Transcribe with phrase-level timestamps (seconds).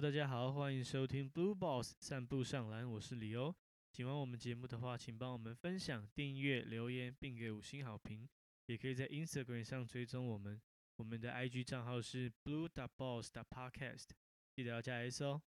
[0.00, 3.54] 大家好，欢迎收听 Blue Boss 散步上篮，我是李欧。
[3.92, 8.28] 喜欢我们节目的话，请帮我们分享、订阅、留言，并给五星好评。
[8.66, 10.60] 也可以在 Instagram 上追踪我们，
[10.96, 14.08] 我们的 IG 账号是 blue dot boss dot podcast，
[14.56, 15.40] 记得要加 S 哦。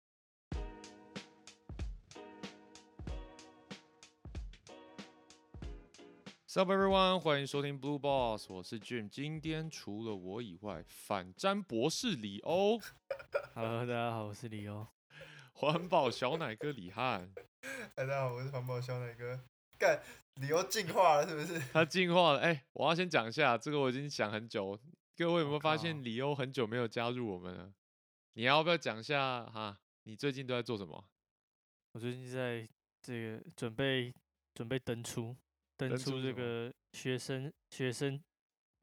[6.55, 9.09] Sup everyone，欢迎收听 Blue Boss，我是 Jim。
[9.09, 12.79] 今天除了我以外，反詹博士李欧、
[13.57, 14.87] Hello，大家好，我是李欧。
[15.55, 17.29] 环保小奶哥李汉，
[17.97, 19.41] 大家好，我是环保小奶哥。
[19.77, 20.01] 干，
[20.35, 21.59] 李欧进化了是不是？
[21.73, 22.39] 他进化了。
[22.39, 24.79] 哎、我要先讲一下，这个我已经想很久。
[25.17, 27.75] 各位有没有发现李欧很久没有加入我们了？
[28.35, 29.77] 你要不要讲一下哈？
[30.05, 31.05] 你最近都在做什么？
[31.95, 32.69] 我最近在
[33.03, 34.15] 这个准备
[34.55, 35.37] 准备登出
[35.89, 38.23] 登出这个学生学生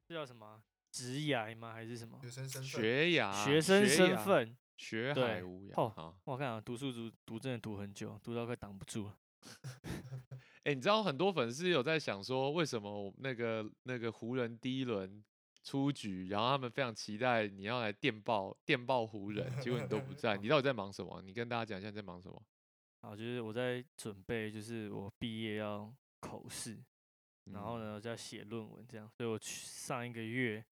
[0.08, 1.72] 这叫什么啊职涯吗？
[1.72, 4.56] 还是什么学生身份，学涯，学生身，份？
[4.76, 5.72] 学海无涯。
[5.76, 9.16] 哦啊，我看啊，读书读读真的读很久，读到快挡不住了。
[10.64, 15.22] 哎、你知道很多粉丝有在想说，为什么我那个那个湖人第一轮
[15.64, 21.22] 出局，然后他们非常期待你要来电报电报湖人，结果你都不在， 你到底在忙什么？
[21.22, 22.42] 你跟大家讲一下你在忙什么？
[23.00, 26.78] 啊，就是我在准备，就是我毕业要口试，
[27.46, 27.84] 然后嗯？
[27.84, 30.64] 呢，我就要写论文这样，所以我去上一个月，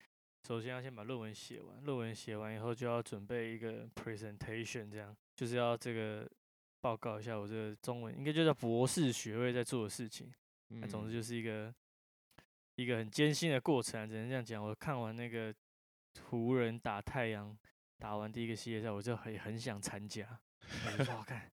[0.47, 6.29] 首先要先把论文写完，论文写完以后就要准备一个 presentation，这样就是要这个
[6.79, 10.33] 报告一下我这个中文应该就叫博士学位在做的事情。
[10.69, 11.73] 那总之嗯就是一个
[12.75, 14.63] 一个很艰辛的过程、啊，只能这样讲。
[14.63, 15.53] 我看完那个
[16.29, 17.55] 湖人打太阳，
[17.97, 20.39] 打完第一个系列赛，我就很很想参加。
[20.85, 21.51] 我就说， 我看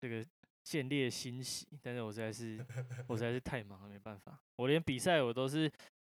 [0.00, 0.26] 这个
[0.66, 2.58] 见猎欣喜，但是我实在是
[3.06, 4.36] 我实在是太忙了，没办法。
[4.56, 5.70] 我连比赛我都是，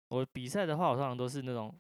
[0.08, 1.74] 我比赛的话，我通常都是那种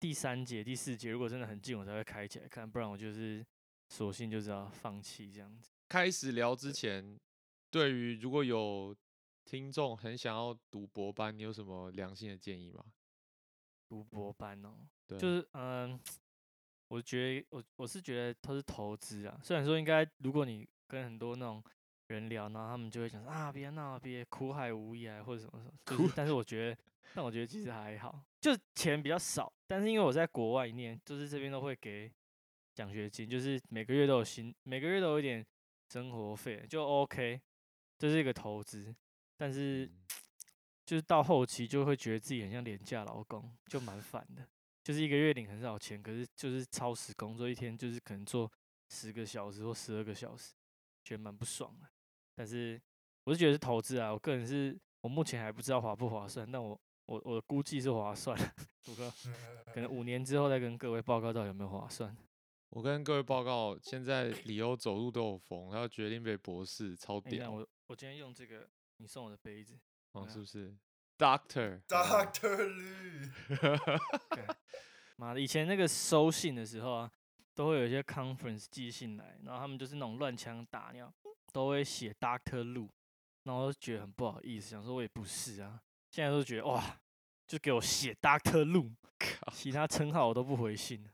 [0.00, 3.44] 第三节、第四节，如果真的很近，我才会开起来看，不然我就是
[3.90, 5.70] 索性就是要放弃这样子。
[5.90, 7.20] 开始聊之前，
[7.70, 8.96] 对于如果有
[9.44, 12.82] 听众很想要读博班，你有什么良心的建议吗？
[13.90, 14.74] 读博班哦，
[15.06, 16.00] 对，就是嗯，
[16.88, 19.38] 我觉得我我是觉得它是投资啊。
[19.44, 21.62] 虽然说应该，如果你跟很多那种
[22.08, 26.78] 人聊，然后他们就会讲说啊，别闹，别苦海无涯或者什么什么，就是但是我觉得，
[27.14, 32.10] 但我觉得其实还好，就钱比较少，但是因为我在国外念，就是这边都会给
[32.74, 35.44] 奖学金，就是每个月都有薪，每个月都有一点
[35.90, 37.40] 生活费，就 OK，
[37.98, 38.94] 这是一个投资，
[39.36, 39.86] 但是。
[39.86, 40.02] 嗯
[40.86, 44.48] 就是到后期就会觉得自己很像廉价劳工，就蛮烦的。
[44.84, 48.48] 就是一个月领很少钱，可是就是超时工作，一天就是可能做
[48.90, 50.54] 十个小时或十二个小时，
[51.02, 51.88] 觉得蛮不爽的。
[52.36, 52.80] 但是
[53.24, 58.38] 我是觉得是投资啊，我个人是我目前还不知道划不划算，但我我我估计是划算，
[58.84, 59.10] 主哥
[59.72, 62.16] 可能五年之后再跟各位报告到底有没有划算。
[62.68, 68.68] 我跟各位报告，现在李欧走路都有风，他要决定被博士，超屌我我今天用这个
[68.98, 69.78] 你送我的杯子，
[70.12, 70.76] 哦，是不是
[71.16, 73.30] ？Doctor，Doctor Lee，
[75.16, 77.10] 妈的，以前那个收信的时候啊，
[77.54, 81.10] 都会有一些 conference 寄信来，然后他们就是那种乱枪打鸟，
[81.52, 82.88] 都会写 Doctor Lu，
[83.44, 87.00] 然后我就觉得很不好意思，想说我也不是啊，现在都觉得哇，
[87.46, 91.10] 就给我写 Doctor Lu，靠其他称号我都不回信了。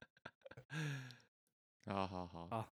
[1.84, 2.72] 好好好好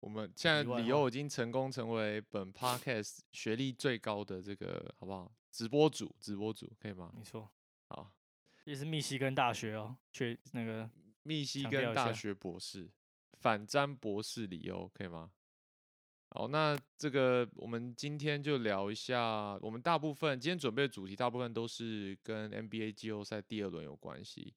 [0.00, 5.30] 我们现在李欧已经成功成为本 podcast 学历最高的这个，好不好？
[5.50, 7.12] 直播主，直播主可以吗？
[7.14, 7.50] 没错，
[7.88, 8.10] 好，
[8.64, 10.88] 也是密西根大学哦，去那个
[11.22, 12.90] 密西根大学博士，
[13.38, 15.32] 反詹博士李欧可以吗？
[16.32, 24.54] 好，那这个我们今天就聊一下，我们大部分今天准备的主题大部分都是跟 NBA 季后赛第二轮有关系。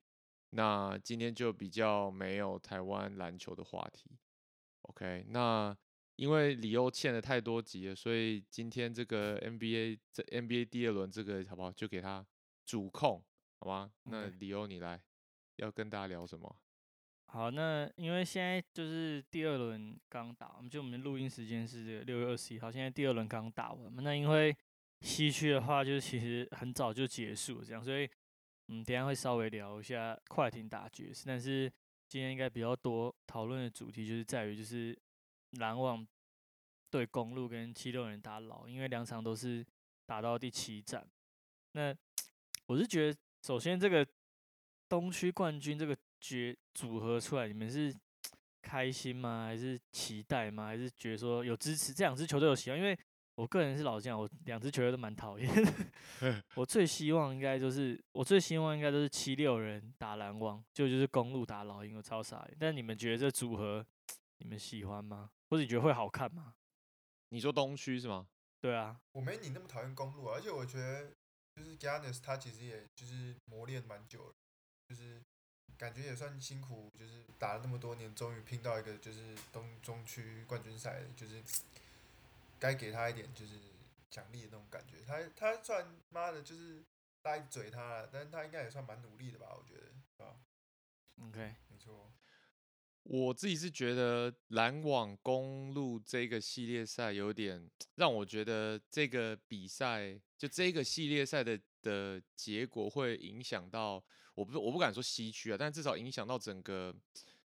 [0.52, 4.12] 那今天就比较没有台湾篮球的话题。
[4.84, 5.76] OK，那
[6.16, 11.72] 因为李欧欠了太多集了，所以今天这个 NBA 这 NBA 第二轮这个好不好？
[11.72, 12.24] 就给他
[12.68, 13.26] 主控，
[13.60, 13.92] 好吗？
[14.04, 15.02] 那李欧你来，
[15.56, 16.56] 要跟大家聊什么？
[17.34, 24.04] 好，那因为现在就是第二轮刚打，我们就我们的录音时间是六月二十一号，现在第二轮刚打完嘛。
[24.04, 24.56] 那因为
[25.02, 28.08] 西区的话，就是其实很早就结束这样，所以
[28.68, 31.68] 嗯，等下会稍微聊一下快艇打爵士，但是
[32.08, 34.96] 今天应该比较多讨论的主题就是在于就是
[35.54, 36.06] 篮网
[36.92, 39.66] 对公路跟七六人打老，因为两场都是
[40.06, 41.04] 打到第七战。
[41.72, 41.92] 那
[42.68, 44.08] 我是觉得，首先这个
[44.88, 47.94] 东区冠军这个决组合出来，你们是
[48.62, 49.44] 开心吗？
[49.46, 50.68] 还是期待吗？
[50.68, 52.80] 还是觉得说有支持这两支球队有希望？
[52.80, 52.98] 因为
[53.36, 55.52] 我个人是老实讲，我两支球队都蛮讨厌。
[56.56, 62.58] 我最希望应该就是我最希望应该都是七六人打篮网，就就是公路打老鹰，我超傻眼。
[62.58, 63.86] 但你们觉得这组合，
[64.38, 65.30] 你们喜欢吗？
[65.50, 66.54] 或者你觉得会好看吗？
[67.30, 68.26] 你说东区是吗？
[68.62, 71.12] 对啊，我没你那么讨厌公路啊，而且我觉得
[71.56, 74.34] 就是 Giannis 他其实也就是磨练蛮久了，
[74.88, 75.22] 就是
[75.84, 81.44] 感觉也算辛苦，就是打了那么多年，终于拼到一个就是东中区冠军赛，就是
[82.58, 83.56] 该给他一点就是
[84.10, 85.04] 奖励的那种感觉。
[85.06, 86.82] 他他算妈的，就是
[87.22, 89.48] 大家嘴他了，但是他应该也算蛮努力的吧？
[89.58, 89.74] 我觉
[90.18, 90.40] 得，啊
[91.28, 92.10] ？OK，没错，
[93.04, 104.02] 我自己是觉得篮网公路这个系列赛有点让我觉得这个比赛就这个系列赛的的结果会影响到
[104.36, 106.96] 我不我不敢说西区啊，但至少影响到整个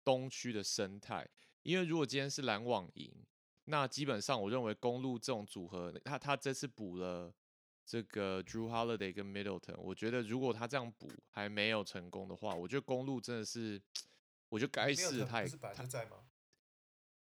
[0.05, 1.29] 东区的生态。
[1.63, 3.13] 因为如果今天是篮网赢，
[3.65, 7.33] 那基本上我认为公路这种组合，他他这次补了
[7.85, 13.81] 这个 Drew Holiday 跟 Middleton，我觉得如果他这样补还没有成功的话，我觉得公路真的是，
[14.49, 16.25] 我觉得该是本来他在吗？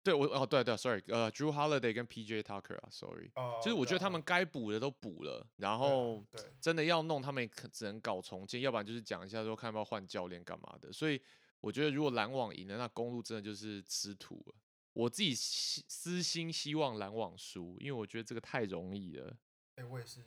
[0.07, 6.25] 对我哦对对，sorry，呃，Drew Holiday 跟 PJ Tucker 啊，sorry，哦，就是我觉得他们该补的都补了，然后
[6.61, 10.93] 真的要弄，他们可只能搞重建，要不然就是讲一下说看要不要换教练干嘛的。
[10.93, 11.21] 所以
[11.59, 14.55] 我觉得如果篮网赢了，那公路真的就是吃土了。
[14.93, 19.35] 我自己希私心希望篮网输，因为我觉得这个太容易了。
[19.75, 20.21] 哎、我也是，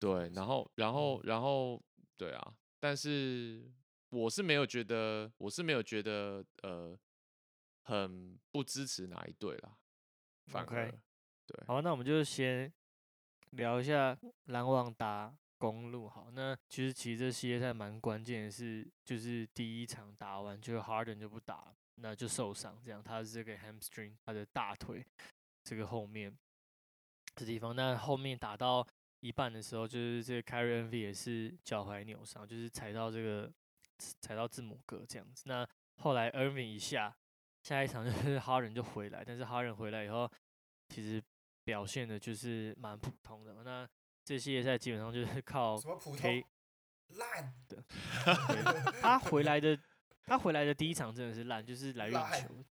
[0.00, 1.80] 对，是然后然后然后
[2.16, 3.70] 对啊，但是
[4.10, 6.98] 我是没有觉得，我是没有觉得呃
[7.82, 9.76] 很不支持哪一队啦，
[10.46, 10.98] 反 OK
[11.46, 12.72] 对，好，那我们就先
[13.50, 16.08] 聊一下篮网打公路。
[16.08, 25.04] 好，那其实其实这系列赛蛮关键的是，就是第一场打完就 Harden 就不打了，那就受伤，这样他是这个 hamstring 他的大腿
[25.64, 26.36] 这个后面
[27.34, 27.74] 这地方。
[27.74, 28.86] 那后面打到
[29.20, 33.52] 一半的时候，就是这个 Kyrie Irving 也是脚踝扭伤，就是踩到这个
[34.20, 35.42] 踩到字母哥这样子。
[35.46, 37.16] 那后来 Irving 一下，
[37.62, 40.30] 下一场 就是哈人就回来，但是哈人回来以后，
[40.88, 41.22] 其实
[41.64, 43.62] 表现的就是蛮普通的。
[43.62, 43.88] 那
[44.24, 46.44] 这系列赛基本上就是靠什么普通 K
[47.08, 47.84] 烂，的
[49.00, 49.78] 他回来的，
[50.24, 52.64] 他回来的第一场真的是烂，就是来运球。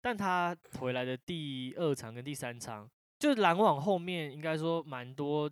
[0.00, 5.50] 但他回来的第二场跟第三场，就是篮网后面应该说蛮多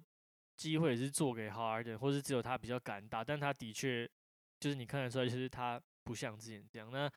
[0.56, 4.06] 机会是做给 Harden，或是只有他比较敢打，但他的确
[4.60, 6.90] 就是你看得出来，就是他不像之前这样。
[6.90, 7.10] 那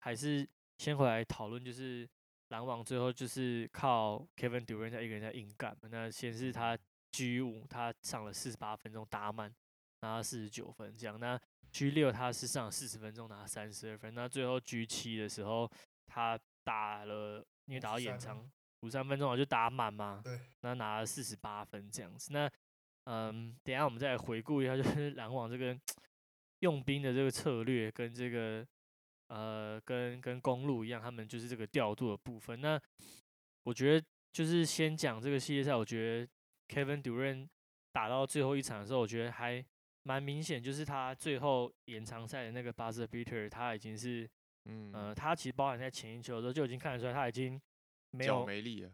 [0.00, 0.46] 还是
[0.78, 2.08] 先回来讨论，就是
[2.48, 5.88] 篮网最后就是靠 Kevin Durant 在一个人在硬干嘛。
[5.90, 6.76] 那先是他
[7.12, 9.54] G 五，他上了四十八分钟打满，
[10.00, 11.18] 拿了四十九分这样。
[11.18, 11.40] 那
[11.70, 14.14] G 六他是上了四十分钟拿三十二分。
[14.14, 15.70] 那最后 G 七的时候，
[16.06, 18.44] 他打了因为打到延53长啊
[18.82, 22.32] 五三分钟我就打满嘛，对，那拿了四十八分这样子。
[22.32, 22.50] 那
[23.04, 25.78] 嗯，等一下我们再来回顾一下，就是篮网这个
[26.60, 28.66] 用兵的这个策略跟这个
[29.32, 32.60] 呃跟跟公路一样，他们就是这个调度的部分。
[32.60, 32.78] 那
[33.64, 36.28] 我觉得就是先讲这个系列赛，我觉得
[36.68, 37.48] Kevin Durant
[37.92, 39.64] 打到最后一场的时候，我觉得还
[40.02, 44.28] 蛮明显，就是他最后延长赛的那个 buzzer beater，他已经是
[44.66, 47.60] 嗯，呃，他其实包含在前一球的时候就已经看得出来，他已经
[48.10, 48.92] 没有没力了，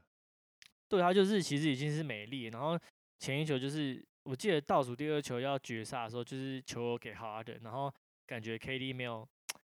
[0.88, 2.78] 对他就是其实已经是美丽，然后
[3.18, 7.92] 前一球就是我记得倒数第二球要绝杀的时候，就是球给 Harden，，然后
[8.26, 9.28] 感觉 KD 没有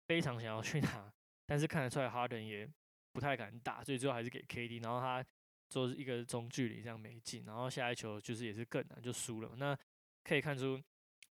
[0.09, 1.13] 非常想要去拿，
[1.45, 2.67] 但是看得出来哈登也
[3.13, 5.23] 不太敢打，所以最后还是给 KD，然后他
[5.69, 9.51] 做一个中距离这样没进，然后下一球就是也是更难就输了。
[9.55, 9.77] 那
[10.23, 10.81] 可以看出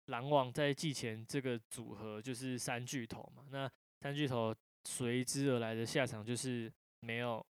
[0.05, 3.67] 篮网在季前这个组合就是三巨头嘛，那
[4.01, 4.53] 三巨头
[4.85, 7.43] 随之而来的下场就是没有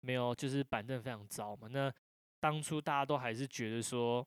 [0.00, 1.68] 没有，就是板凳非常糟嘛。
[1.70, 1.92] 那
[2.40, 4.26] 当初大家都还是觉得说，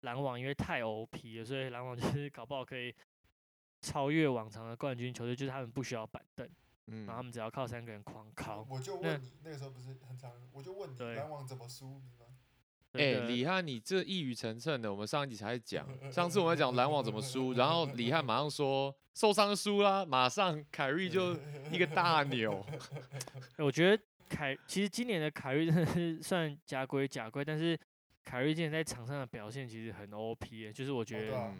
[0.00, 2.92] 篮网因为太 OP 了，所以篮网就是搞不好可以
[3.86, 6.48] 超越往常的冠军球队，就是他们不需要板凳，
[6.88, 8.66] 嗯然后他们只要靠三个人狂靠。
[8.68, 12.26] 我就问你，那个时候不是很常，我就问你对篮网怎么输，你吗？
[12.98, 14.90] 哎、李汉，你这一语成谶的。
[14.90, 21.36] 我们上一集才讲，上次我们讲篮网怎么输，然后李汉马上说受伤输啦，马上凯瑞就
[21.70, 22.64] 一个大扭。
[23.58, 27.78] 我觉得凯其实今年的凯瑞真的是算假归假归，但是
[28.24, 31.52] 凯瑞今年在场上的表现其实很 OP 的，就是我哦觉得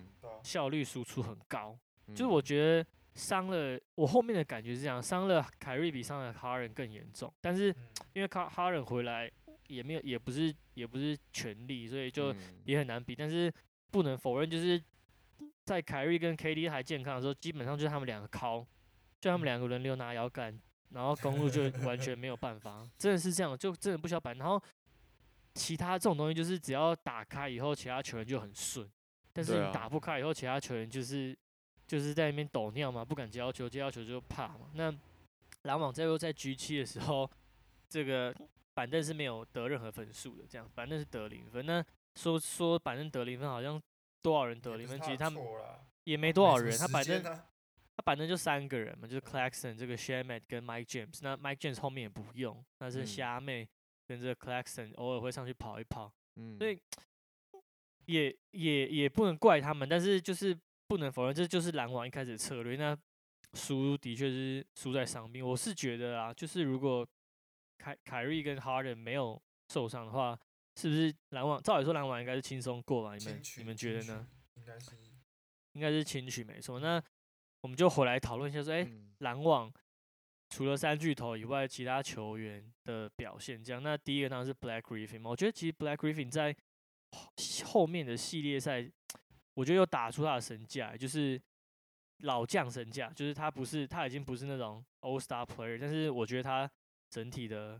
[0.43, 1.79] 效率输出很高。
[2.15, 2.31] 就是嗯。
[2.31, 7.89] 我觉得伤了，我后面的感觉是这样，伤了凯瑞比伤了哈人更严重，但是嗯。
[8.15, 9.31] 因为哈哈人回来
[9.69, 12.61] 也没有，也不是也不是全力，所以就嗯。
[12.65, 13.15] 也很难比。
[13.15, 13.53] 但是
[13.91, 14.83] 不能否认，就是
[15.65, 18.67] 在凯瑞跟 KD 还健康的时候，基本上就是他们两个靠，
[19.21, 20.59] 就他们两个轮流拿摇杆，
[20.91, 24.37] 然后公路就完全没有办法，真的是这样，就真的不需要板。
[24.39, 24.63] 然后
[25.55, 28.89] 其他这种东西就是只要打开以后，其他球员就很顺，
[29.33, 31.37] 但是你打不开以后，其他球员就是
[31.87, 34.71] 就是在那边抖尿嘛，不敢接到球，接到球就怕嘛。
[34.75, 34.93] 那
[35.63, 37.31] 篮网在又在 G 七的时候，
[37.89, 38.35] 这个
[38.75, 41.65] 板凳是没有得任何分数的，这样板凳是得零分。
[41.65, 43.81] 那说说板凳得零分，好像
[44.23, 45.01] 多少人得零分？
[45.01, 45.43] 其实他们
[46.05, 51.19] 也没多少人，他板凳他板凳就三个人嘛，就是 Claxton 这个 Shamet 跟 Mike James。
[51.23, 53.67] 那 Mike James 后面也不用，那是虾妹
[54.07, 56.13] 跟这个 Claxton 偶尔会上去跑一跑。
[56.37, 56.79] 嗯，所以
[58.07, 60.57] 也也也不能怪他们，但是就是
[60.89, 62.77] 不能否认，这就是篮网一开始的策略。
[62.77, 62.97] 那
[63.55, 67.07] 输的确是输在伤病，我是觉得啊，就是如果
[67.79, 69.41] 凯凯瑞跟 Harden 没有
[69.73, 70.39] 受伤的话，
[70.77, 71.63] 是不是篮网？
[71.63, 73.17] 照理说篮网应该是轻松过吧？
[73.17, 74.27] 你们你们觉得呢？
[74.55, 74.91] 应该是
[75.73, 76.81] 应该是轻取没错。
[76.81, 77.03] 那
[77.63, 78.87] 我们就回来讨论一下，说哎，
[79.19, 79.73] 篮网
[80.51, 83.83] 除了三巨头以外，其他球员的表现这样。
[83.83, 86.55] 那第一个当然是 Black Griffin 嘛，我觉得其实 Black Griffin 在
[87.65, 88.91] 后面的系列赛，
[89.57, 91.43] 我觉得又打出他的神价，就是。
[92.21, 96.71] 老将神价，就是他不是他已经不是那种 All Star player，但是我觉得他
[97.11, 97.79] 整体的，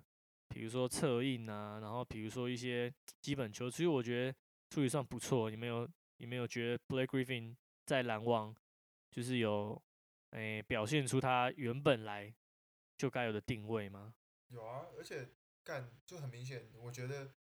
[0.51, 2.93] 比如说策应啊，然后比如说一些
[3.23, 5.49] 基本球，其实我觉得处理算不错。
[5.49, 7.57] 你没有你没有觉得 Blake Griffin
[7.87, 8.55] 在篮网
[9.11, 9.83] 就是有
[10.33, 12.31] 诶表现出他原本来
[12.99, 14.13] 就该有的定位吗？
[14.49, 15.31] 有啊，而且
[15.65, 17.33] 干就很明显，我觉得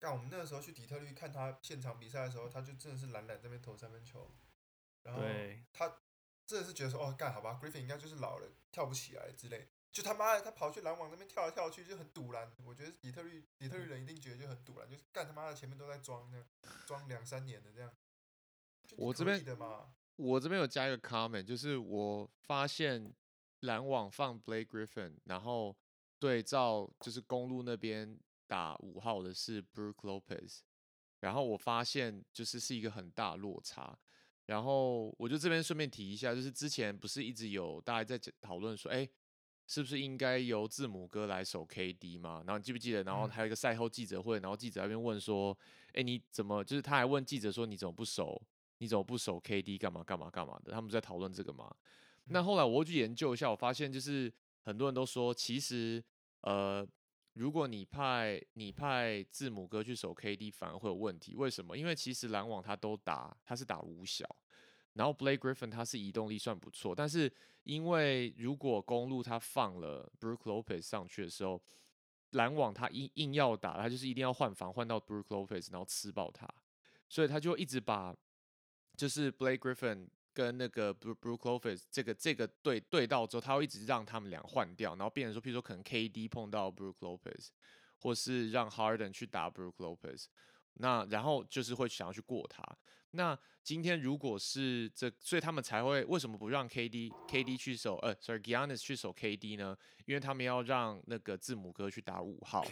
[0.00, 4.28] 干我们那个时候去底特律看他现场比赛的时候，他就真的是懒懒这边投三分球，
[5.04, 5.22] 然后
[5.72, 5.98] 他。
[6.46, 16.44] 真的是觉得说哦干好吧，Griffin 应该就是老了跳不起来之类，就他妈的他跑去篮网那边跳来跳去就很堵篮，我觉得底特律底特律人一定觉得就很堵篮，就是干他妈的前面都在装呢，
[16.86, 17.94] 装两三年的这样。
[18.96, 19.40] 我这边
[20.16, 23.14] 我这边有加一个 comment，就是我发现
[23.60, 25.76] 篮网放 Blake Griffin，然后
[26.18, 28.18] 对照就是公路那边
[28.50, 30.62] 打五号的是 Brook Lopez，
[31.20, 33.96] 然后我发现就是是一个很大落差。
[34.46, 39.08] 然后我就这边顺便提一下，就是之前不是一直有大家在讨论说，哎，
[39.68, 42.42] 是不是应该由字母哥来守 KD 吗？
[42.44, 43.04] 然后你记不记得？
[43.04, 45.56] 然后还有一个赛后记者会，然后记者那边问说，
[45.92, 48.42] 哎，你怎么就是他还问记者说，你怎么不守？
[48.78, 49.78] 你怎么不守 KD？
[49.78, 50.72] 干嘛干嘛干嘛的？
[50.72, 51.72] 他们在讨论这个嘛？
[52.24, 56.02] 那后来我去研究一下，我发现就是很多人都说，其实
[56.40, 56.84] 呃，
[57.34, 61.34] 如果你派你派字母哥去守 KD，反而会有问题。
[61.34, 61.76] 为什么？
[61.76, 64.24] 因为其实篮网他都打，他是打五小。
[64.94, 67.32] 然后 Blake Griffin 他是移动力算不错，但是
[67.62, 71.62] 因为如果公路他放了 Brook Lopez 上去的时候，
[72.30, 76.48] 篮网他硬硬要打，他就是一定要换防换到 Brook Lopez，然后吃爆他，
[77.08, 78.14] 所以他就一直把
[78.96, 87.48] 就是 Blake Griffin 跟那个 Brook Lopez 这个这个对对到之后，他会一直让他们俩换掉，然后变成说，譬如说可能 KD 碰到 Brook Lopez，
[87.98, 90.26] 或是让 Harden 去打 Brook Lopez，
[90.74, 92.64] 那然后就是会想要去过他。
[93.12, 97.96] 那今天如果是这，所以他们才会为什么不让 KD KD 去守？
[97.96, 99.76] 呃，sorry，Giannis 去守 KD 呢？
[100.06, 102.64] 因为他们要让那个字母哥去打五号，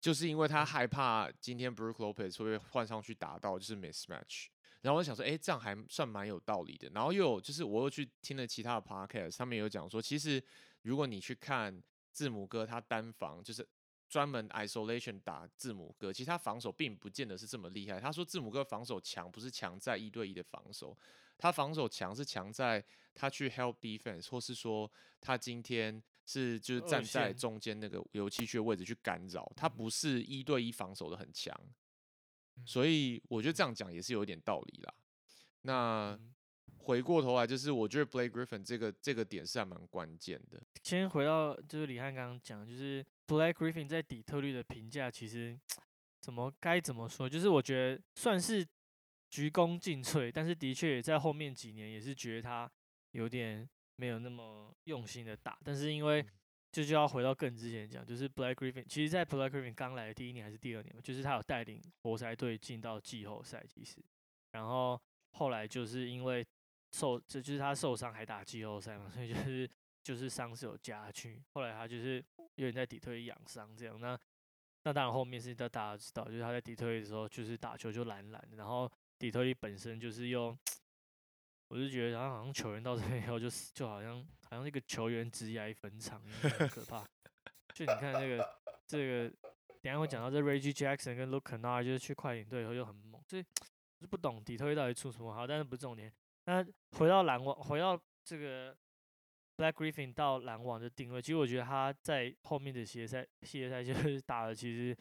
[0.00, 4.46] 就是因为他害怕今天 Brook Lopez 会换上去打到就是 mismatch。
[4.82, 6.88] 然后我就想说，哎，这样还算蛮有道理的。
[6.94, 10.42] 然后又有就是我又去听了其他的 podcast，上面有讲说，其实
[10.82, 13.66] 如果你去看字母哥他单防，就是。
[14.08, 17.98] 专门 isolation 打字母哥，其实他防守并不见得是这么厉害。
[17.98, 20.96] 他说字母哥防守强，不是强在一对一的防守，
[21.36, 22.82] 他防守强是强在
[23.16, 24.88] 他去 help defense，或是说
[25.20, 31.52] 他今天是就是站在中间那个油漆区的位置去干扰，他不是一对一防守的很强。
[32.64, 34.94] 所以我觉得这样讲也是有一点道理啦。
[35.62, 36.18] 那
[36.78, 40.62] 回过头来，就是我觉得 Blake Griffin 这个这个点是还蛮关键的。
[40.82, 43.04] 先回到就是李汉刚刚讲，就是。
[43.26, 45.58] Blake Griffin 在底特律的评价其实
[46.20, 47.28] 怎么该怎么说？
[47.28, 48.64] 就是我觉得算是
[49.28, 52.70] 鞠躬尽瘁，但是的确也在后面几年也是觉得他
[53.10, 55.58] 有点没有那么用心的打。
[55.64, 56.24] 但是因为
[56.76, 63.96] 这就要回到更之前讲，就是 Black Griffin，其实在 Black Griffin 刚来的第一年还是第二年嘛，就是他有带领活塞队进到季后赛，其实，
[64.52, 66.46] 然后后来就是因为
[66.92, 69.66] 受，这就是他受伤还打季后赛嘛，所以就是
[70.02, 72.22] 就是伤势有加剧，后来他就是。
[72.56, 74.18] 有点在底特律养伤这样，那
[74.84, 80.56] 那当然后面是大家知道，就是他在底特律的时候就是打球就懒懒的，然后底特律本身就是又，
[81.68, 87.04] 我就觉得好像球员到这边以后就是就好像好像一个球员职业坟场一样很可怕。
[87.74, 89.28] 就你看这个这个，
[89.82, 93.44] 等下会讲到这 Reggie Jackson 跟 Luke Kennard 就是去快艇队以后就很猛，所以
[94.00, 96.12] 就不懂底特律到底出什么好，但是不是重点。
[96.44, 96.64] 那
[96.98, 98.76] 回到篮网，回到这个。
[99.58, 104.94] Black Griffin 到篮网的定位，其实我觉得他在后面的系列赛，系列赛就是打的，其实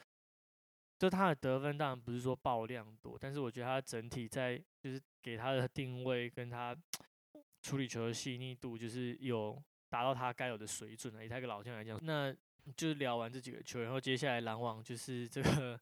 [0.98, 6.75] 就他的得分当然不是说爆量多，但是我觉得他整体在就是给他的定位跟他
[7.62, 11.25] 处理球的细腻度，就是有达到他该有的水准了。
[11.25, 12.34] 以他一个老将来讲，那
[12.78, 15.80] 就聊完这几个球，然后接下来篮网就是这个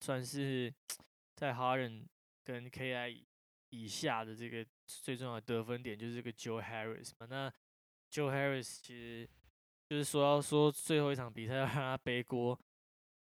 [0.00, 0.72] 算是
[1.36, 2.04] 在哈人
[2.42, 3.22] 跟 KI
[3.70, 7.26] 以下的这个最重要的得分点，就是这个 Joe Harris 嘛。
[7.28, 7.52] 那
[8.10, 9.28] Joe Harris 其实
[9.88, 12.58] 就是说要说最后一场比赛要让他背锅，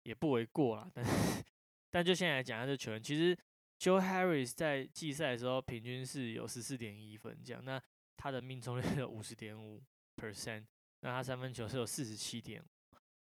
[0.07, 0.89] 也不为过啦。
[0.93, 1.43] 但是
[1.91, 3.37] 但就现在来讲，他这球员其实
[3.77, 7.81] Joe Harris 在季赛的时候平均是有十四点一分这样，那
[8.15, 9.83] 他的命中率有五十点五
[10.15, 10.65] percent，
[11.01, 12.63] 那他三分球是有四十七点，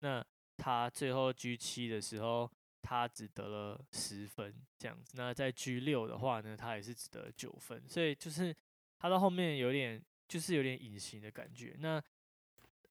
[0.00, 0.24] 那
[0.56, 2.50] 他最后 G 七的时候。
[2.82, 8.56] 他只得了十分这样子，那在 G 六的话呢，他也是只得九分，所以就是
[8.98, 11.76] 他到后面有点就是有点隐形的感觉。
[11.78, 12.02] 那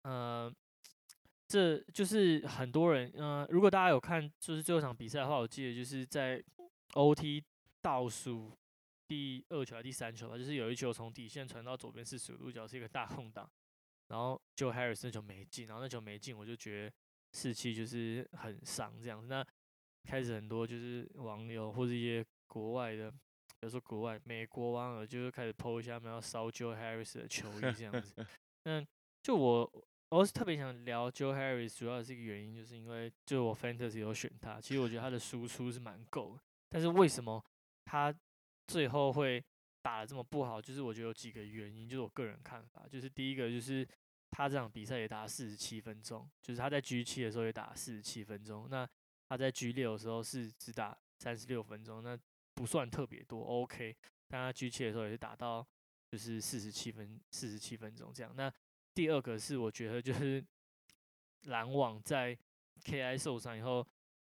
[0.04, 0.54] 呃，
[1.50, 6.42] 这就是很多人呃，如果大家有看就是最后场比赛的话，我记得就是在
[6.94, 7.44] OT
[7.82, 8.56] 倒数
[9.08, 13.50] 第二球还是第三球吧，就是有一球从底线传到左边四十五度角是一个大空档，
[14.10, 16.96] 然后就 Harris 那球没进，然后那球没进，我就觉得
[17.34, 19.28] 士气就是很伤这样子。
[19.28, 19.44] 那
[20.08, 23.18] 开始很多就是网友或者一些国外的，比
[23.62, 28.14] 如说国外美国网友，就是开始 po 一下他们要烧 Joe Harris 的球衣这样子。
[28.66, 28.86] 那
[29.24, 36.42] 就我我是特别想聊 Joe Harris，主要是一个原因，就是因为就我 Fantasy 有选他，其实我觉得他的输出是蛮够的。
[36.68, 37.44] 但是为什么
[37.86, 38.14] 他
[38.66, 39.44] 最后会
[39.84, 40.60] 打的这么不好？
[40.60, 43.88] 就是我觉得有几个原因，就是我个人看法，就是第一个就是
[44.32, 48.68] 他这场比赛也打四十七分钟，就是他在 G 七的时候也打四十七分钟。
[48.68, 48.90] 那
[49.28, 52.18] 他在 G 六的时候是只打三十六分钟，那
[52.56, 53.96] 不算特别多，OK。
[54.28, 55.66] 但他 G 七的时候也是打到
[56.12, 58.34] 就是四十七分四十七分钟这样。
[58.36, 58.52] 那
[58.94, 60.44] 第二个是我觉得就是
[61.48, 62.38] 篮网在
[62.84, 63.86] KI 受伤以后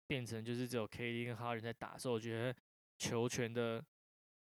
[0.08, 2.56] 变成就是只有 KD 跟哈人在打，所以我觉得
[2.98, 3.84] 球权的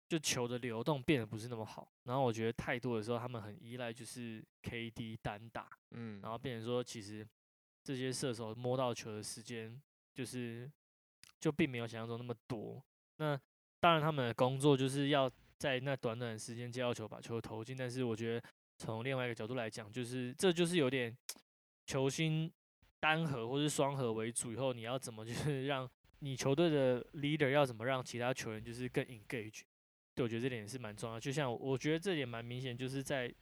[0.08, 1.92] 就球的流动变得不是那么好。
[2.04, 7.26] 然后我觉得太多的时候他们很依赖就是 KD 单打，嗯，然后变成说其实
[7.82, 9.80] 这些射手摸到球的时间。
[10.14, 10.70] 就是，
[11.40, 12.84] 就并没有想象中那么多。
[13.16, 13.34] 那
[13.80, 17.74] 当然，他们的工作就是要在那短短的时间接到球，把球投进。
[17.74, 18.46] 但是，我觉得
[18.84, 21.16] 从另外一个角度来讲，就是这就是有点
[21.86, 22.50] 球星
[22.98, 24.52] 单核或是双核为主。
[24.52, 29.62] 以后你要怎么就是让你球队的 leader 要怎么让其他球员就是更 engage？
[30.14, 31.20] 对我觉得这点也是蛮重要。
[31.20, 33.32] 就像我觉得这点蛮明显，就是在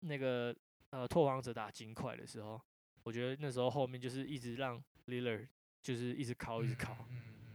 [0.00, 0.54] 那个
[0.90, 2.60] 呃拓荒者打金块的时候，
[3.04, 5.46] 我觉得那时候后面就是一直让 leader。
[5.82, 6.94] 就是一直靠，一直靠，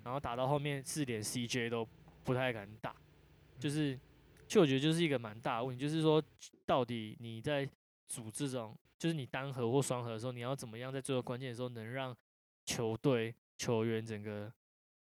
[0.04, 1.88] 然后打到后面四连 CJ 都
[2.24, 2.96] 不太敢打，
[3.60, 3.96] 就是，
[4.48, 6.24] 就我觉得就是一个蛮大的问题，就是说
[6.66, 7.68] 到底你在
[8.08, 12.16] 组这种，就是你单核或双核的时候，你要怎么样在最后关键的时候能让
[12.66, 14.52] 球队球员整个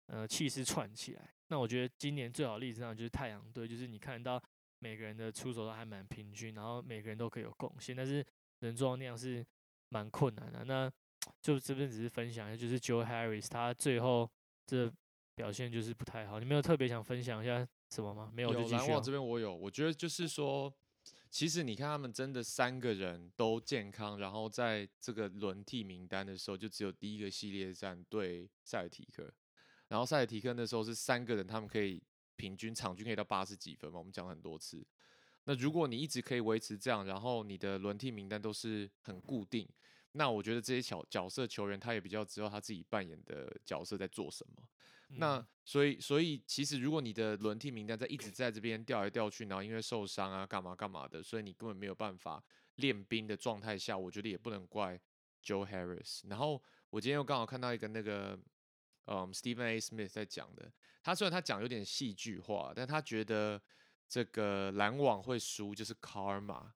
[0.06, 1.30] 呃气势串起来？
[1.48, 4.42] 那我觉得今年最好例子上就是太阳队，就是你看到
[4.80, 8.24] 每个人的出手都还蛮平均，然后每个人都可以有贡献，但是
[8.60, 9.44] 能做到那样是
[9.88, 10.64] 蛮困难的。
[10.64, 10.90] 那
[11.42, 14.30] 就这边只是分享一下，就是 Joe Harris 他最后
[14.66, 14.90] 这
[15.34, 16.38] 表现就是不太好。
[16.38, 18.30] 你没有特别想分享一下什么吗？
[18.34, 18.74] 没有就继续。
[18.74, 20.72] 篮网这边我有，我觉得就是说，
[21.30, 29.32] 其实你看他们真的三个人都健康，然后在这个轮替名单的时候，就只有第一个系列战对塞尔提克，
[29.88, 32.02] 然后塞尔提克那时候是三个人，他们可以
[32.36, 34.86] 平均场均可以到八十几分嘛，我们讲了很多次。
[35.44, 39.66] 那如果你一直可以维持这样，然后你的轮替名单都是很固定。
[40.12, 44.62] 那我觉得这些角角色球员，他也比较知道他自己扮演的角色在做什么。
[45.10, 52.42] 那所以所以其实如果你的轮替名单在一直在这边调来调去，然后因为受伤啊干嘛干嘛的，所以你根本没有办法
[52.76, 55.00] 练兵的状态下，我觉得也不能怪
[55.42, 56.22] Joe Harris。
[56.28, 58.38] 然后我今天又刚好看到一个那个
[59.06, 59.80] 嗯 Stephen A.
[59.80, 60.70] Smith 在讲的，
[61.02, 63.60] 他虽然他讲有点戏剧化，但他觉得
[64.08, 66.70] 这个篮网会输就是 Karma。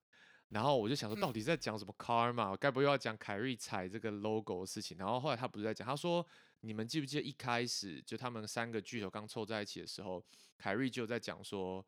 [0.49, 2.55] 然后我就想说，到底在讲什么 karma？
[2.55, 4.95] 该不会要讲凯瑞踩这个 logo 的事情？
[4.99, 6.23] 然后后来他不是在讲，他说
[6.65, 10.25] ：“你们记不记得一开始就他们三个巨头刚凑在一起的时候，
[10.57, 11.85] 凯瑞就在讲说，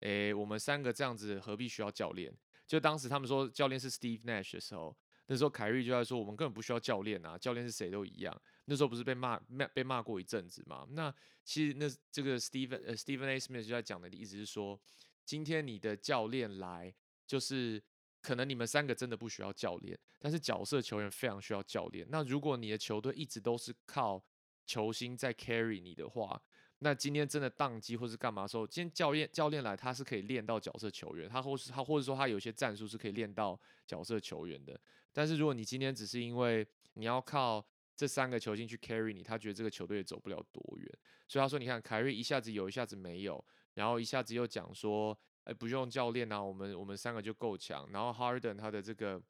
[0.00, 2.36] 诶，我们三个这样子何必需要教练？
[2.66, 8.42] 就当时他们说教练是 Steve Nash 的时候，那时候凯瑞就在说，我们根本不需要教练啊，教练是谁都一样。
[8.64, 10.84] 那时候不是被骂骂被骂过一阵子嘛？
[10.90, 13.38] 那其实那这个 Steve 呃 Stephen A.
[13.38, 14.80] Smith 就在讲的意思是说，
[15.24, 16.92] 今天你的教练来
[17.24, 17.80] 就是。
[18.20, 22.06] 可能你们三个真的不需要教练，但是角色球员非常需要教练。
[22.10, 24.22] 那如果你的球队一直都是靠
[24.66, 26.40] 球星在 carry 你的话，
[26.80, 34.78] 那今天真的宕机或是干嘛的时候，今天教练教练来，他是可以练到角色球员，他或是他或者说他有些战术是可以练到角色球员的。
[35.12, 37.64] 但是如果你今天只是因为你要靠
[37.96, 40.98] 这三个球星去 carry 你，他觉得这个球队也走不了多远。
[41.28, 45.16] 所以他说，你看凯瑞一下子有一下子没有，然后一下子又讲说。
[45.48, 47.88] 哎，不用教练啊，我们我们三个就够强。
[47.90, 49.20] 然后 Harden 他的这个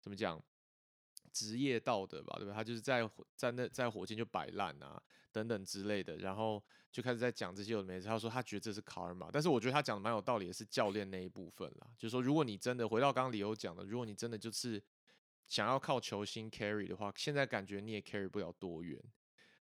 [0.00, 0.42] 怎么讲？
[1.32, 2.52] 职业道德吧，对吧？
[2.52, 8.04] 他就是在在那在火箭就摆烂啊等等之类的，然后就开始在讲这些有的没的。
[8.04, 11.86] 他说他觉得这是卡尔玛，但是我觉得他讲的蛮有道理，的是教练那一部分啦。
[11.96, 14.82] 就是说，如果你真的回到刚刚李欧讲的，如果你真的就是
[15.46, 19.00] 想要靠球星 carry 的话，现在感觉你也 carry 不了多远，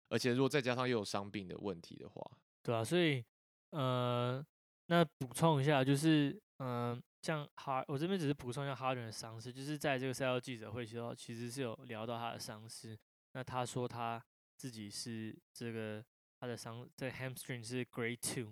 [0.07, 2.31] 而且如果再加上又有伤病的问题的话，
[2.63, 3.23] 对啊，所以
[3.69, 4.43] 呃，
[4.89, 12.97] 那补充一下，就是嗯、呃像哈，我这边只是补充一下哈登的伤势，就是在这个赛后记者会时候，其实是有聊到他的伤势。
[13.33, 14.23] 那他说他
[14.55, 16.03] 自己是这个
[16.39, 18.51] 他的伤，这个 hamstring 是 grade two，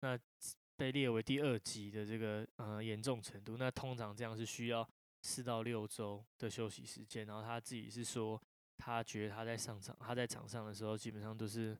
[0.00, 0.18] 那
[0.76, 3.56] 被列为第二级的这个呃严重程度。
[3.58, 4.88] 那通常这样是需要
[5.22, 7.26] 四到六周的休息时间。
[7.26, 8.40] 然后他自己是说，
[8.78, 11.76] 他觉得他在上场，他在场上的时候基本上都是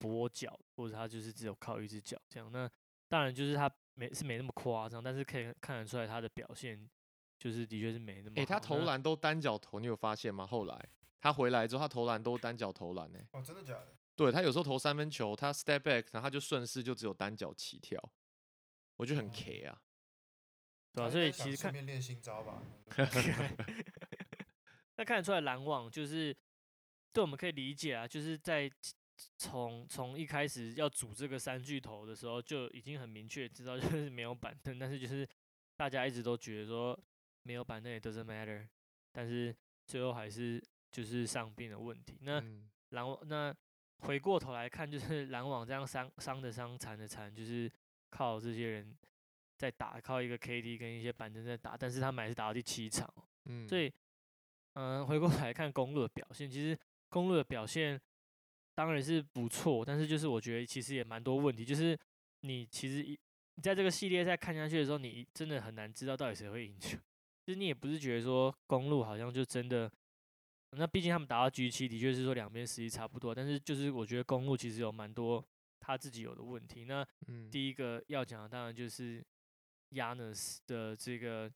[0.00, 2.50] 跛脚，或者他就是只有靠一只脚这样。
[2.52, 2.68] 那
[3.08, 6.88] 当然就是他没是没那么夸张，但是可以看得出来他的表现
[7.38, 8.42] 就是的确是没那么好。
[8.42, 10.46] 诶，他投那篮都单脚投，你有发现吗？
[10.46, 10.88] 后来
[11.20, 13.96] 他回来之后，他投篮都单脚投篮呢、哦，真的假的？
[14.14, 18.00] 对他有时候投三分球，他 step back，然后他就顺势就只有单脚起跳，
[18.96, 19.80] 我觉得很哦 K 啊。
[20.92, 22.60] 对啊，所以其实看练新招吧。
[24.96, 26.36] 那看得出来篮网就是
[27.12, 28.68] 对我们可以理解啊，就是在
[29.36, 35.28] 从从一开始要组这个三巨头的时候，就已经很明确知道就是没有板凳，但是就是
[35.76, 36.98] 大家一直都觉得说
[37.42, 38.66] 没有板凳也 doesn't matter，
[39.12, 39.54] 但是
[39.86, 42.18] 最后还是就是伤病的问题。
[42.20, 43.54] 那嗯篮网那
[43.98, 47.70] 回过头来看，就是篮网这样伤伤的伤，残的残，就是
[48.10, 48.96] 靠这些人
[49.56, 53.24] 在打，靠一个 KD 跟一些板凳在打，但是他们还是打到第七场哦。
[53.46, 53.92] 嗯，所以，
[54.74, 56.78] 嗯、回过头来看公路的表现，其实
[57.08, 58.00] 公路的表现
[58.78, 61.98] 当然是不错，但是就是我觉得其实也蛮多问题，就是
[62.42, 63.18] 你其实一
[63.56, 66.96] 你在这个系列赛看下去的时候，你真的很难知道到底谁会赢球。
[67.44, 69.90] 就是你也不是觉得说公路好像就真的，
[70.76, 75.44] 那毕竟他们打到 G 七，的确是说两边实力差不多，但是就是我觉得公路其实有蛮多
[75.80, 76.84] 他自己有的问题。
[76.84, 79.20] 那嗯第一个要讲的当然就是
[79.90, 81.50] Yanis 的这个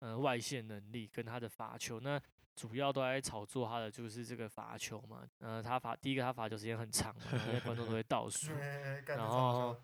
[0.00, 2.20] 呃外线能力跟他的罚球，那
[2.58, 7.14] 主要都在炒作他的就是这个罚球嘛，呃，他罚第一个他罚球时间很长
[7.46, 8.50] 因为观众都会倒数，
[9.06, 9.76] 然后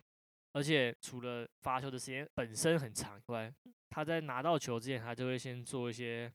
[0.53, 3.55] 而且除了罚球的时间本身很长以外，
[3.91, 6.33] 他在拿到球之前，他就会先做一些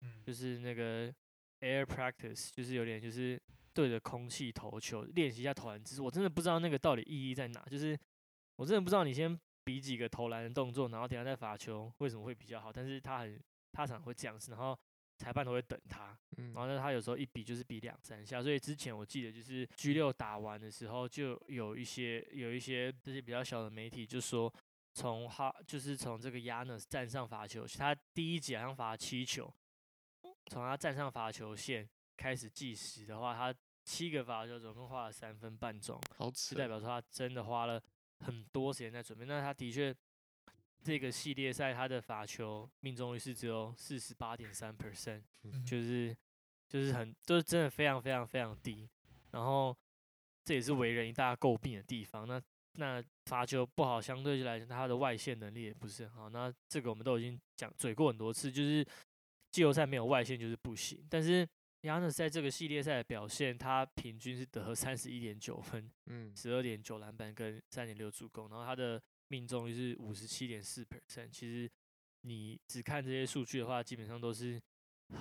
[0.00, 1.12] 嗯 就是那个
[1.60, 3.38] air practice，就是有点就是
[3.74, 6.00] 对着空气投球，练习一下投篮姿势。
[6.00, 7.98] 我真的不知道那个到底意义在哪，就是
[8.56, 12.72] 我真的不知道你先比几个投篮的动作，然后等下再罚球为什么会比较好。
[12.72, 13.38] 但是他很
[13.72, 14.78] 他常会这样子，然后
[15.22, 18.42] 裁判都会等他，嗯然后呢他有时候一比就是比两三下。
[18.42, 24.52] 所以之前我记得就是 G 六打完的时候，就有一些有一些这些比较小的媒体就说。
[24.94, 29.50] 从哈就是从这个 Yanis 站上罚球，他第一节好像罚七球，
[30.50, 37.82] 从他站上罚球线开始计时的话，他七个罚球总共花了三分半钟，好就代表说他真的花了
[38.18, 39.24] 很多时间在准备。
[39.24, 39.96] 那他的确
[40.82, 46.16] 这个系列赛他的罚球命中率是只有四十八点三 percent，嗯就是
[46.68, 48.88] 就是很就是真的非常非常非常低。
[49.30, 49.76] 然后
[50.44, 52.26] 这也是为人一大诟病的地方。
[52.26, 52.42] 那
[52.74, 56.28] 那罚球不好，相对来讲他的外线能力也不是很好。
[56.28, 58.84] 那这个我们都已经讲嘴过很多次，就是
[59.50, 61.06] 季后赛没有外线就是不行。
[61.08, 61.46] 但是
[61.82, 71.30] Yanis 在这个系列赛的表现，他平均是得三十一点九分，嗯十二点九篮板跟三点六助攻，然后他的命中率是五十七点四 percent。
[71.30, 71.70] 其实
[72.20, 74.60] 你只看这些数据的话，基本上都是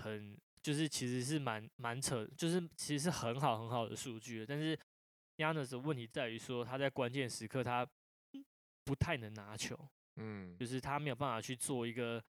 [0.03, 4.45] 很就是其实是蛮蛮扯，就是其实是很好很好的数据的。
[4.45, 4.77] 但是
[5.37, 7.89] Yanis 的问题在于说他在关键时刻他
[8.83, 9.77] 不太能拿球，
[10.17, 12.21] 嗯就是他没有办法去做一个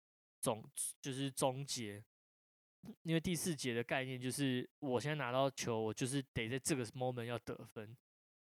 [0.43, 0.63] 总
[1.01, 2.05] 就是终结。
[3.03, 7.97] 因为第四节的概念就是，我现在拿到球，我就是得在这个 moment 要得分。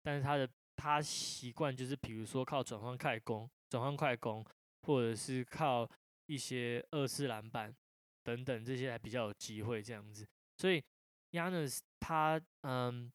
[0.03, 4.45] 但是他的他习惯就是，比如说靠转换快攻、转换快攻，
[4.83, 5.89] 或者是靠
[6.27, 7.75] 一些二次篮板
[8.23, 10.27] 等等这些还比较有机会这样子。
[10.57, 10.83] 所以
[11.31, 13.11] y a n s 他嗯，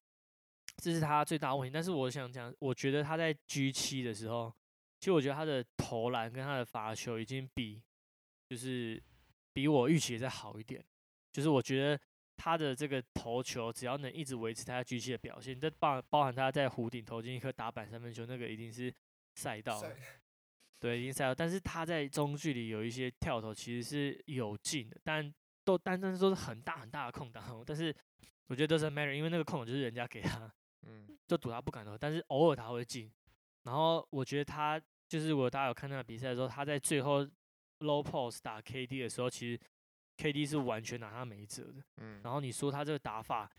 [0.76, 1.72] 这是他最大的问题。
[1.72, 4.54] 但是我想讲，我觉得他在 G 七的时候，
[4.98, 7.82] 其实我觉得他的投篮跟他的罚球已经比
[8.48, 9.02] 就是
[9.52, 10.84] 比我预期的再好一点。
[11.32, 12.00] 就是我觉得
[12.42, 18.90] 他的这个投球，只要能一直维持他在 G 七的表现，这包包含他在弧顶投进一颗打板三分球，那个一定是
[19.34, 19.78] 赛道
[20.78, 21.34] 对，已经赛道。
[21.34, 25.30] 但是他在中距离有一些跳投，其实是有进的，但
[25.64, 27.62] 都但但是都是很大很大的空档哦。
[27.66, 27.94] 但是
[28.46, 30.50] 我觉得 doesn't matter，因为那个空档就是人家给他，
[30.86, 33.12] 嗯就赌他不敢投，但是偶尔他会进。
[33.64, 37.22] 然后我觉得他就是，如果大家有看那个比赛的时候，他在最后
[37.80, 39.60] low post 打 KD 的时候，其实
[40.20, 41.82] KD 是完全拿他没辙的。
[41.96, 43.50] 嗯，然后你说他这个打法，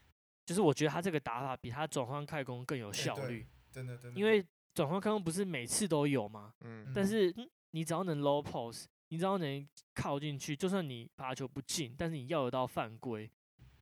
[0.46, 4.46] 就是我觉得他这个打法比他转换开弓更有效率，真的真的，因为
[4.76, 6.54] 转换开弓不是每次都有吗？
[6.62, 13.32] 嗯但是、嗯你只要能 low post，你只要能靠进去，就算你罚球不进，但是你要得到犯规，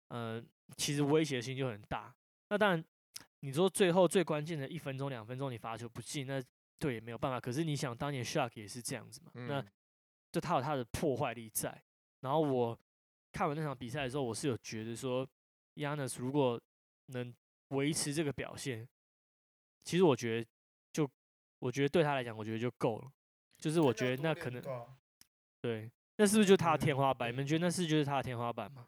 [0.09, 0.39] 呃，
[0.77, 2.13] 其实威胁性就很大。
[2.49, 2.85] 那当然，
[3.39, 6.39] 你说最后最关键的一分钟、两分钟你罚球不进，那
[6.77, 7.39] 对也没有办法。
[7.39, 9.67] 可是你想，当年 Shark 也是这样子嘛，那嗯
[10.31, 11.81] 就他有他的破坏力在。
[12.21, 12.77] 然后我
[13.31, 15.27] 看完那场比赛的时候，我是有觉得说
[15.75, 16.59] ，Yanis 如果
[17.07, 17.33] 能
[17.69, 18.87] 维持这个表现，
[19.83, 20.49] 其实我觉得
[20.91, 21.09] 就
[21.59, 23.11] 我觉得对他来讲，我觉得就够了。
[23.57, 24.61] 就是我觉得那可能
[25.61, 27.29] 对那是不是就他的天花板？
[27.29, 28.87] 你对们觉得那是就是他的天花板吗？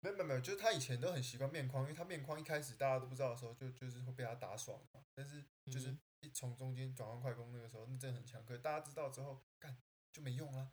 [0.00, 5.00] 没有没有没有，就是他以前都很习惯面框，因为他面框一开始大家都不知道的时候，就就是会被他打爽嘛。
[5.14, 8.44] 但是就是嗯一从中间转换快攻那个时候，那真的很强。
[8.44, 9.76] 可是大家知道之后，干
[10.12, 10.70] 就没用了，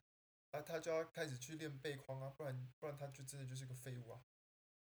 [0.53, 4.21] 啊，他就要开始去练背框啊，不然不然他就真的就是个废物啊。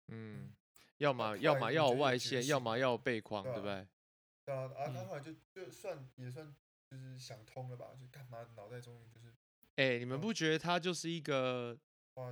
[0.07, 0.51] 嗯，
[0.97, 3.87] 要么要么要外线，要醒么要有背框，对啊对不对？
[4.43, 6.53] 对啊，啊，他嗯后来就就算也算
[6.89, 9.31] 就是想通了吧，就干嘛脑袋终于就是
[9.75, 11.77] 哎，你们嗯不觉得他就是一个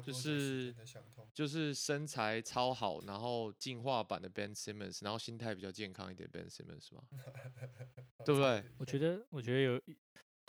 [0.04, 0.76] 就是？
[1.34, 7.04] 就是身材超好，然后进化版的 Ben Simmons，然后心态比较健康一点 Ben Simmons 吗？
[8.26, 8.64] 对不对？
[8.78, 9.98] 我觉得，我觉得有一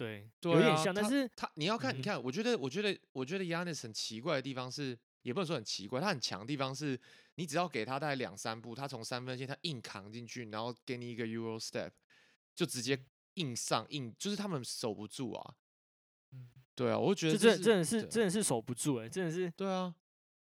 [0.00, 6.98] 对，对啊有点像，但是他你要看，你看，我觉得，我觉得，我觉得 Yanis 很奇怪的地方是，也不能说很奇怪，他很强的地方是，
[7.34, 11.90] 你只要给他大概两三步，他从三分线他硬扛进去，然后给你一个 Euro step，
[12.54, 12.98] 就直接
[13.34, 15.54] 硬上硬，就是他们守不住啊。
[16.32, 19.94] 嗯，对啊，我觉得就这真真的是对真的是守不住哎、真的是对啊，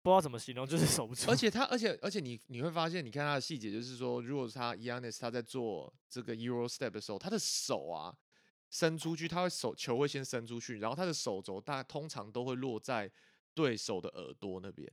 [0.02, 1.30] 不知道怎么形容，就是守不住。
[1.30, 8.16] 而且他，而且而且你你会发现，你看他的细节，就是说，如果是他 Yanis 他在做这个 Euro step 的时候，他的手啊
[8.74, 13.10] 伸出去，他会手球会先伸出去，然后他的手肘大通常都会落在
[13.54, 14.92] 对手的耳朵那边，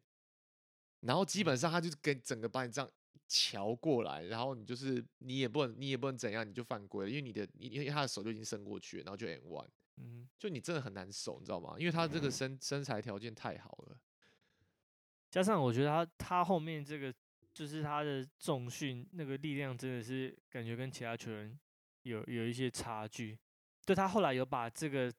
[1.00, 2.90] 然后基本上他就是跟整个把你这样
[3.26, 11.74] 瞧过来，然后你就是你也不能你也不能怎样，你就犯规了，因为你的因为他的手就已经伸过去了，然后就 N one，嗯，就你真的很难守，你知道吗？
[11.78, 13.98] 因为他这个身身材条件太好了。
[15.30, 17.14] 加上我觉得他他后面这个
[17.54, 21.58] 就是他的重训那个力量真的是感觉跟其他球员
[22.02, 23.38] 有有一些差距。
[23.90, 25.12] 对他后来有把这个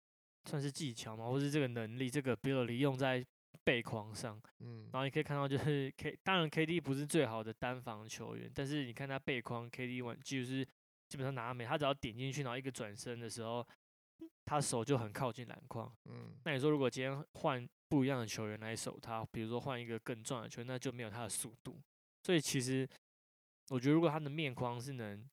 [0.45, 3.21] 算是技巧嘛，或是这个能力这个 ability 用在
[3.65, 10.65] 背框上，嗯然后你可以看到就是 K 当然 KD 不是最好的单防球员，但是你看他背框 KD 完就是
[11.09, 13.67] 基本上拿没，他只要点进去，然后一个转身的时候，
[14.45, 15.93] 他手就很靠近篮筐。
[16.05, 21.77] 嗯那你说如果今天换不一样的球员来守他，比如说换一个更壮的球员，那就没有他的速度。
[22.23, 22.87] 所以其实
[23.67, 25.29] 我觉得如果他的面框是能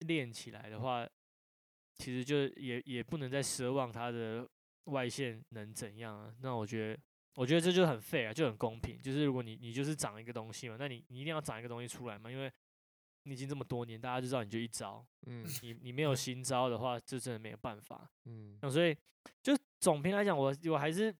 [0.00, 1.08] 练起来的话，
[1.98, 4.48] 其实就也也不能再奢望他的
[4.84, 6.34] 外线能怎样啊。
[6.40, 7.00] 那我觉得，
[7.36, 9.00] 我觉得这就很 fair 啊，就很公平。
[9.00, 12.52] 就是如果你你就是长一个东西嘛，那你你一定要长一个东西出来嘛，因为
[13.24, 18.10] 你已经这么多年，大家就知道你就一招，嗯你你没有新招的话，这真的没有办法。
[18.24, 18.96] 嗯那所以
[19.42, 21.14] 就总评来讲，我我还是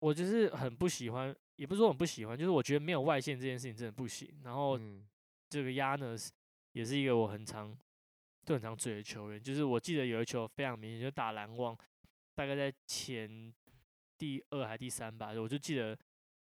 [0.00, 4.28] 我就是很不喜欢，也不是说很不喜欢，就是我觉得没有外线这件事情真的不行。
[4.44, 5.06] 然后嗯
[5.48, 6.28] 这个 Yanis
[6.72, 7.74] 也是一个我很常
[8.48, 11.76] 就很常追的球员，就是我记得有一球非常明显，就打篮网，
[12.34, 13.52] 大概在前
[14.16, 15.88] 第二还第三吧，我就记得，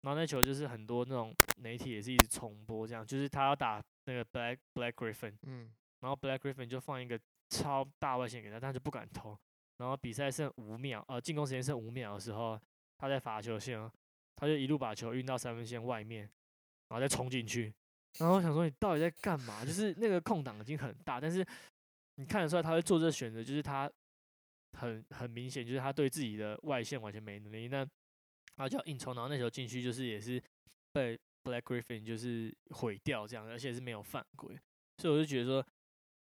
[0.03, 9.37] 然后那球就是很多那种媒体也是一直重播，这样就是他要打那个 Black Black Griffin，嗯然后 Black Griffin 就放一个超大外线给他，但他就不敢投。
[9.79, 12.57] 然后比赛剩五秒，呃，进攻时间剩五秒的时候，
[12.99, 13.91] 他在罚球线哦，
[14.37, 16.21] 他就一路把球运到三分线外面，
[16.87, 17.75] 然后再冲进去。
[18.19, 19.65] 然后我想说，你到底在干嘛？
[19.65, 21.47] 就是那个空档已经很大，但是
[22.21, 23.91] 你看得出来他会做这选择，就是他
[24.79, 27.67] 很很明显，就是他对自己的外线完全没能力。
[27.69, 27.85] 那
[28.57, 30.43] 他就要硬冲，然后那时候进去就是也是
[30.93, 34.55] 被 Black Griffin 就是毁掉这样，而且是没有犯规。
[34.99, 35.67] 所以我就觉得说，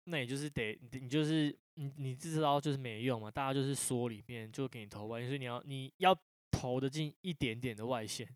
[0.04, 6.14] 那也就是得你就是你你知道就是没用嘛，大家就是缩里面就给你投外线，所以你要你要
[6.52, 8.28] 投的进一点点的外线，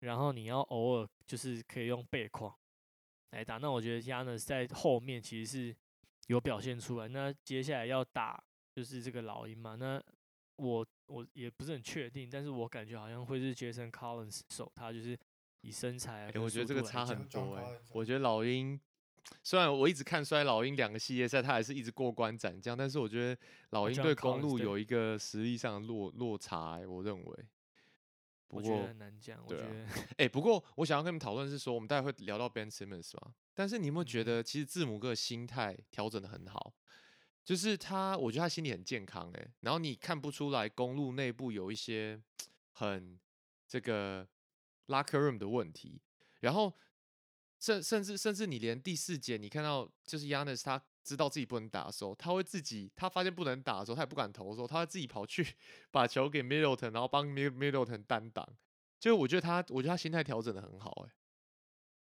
[0.00, 2.54] 然后你要偶尔就是可以用背框
[3.30, 3.56] 来打。
[3.56, 5.76] 那我觉得 Yanis 在后面其实是
[6.28, 7.08] 有表现出来。
[7.08, 8.42] 那接下来要打
[8.74, 10.02] 就是这个老鹰嘛，那
[10.56, 15.18] 我我也不是很确定，但是我感觉好像会是 Jason Collins 守他，就是
[15.60, 18.80] 以身材啊哎、我觉得这个差很多哎、我觉得老鹰
[19.42, 27.46] 虽然我一直看衰老鹰两个系列赛，他还是一直过关斩将，但是我觉得老哦鹰对公路有一个实力上的落落差、欸，我认为。
[28.48, 29.86] 不我觉得过，很难讲，我觉得。
[30.16, 36.72] 哎、不过我想要跟你们讨论是说，我们待会会聊到 Ben Simmons 嘛，但是你有没有觉嗯得，其实字母哥心态调整的很好？
[37.44, 42.22] 就是他，我觉得他心理很健康哎、然后你看不出来公路内部有一些
[42.74, 43.18] 很
[43.66, 44.24] 这个
[44.86, 46.00] locker room 的问题，
[46.38, 46.72] 然后
[47.58, 55.44] 甚甚至甚至你连第四节你看到就是 Yanis 他知道自己不能打的时候，他会自己他发现不能打的时候，他也不敢投的时候，他会自己跑去
[55.90, 58.48] 把球给 Middleton，然后帮 Mid Middleton 单挡。
[59.00, 61.10] 就我觉得他，我觉得他心态调整的很好、欸，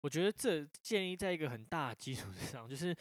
[0.05, 2.95] 我觉得这建立在一个很大的基础 之上，就是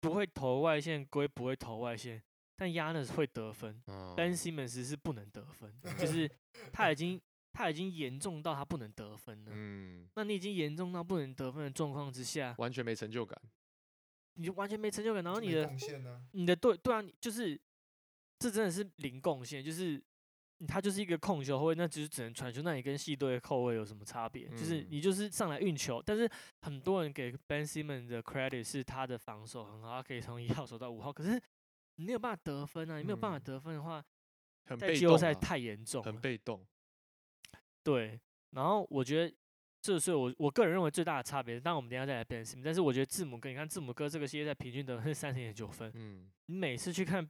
[0.00, 2.20] 不会投外线归不会投外线，
[2.56, 6.28] 但 Yanis 会得分嗯，Ben Simmons 是不能得分，就是
[6.72, 7.20] 他已经
[7.52, 9.52] 他已经严重到他不能得分了。
[9.54, 13.40] 嗯，那你已经严重到不能得分的状况之下，完全没成就感。
[14.36, 16.20] 你就完全没成就感，然后你的贡献呢？
[16.32, 17.56] 你的对对啊，你就是
[18.40, 20.02] 这真的是零贡献，就是
[20.66, 22.62] 他就是一个控球后卫，那只是只能传球。
[22.62, 24.48] 那你跟系队的后卫有什么差别？
[24.48, 26.28] 就是嗯你就是上来运球，但是
[26.62, 31.40] 很多人给 Ben Simmons 的 credit 是他的防守很好，他可以从一号守到五号，可是
[31.96, 32.98] 你没有办法得分啊！
[32.98, 34.04] 你没有办法嗯得分的话，
[34.66, 36.20] 很在被动啊季后赛太严重很了。
[36.20, 36.66] 被动。
[37.82, 39.34] 对，然后我觉得。
[39.84, 47.22] 这是我我个人认为最大的差别，当然我们等下再来 Ben Simmons，但是我觉得字母哥，你看字母哥这个系列赛平均得分是三十点九分，嗯你每次去看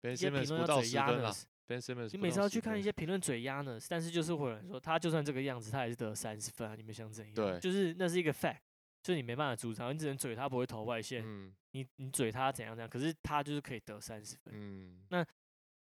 [0.00, 6.74] ，Ben 一些评 Simmons 论要嘴不到十分啊 Yanis，，Ben Simmons 你每次不到10分要去看一些评论嘴压呢，但是就是会有人说他就算这个样子，他还是得三十分啊！
[6.74, 7.34] 你们想怎样？
[7.34, 8.58] 对就是那是一个 fact，
[9.02, 14.52] 就是你没办法主张，你只能嘴他不会投外线，嗯你你嘴他怎样怎样，可是他就是可以得三十分。
[14.54, 15.24] 嗯，那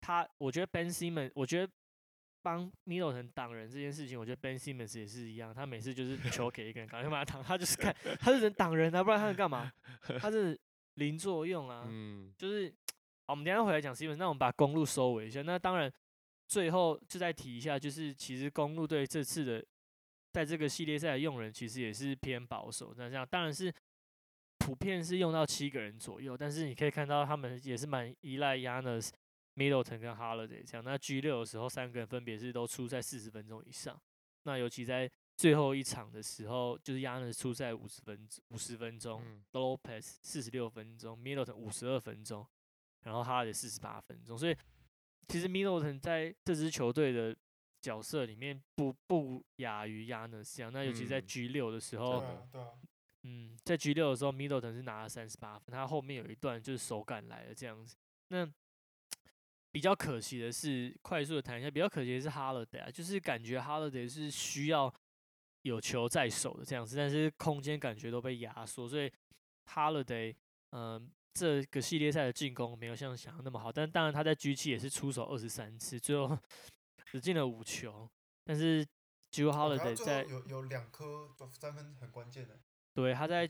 [0.02, 1.74] 他我觉得 Ben Simmons，我觉得
[2.42, 9.72] 帮 Middleton 挡人这件事情，我觉得 Ben Simmons 也是一样，他每次就是球给一个人，赶快把他挡，他就是看他是能挡人啊，不然他能干嘛？
[10.20, 10.58] 他是
[10.94, 11.86] 零作用啊。
[11.90, 12.74] 嗯就是，
[13.30, 15.44] 好，我们等一下回来讲 Steven，那我们把公路收尾一下。
[15.44, 15.94] 那当然，
[16.48, 19.64] 最后就再提一下，就是其实公路队这次的
[20.34, 22.92] 在这个系列赛的用人其实也是偏保守。
[22.98, 23.72] 那这样当然是
[24.58, 29.12] 普遍是用到七个人左右，但是你可以看到他们也是蛮依赖 Yanis、
[29.56, 30.84] Middleton 跟 Holiday 这样。
[30.84, 33.96] 那 G 六的时候，三个人分别是都出在四十分钟以上。
[34.42, 42.44] 那尤其在最后一场的时候，就是 Yanis 出赛五十分五十分钟，嗯 Lopez 四十六分钟，Middleton 五十二分钟，
[43.04, 44.56] 然后哈登四十八分钟，所以
[45.28, 47.36] 其实 Middleton 在这支球队的
[47.82, 50.72] 角色里面不不亚于 Yanis 这样。
[50.72, 51.28] 那尤其在嗯。
[51.28, 52.68] G 六的时候，啊，对啊，
[53.24, 57.96] 嗯，在 G 六的时候，Middleton 是拿了三十八分，他后面有一段就是手感来了这样子。
[58.30, 58.48] 那
[59.72, 64.92] 比较可惜的是，快速的谈一下，比较可惜的是 Holiday 啊，就是感觉 Holiday 是需要
[65.62, 69.12] 有球在手的这样子，但是空间感觉都被压缩，所以
[69.68, 70.36] Holiday
[70.72, 76.38] 嗯、这个系列赛的进攻没有像想的那么好，但当然他在 G 七也是出手二十三次，最后
[77.06, 78.10] 只进了五球，
[78.44, 78.86] 但是
[79.32, 82.60] j u Holiday 最在有有两颗三分很关键的，
[82.94, 83.50] 对他在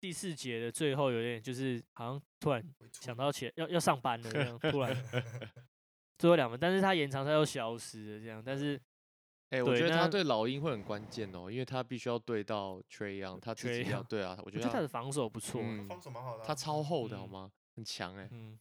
[0.00, 4.96] 第四节的最后有点就是好像突然想到起要要上班了这样，突然
[6.18, 8.80] 最后两分，但是他延长赛又消失了这样，但是
[9.50, 17.52] 哎、我觉得他对老鹰会很关键哦，因为他必须要对到 Trey Young，他自己要 Young 对啊，我我觉得他的防守不错，嗯防守蛮好的啊，他超厚的好嗯吗？
[17.76, 18.58] 很强哎、嗯，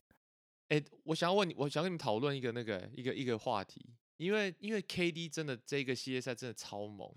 [0.70, 3.84] 哎、我想要问你，我想跟你们讨论一个那个欸一个一个话题，
[4.18, 7.12] 因为因为 KD 真的这个系列赛真的超猛，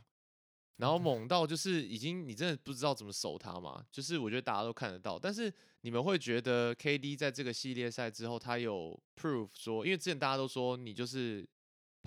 [0.76, 5.52] 然后猛到就是已经你真的不知道怎么守他嘛，就是我觉得大家都看得到，但是
[5.82, 11.46] 你们会觉得 KD 在这个系列赛之后，他有 proof 说，因为之前大家都说你就是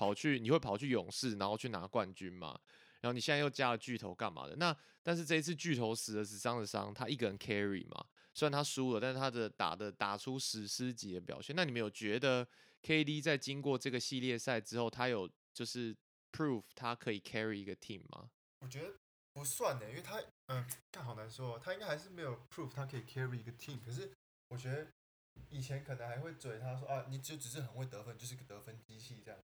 [0.01, 2.59] 跑去你会跑去勇士，然后去拿冠军嘛，
[3.01, 4.55] 然后你现在又加了巨头干嘛的？
[4.55, 11.55] 那但是这一次巨头死了死伤的伤，他一个人 carry 嘛，虽然他输了，但是他的打的打出史诗级的表现。
[11.55, 12.47] 那你们有觉得
[12.81, 15.95] KD 在经过这个系列赛之后，他有就是
[16.31, 18.31] proof 他可以 carry 一个 team 吗？
[18.61, 18.95] 我觉得
[19.33, 23.77] 不算呢，因为他嗯，看好难说，他应该还是没有 proof 他可以 carry 一个 team。
[23.85, 24.11] 可是
[24.47, 24.87] 我觉得
[25.51, 29.39] 以前可能还会嘴他说啊，你就只是很会得分，就是个得分机器这样。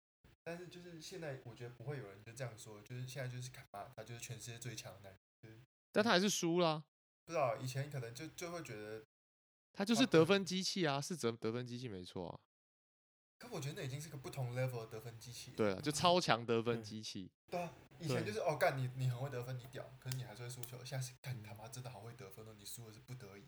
[0.44, 5.64] 但是就是现在，我觉得不会有人就这样说，就是现在就是卡巴，他就是全世界最强的男人。
[5.92, 6.82] 但他还是输了，
[7.24, 9.04] 不知道以前可能就就会觉得，
[9.72, 12.40] 他就是得分机器啊，是得得分机器没错啊。
[13.38, 15.56] 可我觉得那已经是个不同 level 的得分机器了。
[15.56, 17.30] 对啊，就超强得分对机器。
[17.50, 20.84] 对啊，以前就是哦干你你很会得分，你屌，可是你还是会输球。
[20.84, 23.44] 现在是干你他妈真的好会得分哦，你输的是不得已，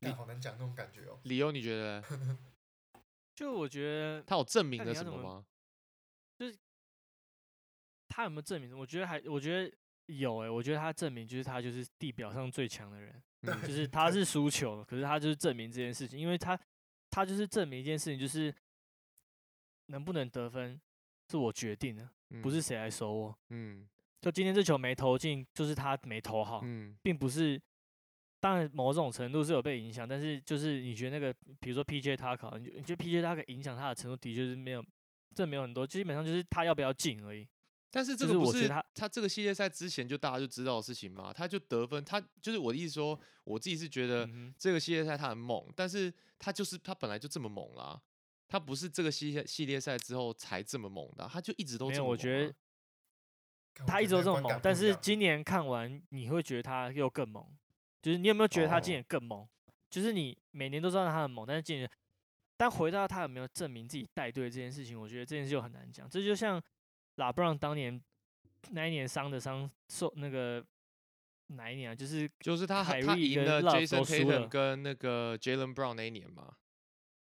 [0.00, 1.20] 干好难讲那种感觉哦。
[1.24, 2.02] 理由你觉得
[3.36, 5.55] 就我觉得他有证明了看你要怎么什
[6.44, 6.56] 么吗？
[8.08, 8.76] 他有没有证明？
[8.78, 9.76] 我觉得还，我觉得
[10.06, 16.58] 有诶、我觉得他证明就是他就是地表上最强的人，嗯就是他是输球了，可是他就是证明这件事情，因为他
[17.10, 18.54] 他就是证明一件事情，就是
[19.86, 20.80] 能不能得分
[21.30, 22.08] 是我决定的，
[22.42, 23.38] 不是嗯谁来守我。
[23.50, 23.88] 嗯
[24.20, 27.60] 就今天这球没投进，就是他没投好，嗯并不是。
[28.38, 34.84] 当然，某种程度是有被影响，但是就是你觉得那个，比如说 PJ 他考，你觉你觉得 PJ 他可影响他的程度的确是没有，
[35.36, 37.46] 这没有很多，基本上就是他要不要进而已。
[37.90, 41.32] 但是这个不是他他这个系列赛之前就大家就知道的事情嘛？
[41.32, 44.28] 他就得分，他就是我的意思说，我自己是觉得
[44.58, 48.00] 这个系列赛他很猛，但是他就是他本来就这么猛啦，
[48.48, 52.12] 他不是这个系列系列赛之后才这么猛的啊，他就一直都没有，这么猛啊。
[52.12, 52.54] 我觉得
[53.86, 57.46] 他一直都这么猛，但是今年看完你会觉得他又更猛，
[58.02, 59.46] 就是你有没有觉得他今哦年更猛？
[59.88, 61.90] 就是你每年都知道他很猛，但是今年，
[62.56, 66.08] 但回到他有没有证明自己带队这件事情，我觉得这件事就很难讲。
[66.08, 66.62] 这就像
[67.16, 68.00] 拉布朗当年
[68.70, 70.64] 那一年伤的伤受那个
[71.48, 71.94] 哪一年啊？
[71.94, 76.56] 就是就是他海他瑞赢了 Jason Tatum 跟那个 Jalen Brown 那一年嘛，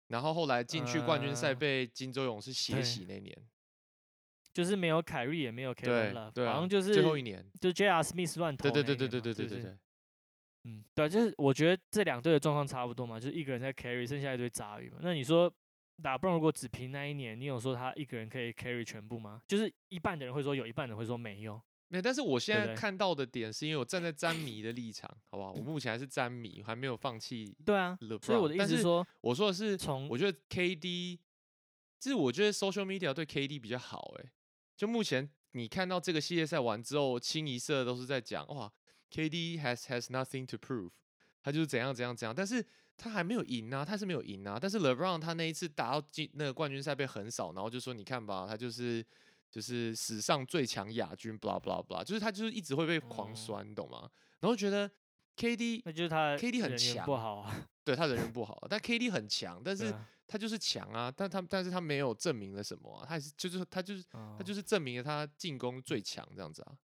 [0.09, 3.37] 然后后来进去冠军赛呃被金州勇士血洗那年，
[4.53, 8.03] 就是没有凯瑞也没有 Kevin 对 Love，对啊，好像就是最后一年，就 J.R.
[8.03, 9.77] Smith 乱投对对对对对对对，
[10.65, 14.99] 嗯，对啊，就是我觉得这两队的状况差不多嘛，就是一个人在 carry，剩下一堆杂鱼嘛。
[15.01, 15.53] 那你说
[16.03, 19.43] 打不然如果只凭那一年，你有说他一个人可以 carry 全部吗？
[19.49, 21.61] 就是一半的人会说有，一半的人会说没有。
[21.89, 25.53] 没有，但是我现在看到的点是因为我站在詹迷的立场，好不好？
[25.53, 27.99] 我目前还是詹迷，还没有放弃对啊。
[28.23, 31.19] 所以我的意思是说，我说的是，从我觉得 KD，
[32.01, 34.31] 就是我觉得 social media 对 KD 比较好、欸，
[34.75, 38.73] 就目前你看到这个系列赛完之后，清一色都是在讲哇
[39.13, 40.91] ，KD has has nothing to prove，
[41.43, 42.65] 他就是怎样怎样怎样，但是
[42.97, 44.59] 他还没有赢啊，他是没有赢啊。
[44.61, 49.05] 但是 LeBron 他那一次打到进那个冠军赛被横扫，然后就说你看吧，他就是
[49.51, 54.11] 就是史上最强亚军，blah blah blah，就是他就是一直会被狂哦酸，你懂吗？
[54.41, 54.91] 然后觉得
[55.37, 59.95] KD 那就是他 KD 很强不好啊， 对他人缘不好，但 KD 很强，但是
[60.27, 66.77] 他就是强啊，但他但是他没有证明了什么啊，他还是就是他就是他哦就是证明了他进攻最强这样子啊。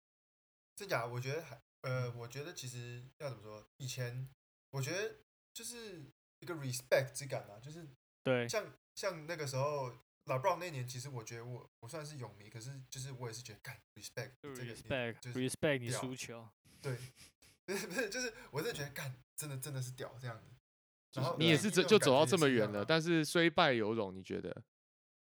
[0.75, 1.07] 真假？
[1.07, 3.67] 我觉得还呃，我觉得其实要怎么说？
[3.77, 4.29] 以前
[4.71, 5.17] 我觉得
[5.55, 6.03] 就是
[6.41, 7.87] 一个 respect 之感啊，就是
[8.23, 9.93] 对像像那个时候
[10.25, 16.49] 老 Brown 那年，其实我觉得我我算是泳迷，可是就是我也是觉得干 respect 就这个 respect 就是 respect 你输球，
[16.83, 16.97] 对，
[17.65, 20.49] 不是不是，就是我是觉得干真的真的是屌这样子。
[21.13, 24.51] 然后你也是这对啊那种就走到这么远了，但是虽败犹荣，你觉得？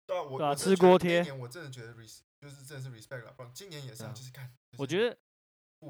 [0.07, 4.55] 对啊，我对吃锅贴年我真的觉得 res 就是真的是 respect 了，不然今年也是啊，就是看。
[4.79, 5.19] 我觉得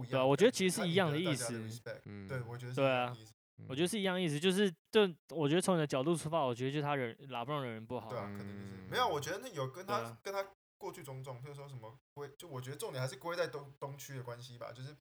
[0.03, 1.53] 对啊我觉得其实是一样的意思。
[1.61, 3.32] respect，嗯，对，我觉得是对啊一样的意思。
[3.68, 8.82] 我觉得是一样意思，就是就我觉得从你的角度出发，我觉得就是他人拉布朗人不好对，啊，可能就是。
[8.90, 9.07] 没有。
[9.07, 10.18] 我觉得那有跟他、啊。
[10.22, 10.45] 跟他
[10.76, 14.72] 过去种种，就是说什么归，就我觉得重点还是归在东东区的关系吧。
[14.72, 14.95] 就是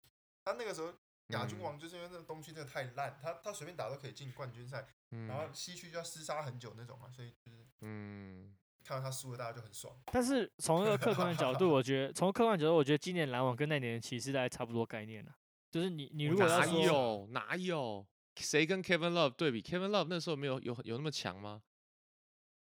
[0.46, 0.94] 他那个时候
[1.30, 1.62] 亚军嗯。
[1.62, 9.96] 王，就是因为那个东区真的太烂，他他随便打都可以进冠军赛，嗯然后西区就要厮杀很久那种嘛，所以就是嗯，看到他输了，大家就很爽。
[10.12, 15.32] 但是从一个客观的角度， 我觉得从客观角度，我觉得今年篮网跟那年的骑士大概差不多概念了。
[15.72, 18.06] 就是你你如果要哪说有哪有？
[18.36, 21.62] 谁跟 Kevin Love 对比？Kevin Love 那时候没有有有那么强吗？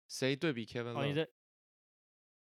[0.08, 1.14] 谁对比 Kevin 哦，你 Love？
[1.14, 1.28] 的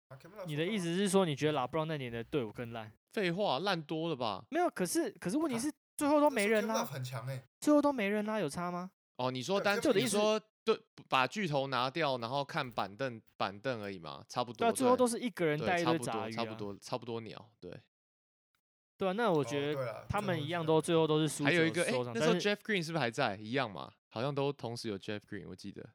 [0.09, 2.91] 啊 Kevin Love 你的意思是说，你觉得拉布朗那年的队伍更烂？
[3.13, 4.45] 废话，烂多了吧？
[4.51, 8.91] 没有，可是可是问题啊是最后都没人啦 Love，很强哎，最后都没人啦，有差吗？
[9.17, 10.77] 哦，你说单就我的意思说对，
[11.09, 14.59] 把巨头拿掉，然后看板凳板凳而已嘛，差不多。
[14.59, 17.51] 对啊，最后都是一个人带，一差不多，堆杂鱼啊，差不多，差不多鸟。
[17.61, 17.71] 对，
[18.99, 23.37] 对啊，那我哦觉得他们一样都最后都是输球还有一个，哎、那时候 Jeff Green 是不是还在？
[23.37, 25.89] 一样嘛，好像都同时有 Jeff Green，我记得。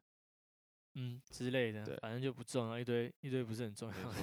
[0.96, 4.18] 嗯之类的，反正就不重要，一堆一堆不是很重要的。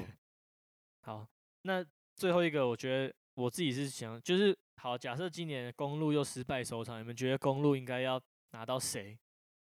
[1.05, 1.29] 好，
[1.63, 1.85] 那
[2.17, 8.19] 最后一个，我觉得我自己是想，就是好，假设今年公路又失败收场，你们觉得公路应该要
[8.53, 9.19] 拿到谁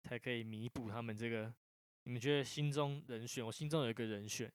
[0.04, 1.54] 才可以弥补他们这个？
[2.04, 3.46] 你们觉得心中人选？
[3.46, 4.52] 我心中有一个人选，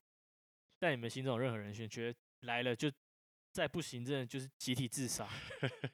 [0.77, 2.91] 但你们心中有任何人选，觉得来了就
[3.51, 5.27] 再不行，真的就是集体自杀。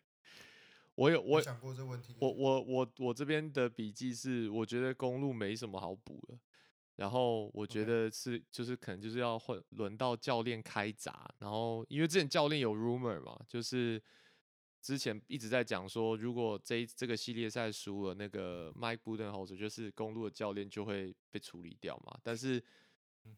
[0.96, 2.16] 我有我我想过这问题。
[2.20, 6.38] 我我我我这边的笔记是，我觉得公路没什么好补的。
[6.96, 14.00] 然后我觉得是就是可能就是要换轮到教练开闸，然后因为之前教练有 rumor 嘛，就是
[14.84, 22.20] 之前一直在讲说，如果这这个系列赛输了，那个 Mike Budenholzer 就是公路的教练就会被处理掉嘛。
[22.22, 22.62] 但是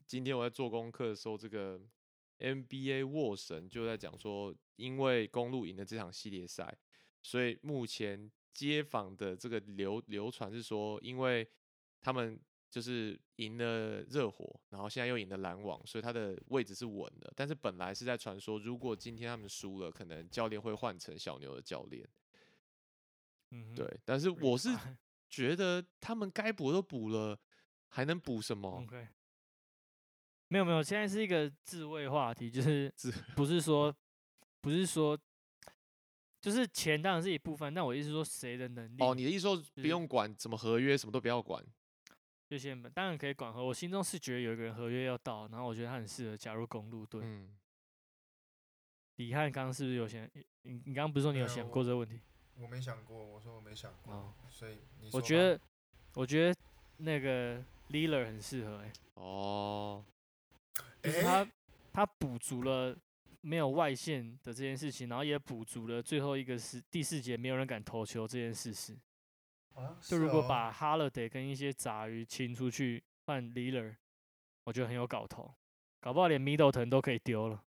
[0.08, 1.80] 今天我在做功课的时候，这个
[2.40, 6.76] NBA 沃神就在讲说，因为公路赢了这场系列赛，
[7.22, 11.48] 所以目前街坊的这个流流传是说，因为
[12.02, 12.40] 他们
[12.76, 17.32] 就是赢了热火，然后现在又赢了篮网，所以他的位置是稳的。
[17.34, 22.06] 但是本来是在传说，如果今天他们输了，可能教练会换成小牛的教练。
[23.52, 24.68] 嗯，对，但是我是
[25.30, 27.40] 觉得他们该补都补了，
[27.88, 29.08] 还能补什么？OK，
[30.50, 33.96] 没有没有，现在是一个自卫话题，就是自不是说
[34.60, 35.18] 不是说，
[36.42, 41.66] 就是钱当然是一部分，但我意思是说谁的能力哦，你的意思说不用管什么合约，什么都不要管。
[42.48, 47.58] 就先不当然可以管合，我心中是觉得有一个人合约要到，然后我觉得他很适合加入公路队，嗯，
[49.16, 50.30] 李汉刚是不是有想？
[50.62, 52.20] 你你刚刚不是说你有想过这个问题？
[52.58, 55.60] 我没想过，我说我没想过，哦所以你我觉得，
[56.14, 56.60] 我觉得
[56.98, 60.06] 那个 l i l l a r 很适合、欸，哦，
[61.02, 61.48] 诶就是他
[61.92, 62.98] 他补足了
[63.42, 68.96] 没有外线的这件事情，然后也补足了最后一个是第四节没有人敢投球这件事实。
[69.76, 73.98] 啊就如果哦把 Holiday 跟一些杂鱼清出去换 l e a d e r
[74.64, 75.54] 我觉得很有搞头，
[76.02, 77.64] 搞不好连 Middleton 都可以丢了。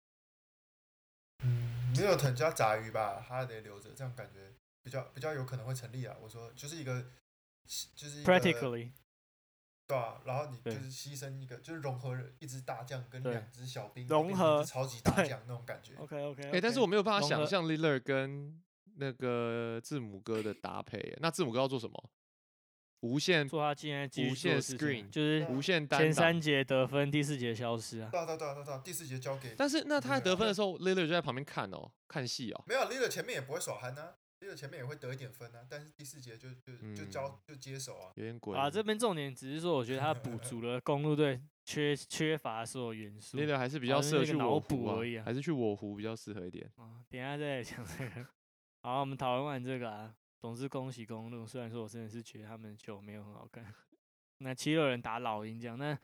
[1.42, 6.16] 嗯，没有藤加杂鱼吧，他得留着，这样感觉比较比较有可能会成立啊。
[6.20, 7.10] 我说就是一个，
[7.94, 8.92] 就是一个 Practically，
[9.88, 15.94] 对啊，然后你就是牺牲一个，就是融合一只大将跟对两只小兵，融合超级大对将那种感觉。
[15.96, 18.62] OK OK，哎、但是我没有办法想象 Lillard 跟
[18.96, 21.16] 那个字母哥的搭配。
[21.20, 22.10] 那字母哥要做什么？
[23.00, 28.08] 无限做他今天无限 screen 就是无限单挡前三节得分，第四节消失啊。
[28.10, 32.64] 对啊对啊对啊对啊对啊，第四节交给但是那他得分的时候，Lillard 就在旁边看哦，看戏哦。
[32.66, 38.10] 没有 l i l a 前面也不会耍憨啊 l i l 前面也会得一点分啊，但是第四节就就就交就接手啊。
[38.14, 43.36] 有点鬼啊，这边重点只是说，我觉得他补足了公路队缺缺乏所有元素。
[43.36, 46.70] Lillard 还是比好较适合去我湖啊补而已啊还是去我湖比较适合一点。
[46.76, 48.26] 啊，等一下再来讲这个。
[48.84, 51.46] 好，我们讨论完这个啊，总之恭喜公路。
[51.46, 53.64] 虽然说我真的是觉得他们球没有很好看。
[54.40, 55.98] 那七六人打老鹰这样，那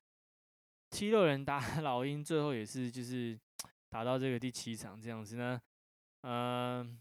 [0.88, 3.38] 七六人打 老鹰最后也是就是
[3.90, 5.60] 打到这个第七场这样子呢。
[6.22, 6.98] 嗯、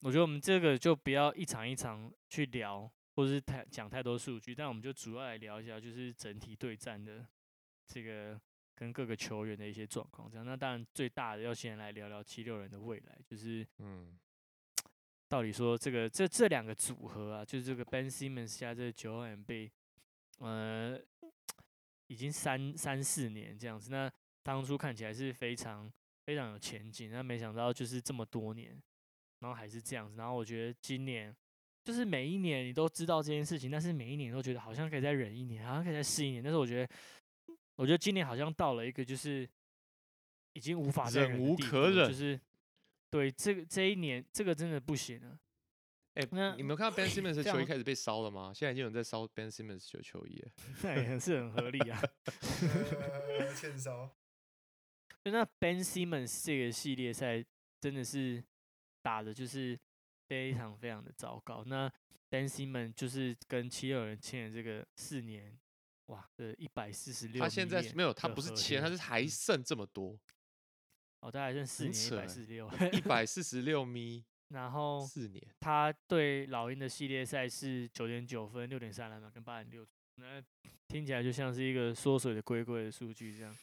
[0.00, 2.82] 我觉得我们这个就不要一场一场去聊，
[3.14, 7.26] 或者是太讲太多数据，但我们就主要来聊一下，就是整体对战的
[7.86, 8.38] 这个
[8.74, 10.30] 跟各个球员的一些状况。
[10.30, 14.18] 这样，那当然最大的要先来聊聊七六人的未来，就是嗯，
[15.30, 19.70] 到底说这个这这两个组合啊，就是这个 Ben Simmons 加这个九 M 被，
[20.40, 21.00] 呃，
[22.08, 23.92] 已经三三四年这样子。
[23.92, 24.10] 那
[24.42, 25.88] 当初看起来是非常
[26.26, 28.76] 非常有前景，那没想到就是这么多年，
[29.38, 30.16] 然后还是这样子。
[30.18, 31.32] 然后我觉得今年
[31.84, 36.42] 就是每一年你都知道这件事情，但是每一年都觉得好像可以再忍一年，好像可以再试一年。
[36.42, 39.48] 但是我觉得，我觉得今年好像到了一个就是
[40.54, 42.38] 已经无法忍无可忍就是
[43.10, 45.38] 对这个这一年这个真的不行了。
[46.14, 48.52] 哎、那你没有看到 Ben Simmons 的球衣开始被烧了吗？
[48.52, 50.50] 现在已经有人在烧 Ben Simmons 球球衣了。
[50.82, 52.02] 那也是很合理啊。
[53.38, 54.10] 呃欠烧，
[55.24, 57.44] 就那 Ben Simmons 这个系列赛
[57.80, 58.42] 真的是
[59.02, 59.78] 打的就是
[60.26, 61.62] 非常非常的糟糕。
[61.64, 61.90] 那
[62.28, 65.56] Ben Simmons 就是跟七六人签了这个四年，
[66.06, 67.40] 哇，这一百四十六。
[67.40, 70.18] 他现在是没有，他不是签，他是还剩这么多，
[71.20, 72.70] 哦，大概剩四年一百四十六。
[72.92, 75.42] 一百四十六米，然后四年。
[75.60, 80.42] 他对老鹰的系列赛是九点九分、六点三篮板跟八点六，那
[80.88, 83.56] 听起来就像是一个缩水的龟龟的数据这样。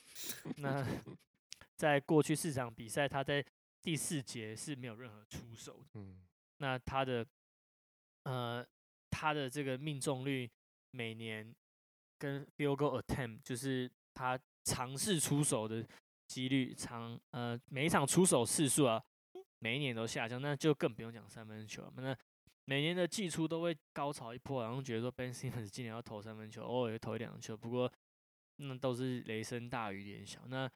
[0.58, 0.86] 那
[1.76, 3.44] 在过去四场比赛，他在
[3.84, 6.00] 第四节是没有任何出手的。
[6.00, 6.22] 嗯，
[6.58, 7.26] 那他的
[8.24, 8.66] 呃，
[9.10, 10.50] 他的这个命中率
[10.92, 11.56] 每年
[12.18, 15.86] 跟 field goal attempt，就是他尝试出手的
[16.28, 19.02] 几率长呃每一场出手次数啊，
[19.60, 22.04] 每一年都下降，那就更不用讲三分球了嘛。
[22.04, 22.16] 那
[22.66, 27.92] 每年的季初都会高潮一波，然后觉得说 Ben Simmons 今年要投三分球，偶尔会投一两球，不过
[28.58, 30.42] 那都是雷声大雨点小。
[30.48, 30.70] 那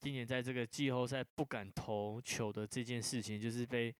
[0.00, 3.94] 今年在这个季后赛不敢投球的这件事情，就是被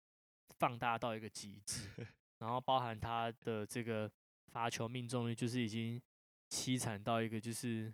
[0.59, 1.89] 放大到一个极致，
[2.41, 4.11] 然后包含他的这个
[4.49, 6.01] 罚球命中率，就是已经
[6.49, 7.93] 凄惨到一个就是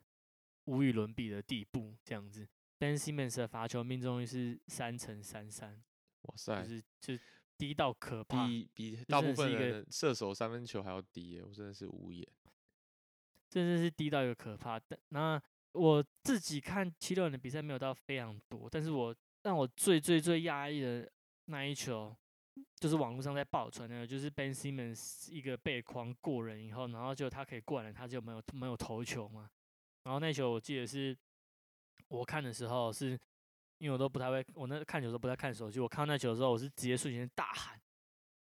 [0.66, 2.46] 无与伦比的地步，这样子。
[2.80, 5.80] Ben Simmons 的罚球命中率是三乘三三，
[6.22, 7.22] 哇塞就，是就
[7.58, 8.46] 低到可怕。
[8.46, 12.26] 比比大部分射手三分球还要低耶，我真的是无言。
[13.50, 14.98] 真的是低到一个可怕的。
[15.10, 15.38] 那
[15.72, 21.06] 我自己看七六人的比赛没有到非常多，但是我让我最最最压抑的
[21.46, 22.16] 那一球，
[22.76, 29.50] 就是网络上在爆传的，就是 Ben Simmons 一个背框过人以后，然后就他可以过人，他就没有没有投球嘛。
[30.04, 31.14] 然后那球我记得是
[32.10, 33.18] 我看的时候是，
[33.78, 37.80] 因为我都不太会，我那看球的时候不太看手机，我看到那球的时候，我是直接瞬间大喊，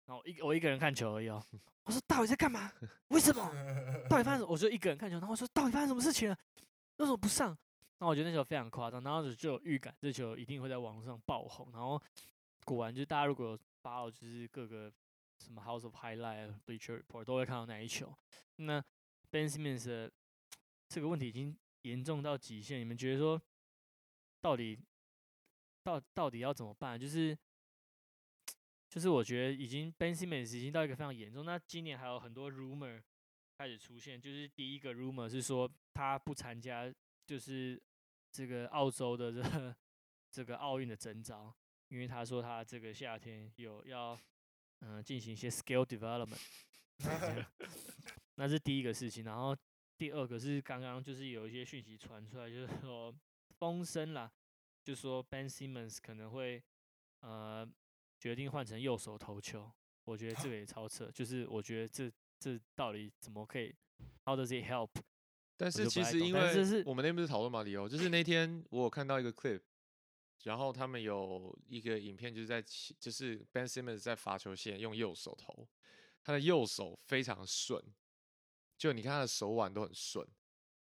[0.06, 1.44] 然后一我一个人看球而已哦，
[1.84, 2.72] 我说到底在干嘛？
[3.08, 3.50] 为什么？
[4.08, 4.46] 到底发生什么？
[4.52, 6.38] 我就一个人看球，然后我说到底发生什么事情了？
[6.96, 7.56] 为什么不上？
[7.98, 11.70] 那我觉得那球非常夸张，然后就有预感这球一定会在网络上爆红。
[11.72, 12.00] 然后
[12.64, 14.90] 果然，就是大家如果有 follow 就是各个
[15.38, 18.12] 什么 House of Highlight、Bleacher Report 都会看到那一球。
[18.56, 18.82] 那
[19.30, 20.10] Ben Simmons 的
[20.88, 23.40] 这个问题已经严重到极限，你们觉得说
[24.40, 24.78] 到底
[25.82, 26.98] 到到底要怎么办？
[26.98, 27.36] 就是
[28.88, 31.44] 就是我觉得已经 Ben Simmons 已经到一个非常严重。
[31.44, 33.02] 那今年还有很多 rumor
[33.56, 36.92] 开始出现，就是第一个 rumor 是说他不参加，
[37.26, 37.80] 就是
[38.30, 39.76] 这个澳洲的这个
[40.30, 41.54] 这个奥运的征召。
[41.88, 44.18] 因为他说他这个夏天有要
[44.80, 46.38] 嗯进行一些 skill development，
[48.36, 49.24] 那是第一个事情。
[49.24, 49.56] 然后
[49.96, 53.10] 第二个是刚刚就是有一些讯息传出来，就是说
[53.58, 54.30] 风声啦，
[54.82, 56.62] 就说 Ben Simmons 可能会
[57.20, 57.68] 呃
[58.18, 59.70] 决定换成右手投球。
[60.04, 63.74] 我觉得这个也超扯，就是我觉得这这到底怎么可以
[64.24, 64.90] ？How does it help？
[65.56, 69.60] 但是其实因为是是为我们那边不是讨论马里奥，就是那天我有看到一个 clip，
[70.44, 72.62] 然后他们有一个影片就是在
[72.98, 75.68] 就是 Ben Simmons 在罚球线用右手投，
[76.22, 77.82] 他的右手非常顺，
[78.78, 80.26] 就你看他的手腕都很顺，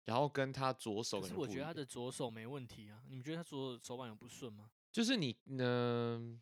[0.07, 4.69] 然后跟他左手可可是我觉得他的左手没问题啊，你们觉得他左手腕有不顺吗？
[4.91, 6.39] 就是你呢、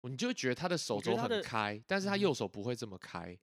[0.00, 3.38] 你就会觉得他的手肘很开，但是他嗯右手不会这么开。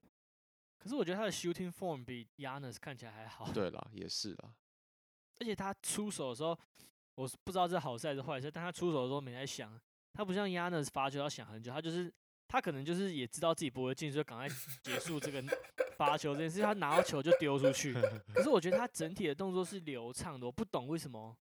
[0.76, 3.50] 可是我觉得他的 shooting form 比 Yanis 看起来还好。
[3.52, 4.52] 对啦，也是啦，
[5.38, 6.58] 而且他出手的时候，
[7.14, 9.80] 我是不知道这好事还是坏事，但他出手的时候没在想，
[10.12, 12.12] 他不像 Yanis 罚球要想很久，他就是
[12.52, 14.48] 他可能就是也知道自己不会进，所以赶快
[14.82, 15.40] 结束这个
[15.96, 17.94] 发球这件事，他拿到球就丢出去。
[18.34, 21.36] 可是我觉得他整体的动作是流畅的，我不懂为什么，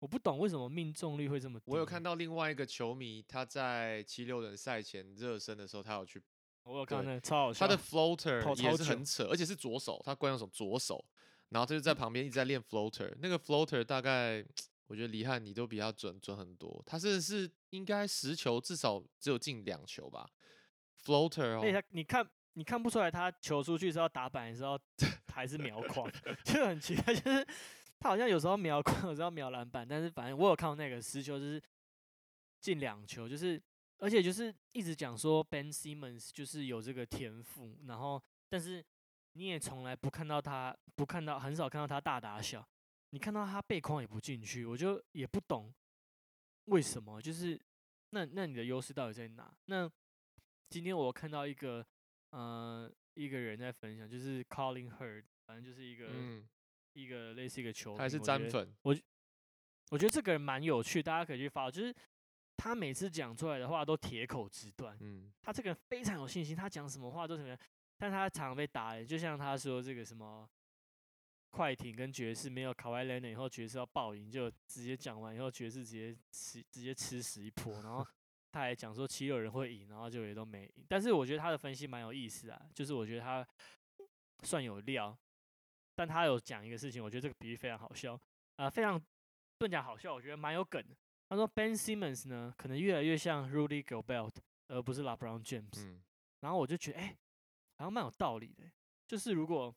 [0.00, 1.70] 我不懂为什么命中率会这么低。
[1.70, 6.20] 我有看，到另外一个球迷，他在七六人赛前热身的时候，他有去
[6.64, 7.64] 我有看到那个超好笑。
[7.64, 11.04] 他的 floater 跑也是很扯，而且是左手，他惯用手左手，
[11.50, 13.14] 然后他就嗯在旁边一直在练 floater。
[13.20, 14.44] 那个 floater 大概
[14.88, 20.28] 我觉得李汉你都比他准准很多，他是是应该十球至少只有进两球吧
[21.04, 24.80] ，floater 哦，而且他你看你看不出来他球出去是要打板 还是要
[25.32, 26.10] 还是瞄框，
[26.44, 27.46] 就很奇怪，就是
[27.98, 31.62] 他好像有时候瞄框，有时候瞄篮板，但是反正我有看到那个实球就是
[32.60, 33.62] 进两球，就是
[33.98, 38.84] 而且就是一直讲说 Ben Simmons 就是有这个天赋，然后但是
[39.34, 42.66] 你也从来不看到他不看到很少看到他大打小，
[43.10, 45.72] 你看到他背框也不进去，我就也不懂
[46.64, 47.58] 为什么，就是
[48.10, 49.52] 那那你的优势到底在哪？
[49.66, 49.90] 那
[50.70, 51.84] 今天我看到一个
[52.30, 56.48] 呃一个人在分享，就是 Colin Hurd，反正就是一个、嗯，
[56.92, 58.96] 一个类似一个球他还是评我觉得沾粉，我
[59.90, 61.92] 我觉得这个人蛮有趣，大家可以去发，就是
[62.56, 67.58] 他每次讲出来的话都铁口直断，嗯，他这个人非常有信心，他讲什么话都什么，
[67.98, 70.48] 但他常常被打脸，就像他说这个什么
[71.50, 78.06] 快艇跟爵士没有卡外 l 以后，爵士要爆赢，就直接讲完以后，爵士直接吃直接吃屎一波，然后
[78.52, 80.84] 他还讲说七六人会赢，然后就也都没赢。
[80.88, 83.46] 但是我觉得他的分析蛮有意思啊，就是我觉得他
[84.42, 85.16] 算有料，
[85.94, 88.20] 但他有讲一个事情，我觉得这个比喻非常好笑
[88.56, 88.98] 啊、非常
[89.58, 90.96] 不能讲好笑，我觉得蛮有梗的。
[91.28, 94.34] 他说 Ben Simmons 呢，可能越来越像 Rudy Gobert，
[94.68, 95.86] 而不是 LeBron James。
[95.86, 96.02] 嗯，
[96.40, 97.16] 然后我就觉得，哎、
[97.76, 98.72] 好像蛮有道理的欸。
[99.06, 99.74] 就是如果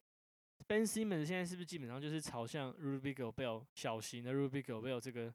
[0.68, 5.34] Ben Simmons 现在是不是基本上就是朝向 Ruby Gobert 小型的 Ruby Gobert 这个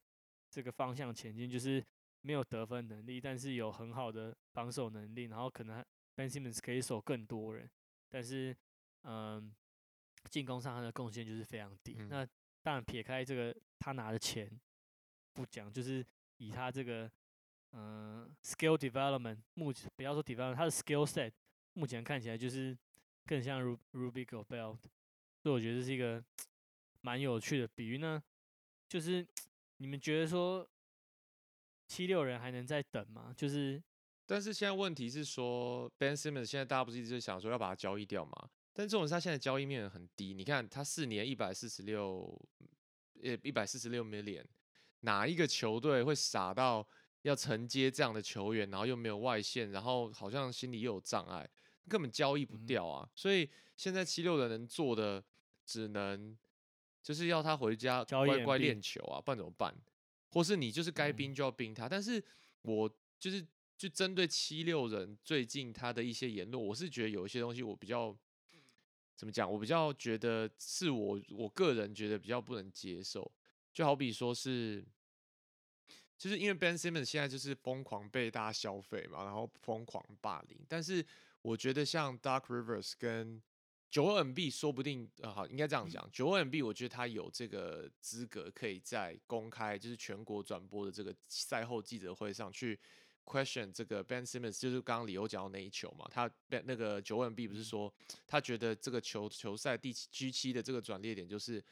[0.51, 1.85] 这个方向前进，就是
[2.29, 5.83] 没有得分能力，但是有很好的防守能力，然后可能
[6.15, 7.67] Ben Simmons 可以守更多人，
[8.11, 8.55] 但是
[9.05, 9.51] 嗯，
[10.29, 11.97] 进攻上他的贡献就是非常低。
[11.99, 12.29] 嗯那
[12.63, 14.47] 当然撇开这个他拿的钱
[15.33, 16.05] 不讲，就是
[16.37, 17.11] 以他这个
[17.73, 21.33] 嗯、skill development，目前不要说 development，他的 skill set
[21.73, 22.77] 目前看起来就是
[23.25, 24.77] 更像 Ru Ruby Gobert，
[25.43, 26.23] 所以我觉得这是一个
[27.01, 28.23] 蛮有趣的比喻呢。
[28.87, 29.27] 就是
[29.81, 30.69] 你们觉得说
[31.89, 33.35] 七六人还能再等吗？
[33.37, 33.83] 就是
[34.27, 38.51] 但是现在问题是说，Ben Simmons 现在大家不是一直想说要把他交易掉吗？
[38.75, 42.41] 但这种是他现在交易面很低，你看他四年一百四十六，
[43.25, 44.45] 呃一百四十六 million，
[45.01, 46.87] 哪一个球队会傻到
[47.23, 51.49] 要承接这样的球员，然后又没有外线，然后好像心里又有障碍，
[51.89, 53.09] 根本交易不嗯掉啊！
[53.15, 55.25] 所以现在七六人能做的，
[55.65, 56.37] 只能
[57.03, 59.75] 就是要他回家乖乖练球啊，不然怎么办？
[60.31, 61.89] 或是你就是该嗯冰就要冰他。
[61.89, 62.23] 但是
[62.63, 63.45] 我就是
[63.77, 68.17] 就针对七六人最近他的一些言论，我是觉得有一些东西我比较
[69.17, 73.31] 怎么讲，我比较觉得是我我个人觉得比较不能接受，
[73.73, 74.85] 就好比说是。
[76.17, 81.07] 就是因为 Ben Simmons 现在就是疯狂被大家消费嘛，然后疯狂霸凌，但是
[81.43, 83.41] 我觉得像 Dark Rivers 跟
[83.91, 92.79] 九 MB 说不定，呃，好，应该这样讲，九 MB 我觉得他有这个资格，可以在公开就是全国转播的这个赛后记者会上去
[93.25, 97.93] question 这个 Ben Simmons，就是刚刚李欧讲到那一球嘛，他 Ben 那个九 MB 不是说
[98.27, 101.63] 他觉得这个球球赛第七 G 七的这个转捩点就是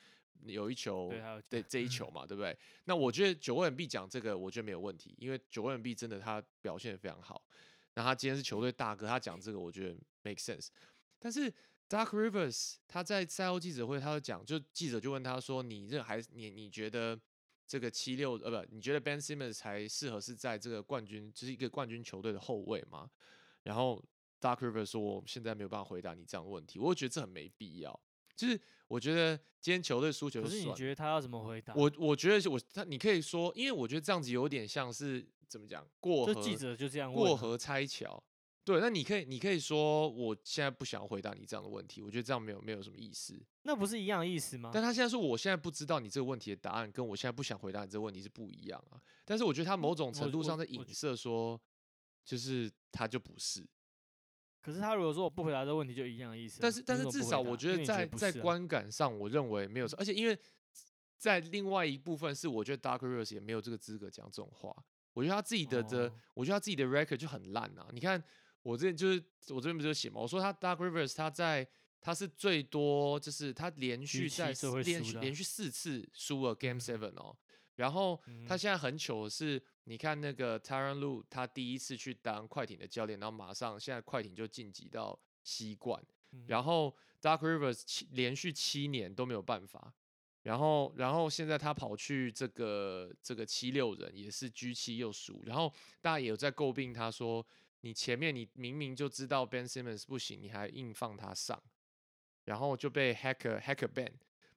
[0.44, 2.56] 有一球对对 这一球嘛，对不对？
[2.84, 7.42] 那我觉得九 MB 讲这个，我觉得没有问题，因为九 MB 真的他表现得非常好。
[7.94, 10.68] 那他今天是球队大哥，他讲这个我觉得 make sense。
[11.18, 11.52] 但是
[11.89, 17.18] Dark Rivers 他在赛后记者会，他就讲，就记者就问他说：“你这还你你觉得
[17.66, 23.09] 这个七六呃不，你觉得 Ben Simmons 才适合是在这个冠军，就是一个冠军球队的后卫吗？
[23.62, 24.03] 然后
[24.41, 28.01] Dark Rivers 说，我现在没有办法回答你这样的问题，我觉得这很没必要。
[28.34, 31.72] 就是我觉得今天球队输球可是你，觉得他要怎么回答？
[31.74, 38.22] 我我觉得是我他你可以说，因为我觉得这样子有点像是怎么讲过河就记者就这样问啊过河拆桥。
[38.66, 43.40] 对，那你可以你可以说我现在不想要回答你这样的问题，我觉得这样没有没有什么意思。
[43.62, 44.72] 那不是一样的意思吗？
[44.74, 49.00] 但他现在说，我现在不知道你这个问题的答案，跟我现在不想回答你这个问题是不一样啊。
[49.24, 51.60] 但是我觉得他某种程度上在影射说，
[52.24, 53.64] 就是他就不是。
[54.60, 56.58] 可是他如果说我不回答这个问题，就一样的意思啊。
[56.62, 60.36] 但是但是至少我觉得在在观感上，我认为没有错，而且因为
[61.16, 64.74] 在另外一部分是，我觉得 Dark Rose 也没有这个资格讲这种话。
[65.12, 67.88] 我觉得他自己的的，哦我觉得他自己的 record 就很烂啊。
[67.92, 68.22] 你看
[68.66, 70.20] 我这就是我这边不是有写嘛？
[70.20, 71.64] 我说他 Dark Rivers 他在
[72.00, 74.52] 他是最多就是他连续在
[74.82, 77.36] 连续连续四次输了 Game Seven 哦。
[77.76, 86.02] 然后他嗯现在很糗的是，你看那个 Tyron Lu，他第一次去当快艇的教练，然后马上现在快艇就晋级到西冠。
[86.32, 86.92] 嗯然后
[87.22, 89.94] Dark Rivers 七连续七年都没有办法，
[90.42, 97.46] 然后然后现在他跑去这个这个七六人也是 G 七又输，然后大家也有在诟病他说，
[97.87, 101.62] 你前面你明明就知道 Ben Simmons 不行，你还硬放他上，
[102.45, 104.12] 然后就被 Hacker Hacker ban。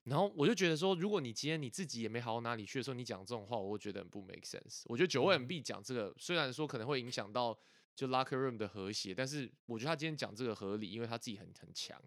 [0.05, 4.81] 然后我就觉得说，如果你今天你自己也没好到哪里去的时候，你讲这种话，我会觉得很不 make sense。
[4.85, 7.55] 我觉得九位嗯 MB 讲这个，虽然说可能会影响到
[7.95, 12.01] 就 locker room 的和谐，但是我觉得他今天讲这个合理，因为他自己很很强，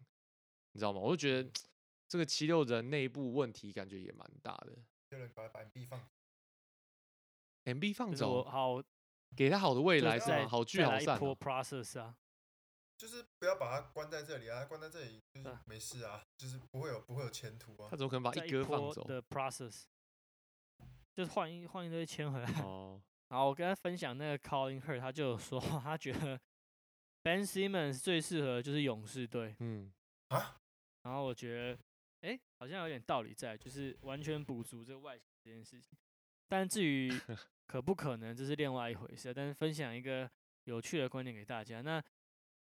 [0.72, 0.98] 你知道吗？
[0.98, 1.48] 我就觉得
[2.08, 4.76] 这个七六人内部问题感觉也蛮大的。
[5.10, 6.08] 有人把把 MB 放
[7.64, 8.82] ，MB 放走，好
[9.36, 10.48] 给他好的未来是吗？
[10.48, 11.36] 好聚好散哦。
[11.38, 12.16] process 啊。
[12.96, 17.96] 就是不要把他关在这里啊，关在这里就是啊没事啊，就是不会有不会有前途啊他。
[17.96, 19.02] 怎么可能把一哥放波走？
[19.04, 19.82] 的 process，
[21.12, 22.48] 就是换一换一堆签回来。
[22.60, 26.38] 哦， 然后我跟他分享那个 Colin Hurt，他就有说他觉得
[27.22, 29.56] Ben Simmons 最适合就是勇士队。
[29.58, 29.92] 嗯，
[30.28, 30.60] 啊，
[31.02, 31.78] 然后我觉得，
[32.20, 35.98] 哎，好像有点道理在，就是完全补足这个外形这件事情。
[36.46, 37.10] 但至于
[37.72, 39.32] 可不可能，这是另外一回事。
[39.32, 40.30] 但是分享一个
[40.64, 41.80] 有趣的观点给大家。
[41.80, 41.96] 那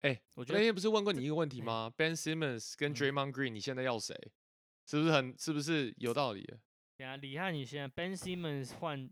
[0.01, 4.15] 哎，我觉得我那天不是问过你一个问题哎吗？Ben Simmons 跟嗯 Draymond Green，你现在要谁？
[4.85, 6.59] 是不是很是不是有道理的
[6.95, 9.09] 等下李汉，你现在 Ben Simmons 换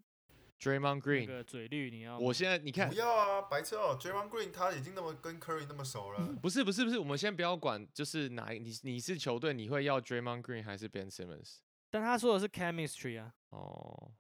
[0.60, 11.58] Draymond Green 个嘴绿，你要我吗现在你看不，要啊，白痴哦 Draymond Green 他已经那么跟 Curry 那么熟了，不是不是不是，我们先不要管，就是哪一你你是球队，你会要 Draymond Green 还是 Ben Simmons？
[11.90, 14.12] 但他说的是 chemistry 啊，哦，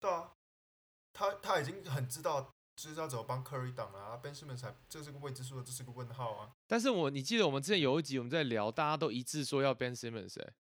[0.00, 0.31] 对啊，
[1.12, 6.52] 他他已经很知道就是要怎么帮 Curry 挡了啊，Ben Simmons 才这是个未知数的，这是个问号啊。
[6.66, 10.54] 但是我你记得我们之前有一集我们在聊，大家都一致说要 Ben Simmons，哎、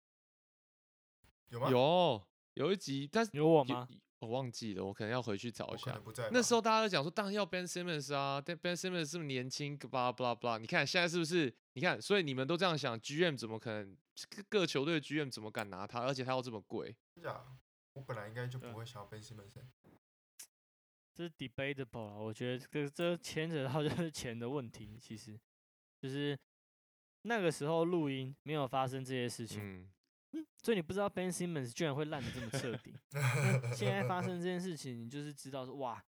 [1.51, 1.71] 有吗？
[1.71, 3.89] 有有一集，但是有有我吗？
[4.21, 5.97] 我忘记了，我可能要回去找一下。
[6.33, 10.59] 那时候大家都讲说，当然要 Ben Simmons 啊，但 Ben Simmons 这么年轻，巴拉巴拉巴拉。
[10.59, 11.55] 你看现在是不是？
[11.75, 13.97] 你看，所以你们都这样想，GM 怎么可能？
[14.29, 16.01] 各各球队的 GM 怎么敢拿他？
[16.01, 17.41] 而且他要这么贵，真假
[17.93, 19.53] 我本来应该就不会想要 Ben Simmons，
[21.19, 25.37] 这是 debatable 啊，我觉得这这牵扯到就是钱的问题，其实
[26.01, 26.39] 就是
[27.23, 29.91] 那个时候录音没有发生这些事情，
[30.33, 32.95] 嗯，所以你不知道 Ben Simmons 居然会烂的这么彻底。
[33.75, 36.01] 现在发生这件事情，你就是知道说哇，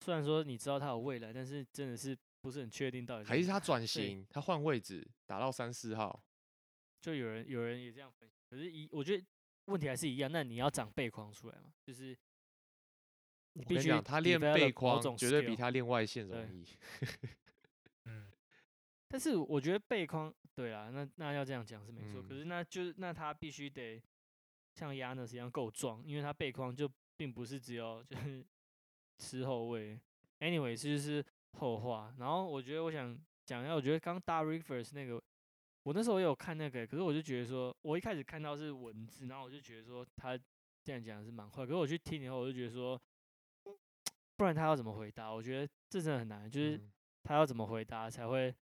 [0.00, 6.20] 虽然说你知道他有未来，但是真的是不是很确定到底在哪还是他转型，他换位置打到三四号。
[7.00, 9.24] 就有人有人也这样分析，可是一我觉得
[9.66, 12.18] 问题还是一样，那你要长背框出来嘛，就是
[13.58, 16.64] 我跟你讲，他练背框绝对比他练外线容易。
[18.04, 18.26] 嗯，
[19.08, 22.22] 但是我觉得背框，对啊，那那要这样讲是没错。
[22.22, 24.00] 可嗯是那就是那他必须得
[24.74, 28.44] 像 Yanis 一样够壮，因为他背框就并不是只有就是
[29.18, 29.98] 吃后卫。
[30.38, 31.24] Anyway，这就是
[31.58, 32.14] 后话。
[32.18, 35.20] 然后我觉得我想讲一下，我觉得刚 a Rivers 那个，
[35.82, 40.38] 我那时候也有看那个，可是我就觉得说，我一开始看到是文字，然后我就觉得说他
[40.84, 43.00] 这样讲是蛮快，可是我去听以后，我就觉得说，
[44.38, 45.30] 不然他要怎么回答？
[45.30, 46.78] 我觉得这真的很难，就是。
[46.78, 46.90] 嗯
[47.24, 48.54] 他要怎么回答才会？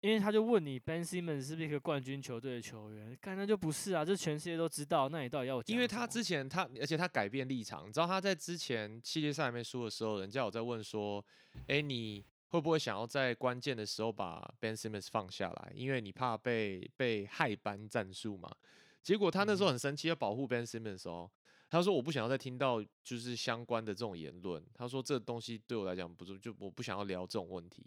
[0.00, 3.16] 因为他就问你 Ben Simmons 是不是一个冠军球队的球员？
[3.20, 5.08] 干那就不是啊，这全世界都知道。
[5.08, 11.24] 那你到底要我因为他之前他，而且他改变立场，你知道他在之前系列赛还没输的时候，人家有在问说，
[11.68, 15.72] 哎，你会不会想要在关键的时候把 Ben Simmons 放下来？
[15.72, 18.50] 因为你怕被被害班战术嘛。
[19.00, 21.30] 结果他那时候嗯很生气，要保护 Ben Simmons 哦。
[21.70, 24.62] 他说我不想要再听到就是相关的这种言论。
[24.74, 27.86] 他说这东西对我来讲不是，就我不想要聊这种问题。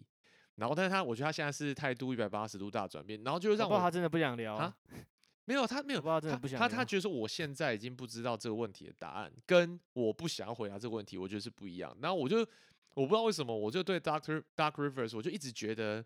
[0.56, 4.78] 然后，但是他我觉得他现在是态度一百八十度大转变，然后就让我他真的不想聊啊啊。
[5.46, 11.94] 没有，他没有，他不想他他聊觉得说我现在已经不知道这个问题的答案，跟我不想要回答这个问题，我觉得是不一样。
[12.02, 12.38] 然后我就
[12.94, 16.06] 我不知道为什么，我就对 Doctor Dark Rivers，我就一直觉得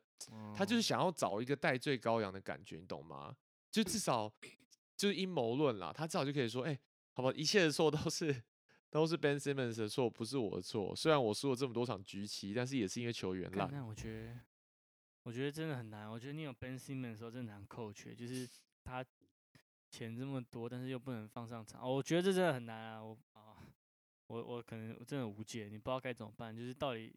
[0.56, 3.36] 他就是哦想要找一个代罪羔羊的感觉，你懂吗？
[3.70, 4.34] 就至少
[4.96, 6.80] 就是阴谋论啦，他至少就可以说，哎、
[7.18, 8.44] 好吧，一切的错都是
[8.92, 10.96] 都是 Ben Simmons 的错，不是我的错。
[10.96, 13.68] 虽然我输了这么多场局棋，但是也是因为球员烂。
[13.72, 14.40] 那我觉得，
[15.24, 16.08] 我觉得真的很难。
[16.08, 18.48] 我觉得你有 Ben Simmons 的时候真的很扣缺，就是
[18.84, 19.04] 他
[19.90, 21.82] 钱这么多，但是又不能放上场。
[21.82, 23.04] 哦、我觉得这真的很难啊！
[23.04, 23.66] 我啊，
[24.28, 27.12] 我我可能我真的无解，你不知道该怎么办，就是到底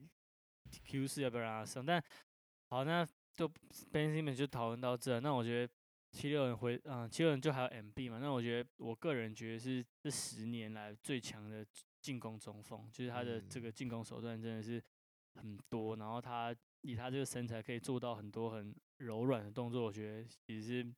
[0.87, 1.85] Q 四要不要让他上？
[1.85, 2.03] 但
[2.71, 3.47] 好，那就
[3.93, 5.21] Ben Simmons 就讨论到这。
[5.21, 5.73] 那我觉得
[6.13, 8.19] 七六人回，嗯，七六人就还有 MB 嘛。
[8.19, 11.65] 那我觉得我个人觉得是这十年来最强的
[12.01, 14.83] 进攻中锋，就是他的这嗯个进攻手段真的是
[15.35, 20.95] 很多，然后他以他这个身材可以做到很多很柔软的动作，我觉得其实是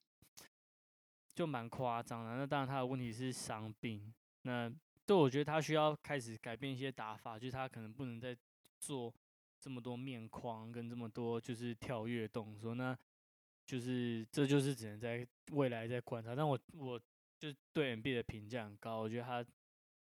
[1.35, 2.37] 就蛮夸张的。
[2.37, 4.73] 那当然他的问题是伤病，那
[5.05, 8.37] 对我觉得他需要开始改变一些打法，就是他可能不能再
[8.79, 9.13] 做
[9.61, 12.97] 这么多面框跟这么多就是跳跃动作，那
[13.67, 16.35] 就是这就是只能在未来再观察。
[16.35, 17.01] 但我我
[17.39, 19.43] 就对 MB 的评价很高，我觉得他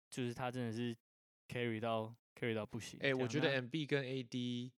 [0.10, 0.96] 就是他真的是
[1.48, 3.20] carry 到 carry 到不行这哎、样。
[3.20, 4.72] 我觉得 MB 跟 AD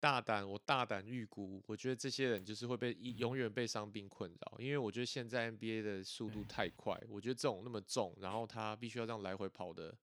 [0.00, 9.96] 大胆，我大胆预估，我觉得这些人就是会被一永远被伤病困扰，因为我觉得现在 NBA 的速度太快，我觉得这种那么重，然后他必须要这样来回跑的，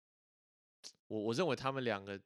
[1.08, 2.18] 我我认为他们两个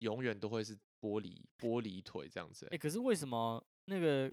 [0.00, 2.78] 永远都会是玻璃玻璃腿这样子、哎、欸。
[2.78, 4.30] 可是为什么那个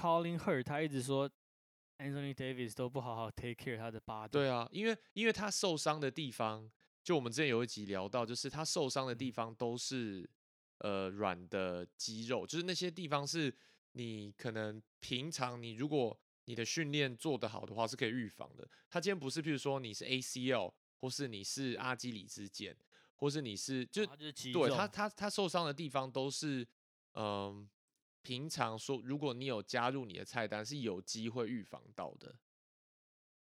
[0.00, 1.30] Colin Hurt 他一直说
[1.98, 4.28] Anthony Davis 都不好好 take care 他的 body？
[4.28, 6.70] 对啊，因为因为他受伤的地方，
[7.04, 10.28] 就我们之前有一集聊到，就是他受伤的地嗯方都是
[10.78, 13.54] 呃软的肌肉，就是那些地方是
[13.92, 18.66] 你可能平常你如果你的训练做得好的话是可以预防的。
[18.88, 22.74] 他今天不是，譬如说你是 ACL，或是你是阿基里之腱，
[23.16, 24.06] 或是你是就
[24.52, 26.66] 对他他他受伤的地方都是
[27.12, 27.68] 嗯。
[28.22, 32.34] 平常说，如果你有加入你的菜单，是有机会预防到的。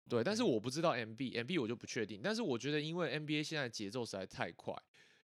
[0.09, 2.20] 对，但是我不知道 MB，MB 我就不确定。
[2.22, 4.75] 但是我觉得，因为 NBA 现在节奏实在太快，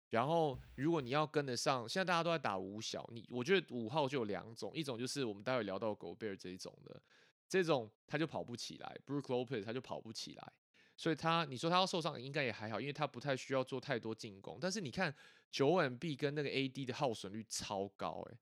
[0.08, 7.02] 然后如果你要跟得上，现在大家都在打五小，你我觉得五号就有两种，一种就是我们待会聊到狗贝尔这一种的，
[7.46, 10.52] 这种他就跑不起来，Brook Lopez 他就跑不起来，
[10.96, 14.56] 所以他你说他要受伤应该也还好，因为他不太需要做太多进攻。
[14.58, 15.14] 但是你看
[15.50, 18.38] 九 MB 跟那个 AD 的耗损率超高、欸，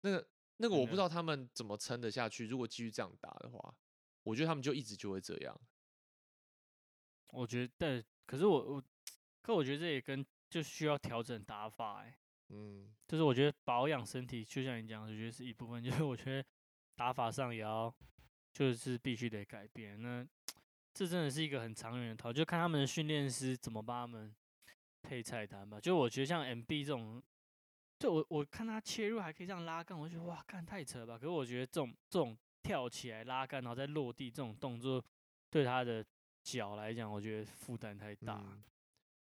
[0.00, 0.26] 那个
[0.58, 2.46] 那个我不知道他们怎么撑得下去。
[2.46, 3.74] 如果继续这样打的话，
[4.22, 5.60] 我觉得他们就一直就会这样。
[7.30, 8.82] 我觉得，但可是我我，
[9.42, 12.16] 可我觉得这也跟就需要调整打法、欸，
[12.48, 16.48] 嗯，就是我觉得保养身体，就像你讲的，我觉得是一部分， 就是我觉得
[16.94, 17.94] 打法上也要
[18.52, 20.00] 就是必须得改变。
[20.00, 20.26] 那
[20.94, 24.34] 这真的是一个很长远的就看他们的训练师怎么帮他们
[25.02, 25.78] 配菜单吧。
[25.78, 27.22] 就我觉得像 MB 这种，
[27.98, 31.14] 就我我看他切入还可以这样拉杆，我就觉得哇，干太扯了吧。
[31.14, 35.02] 可是我觉得这种这种跳起来拉杆，然后再落地这种动作，
[35.50, 36.04] 对他的
[36.42, 38.34] 脚来讲，我觉得负担太大。
[38.42, 38.62] 嗯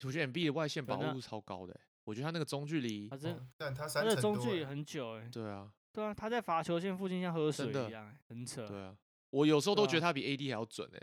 [0.03, 8.67] 我觉得 MB 的外线把对那握度超高的欸、我觉得他那个中距离他，真哦但他他三成多的中距离欸，很久哎、对啊，对啊，他在罚球线附近像喝水一样欸、很扯。
[8.67, 8.95] 对啊，
[9.31, 11.01] 我有时候都觉得他比 AD 还要准哎、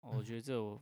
[0.00, 0.80] 哦我觉得 这我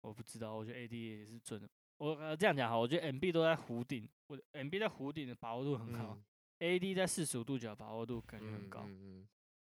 [0.00, 1.68] 我不知道，我觉得 AD 也是准的。
[1.98, 6.24] 我呃这样讲哈，我觉得 MB 都在弧顶，我的 MB 在弧顶的把握度很好、嗯
[6.60, 8.80] a d 在四十五度角把握度感觉很嗯高。
[8.88, 9.28] 嗯嗯，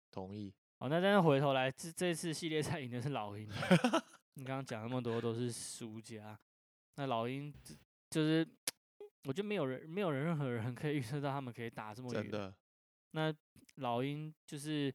[0.10, 0.52] 同意。
[0.80, 3.56] 好，那但是回头来，这这次系列赛赢的是老鹰啊。
[4.34, 6.40] 你刚刚讲那么多都是输家，
[6.96, 7.54] 那老鹰
[8.10, 8.48] 就是
[9.26, 12.24] 我觉得没有人没有人任何人可以预测到他们可以打这么远。
[12.24, 12.56] 真的，
[13.12, 13.32] 那
[13.76, 14.92] 老鹰就是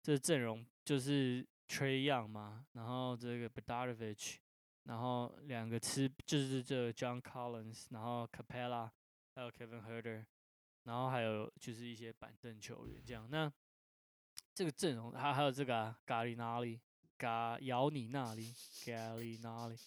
[0.00, 4.36] 这阵容就是 Trey Young 嘛，然后这个 Badarovich，
[4.84, 8.90] 然后两个吃就是这 John Collins，然后 Capella，
[9.34, 10.24] 还有 Kevin Herder，
[10.84, 13.28] 然后还有就是一些板凳球员这样。
[13.30, 13.52] 那
[14.54, 16.80] 这个阵容还还有这个、啊、咖喱那里，
[17.16, 18.52] 嘎咬你那里，
[18.84, 19.78] 咖喱那里，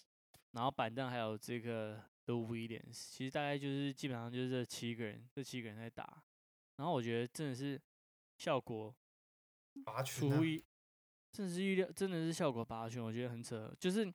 [0.52, 6.22] 然后板凳还有这个 The Williams，其实大概就是基本上就是这七个人，这七个人在打。
[6.76, 7.80] 然后我觉得真的是
[8.38, 8.94] 效果
[9.84, 10.64] 拔群啊出乎意，
[11.32, 13.72] 真的是预料，真的是效果拔群，我觉得很扯。
[13.78, 14.12] 就是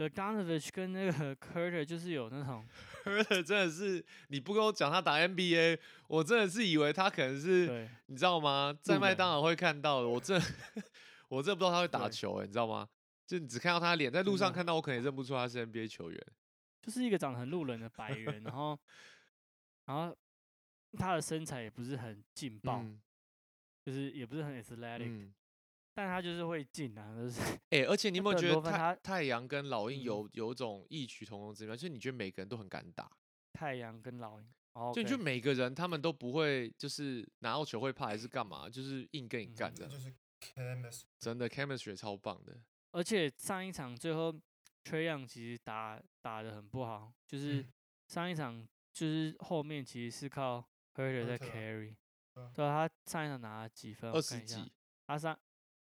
[0.00, 2.66] The Donovich 跟那个 Curter 就是有那种
[3.44, 5.78] 真的是你不跟我讲他打 NBA，
[6.08, 8.74] 我真的是以为他可能是你知道吗？
[8.80, 10.46] 在麦当劳会看到的，我真的
[11.28, 12.88] 我真的不知道他会打对球、欸，你知道吗？
[13.26, 16.18] 就你只看到他的脸，在路上看到，我可能也认不出他是 NBA 球员。
[16.80, 18.78] 就是一个长得很路人的白人，然后
[19.84, 20.16] 然后
[20.96, 22.98] 他的身材也不是很劲爆，嗯
[23.84, 25.34] 就是也不是很 athletic，、嗯，
[26.00, 31.76] 但他就是会进啊，就是 哎、而且你有没有觉得太太阳跟老鹰嗯有有种异曲同工之妙？
[31.76, 33.10] 就是你觉得每个人都很敢打，
[33.52, 34.48] 太阳跟老鹰。
[34.72, 41.02] 哦，就你觉得每个人他们都不会就是拿到球会怕还是干嘛，就是硬跟你嗯干的，这就是 chemistry。
[41.18, 42.56] 真的 chemistry 超棒的。
[42.92, 44.32] 而且上一场最后
[44.84, 47.72] Trey Young 其实打打的很不好，就是嗯
[48.08, 51.94] 上一场就是后面其实是靠 Herter 在 Herter 啊 carry，
[52.34, 54.10] 对啊对啊，他上一场拿了几分？
[54.10, 54.72] 二十我看一下几，
[55.06, 55.38] 他上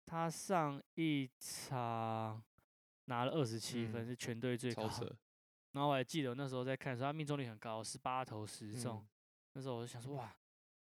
[0.06, 2.44] 他上一场
[3.06, 4.90] 拿了二十七分，嗯是全队最高。
[5.72, 8.98] 然后我还记得我那时候在看的时候，他命中率很高，十八投十中。
[8.98, 9.08] 嗯
[9.58, 10.36] 那时候我就想说，哇，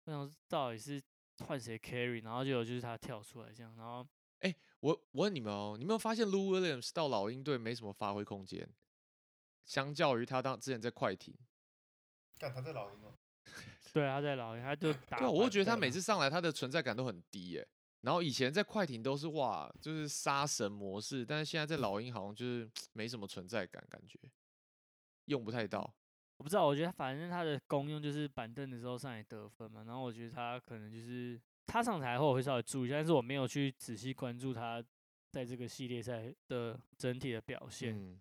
[0.06, 1.00] 我想说到底是
[1.46, 2.20] 换谁 carry？
[2.24, 4.04] 然后就有就是他跳出来这样，然后
[4.40, 8.68] 哎我我问你们哦，你有没有发现 Lou Williams 到老鹰队没什么发挥空间，
[9.64, 11.32] 相较于他当之前在快艇，
[12.40, 13.14] 干他在老鹰哦，
[13.94, 17.68] 对他在老鹰，他就打对啊，我觉得他每次上来他的存在感都很低耶。
[18.02, 24.18] 然后以前在快艇都是哇，就是杀神模式，但是现在在老鹰好像就是 没什么存在感，感觉
[25.26, 25.92] 用不太到。
[26.36, 34.84] 我不知道，我觉得反正他的功用就是板凳的时候上来得分嘛，然后我觉得他可能就是他上台后我会稍微注意一下，但是我没有去仔细关注他
[35.32, 37.96] 在这个系列赛的整体的表现。
[37.98, 38.20] 嗯，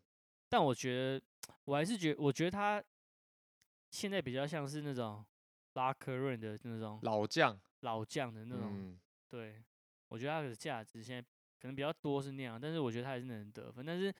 [0.49, 1.21] 但我觉得
[1.65, 2.81] 我还是觉我觉得他
[3.91, 5.23] 现在比较像是那种
[5.73, 8.99] 拉科润的那种老将老将的那种，嗯，
[9.29, 9.63] 对
[10.09, 11.21] 我觉得他的价值现在
[11.59, 13.85] 可能比较多是那样，但是我觉得他还是能得分。
[13.85, 14.13] 但是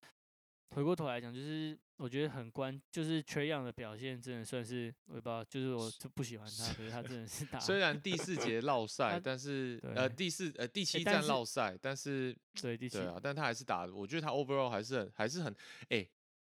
[0.71, 15.55] 回过头来讲，就是我觉得很关，就是缺氧的表现真的算是我也不知道，就是我就不喜欢他，可是他真的是打虽然第四 节落赛，但是呃第四呃第七站落赛，但是对第七对啊，但他还是打的，我觉得他 overall 还是很还是很
[15.89, 16.05] 哎、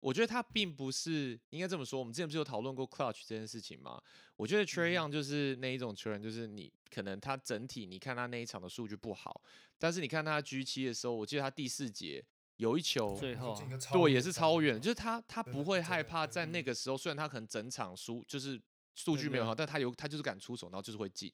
[0.06, 1.98] 我觉得他并不是应该这么说。
[1.98, 4.00] 我们之前不是有讨论过 clutch 这件事情吗？
[4.36, 9.42] 我觉得 Trey 嗯 Young 就是那一种球员，就是你可能他整体你看他那一场的数据不好，
[9.80, 12.24] 但是你看他 G 七的时候，我记得他第四节
[12.58, 13.16] 有一球。
[13.16, 13.60] 最后
[13.92, 18.62] 对，也是超远，就是他他不会害怕在那嗯个时候，虽然他可能整场输，就是
[18.94, 21.34] 数据没有好，但他有他就是敢出手，然后就是会进。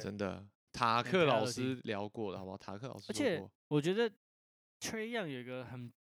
[0.00, 0.46] 真的。
[0.72, 2.56] 塔克老师聊过了，好不好？
[2.56, 4.08] 塔克老师说而且，我觉得
[4.80, 5.92] Trey Young 有一个很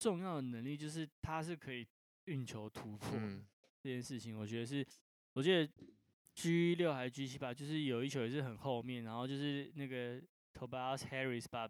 [0.00, 1.86] 重要的能力，就是他是可以
[2.24, 3.46] 运球突破嗯，
[3.82, 4.84] 这件事情，我觉得是，
[5.34, 5.70] 我记得
[6.34, 10.18] G 六还是 G 七吧，就是有一球也是很后面，然后就是那个
[10.54, 11.68] Tobias Harris 把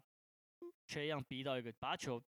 [0.87, 2.23] Trey 逼到一个，把球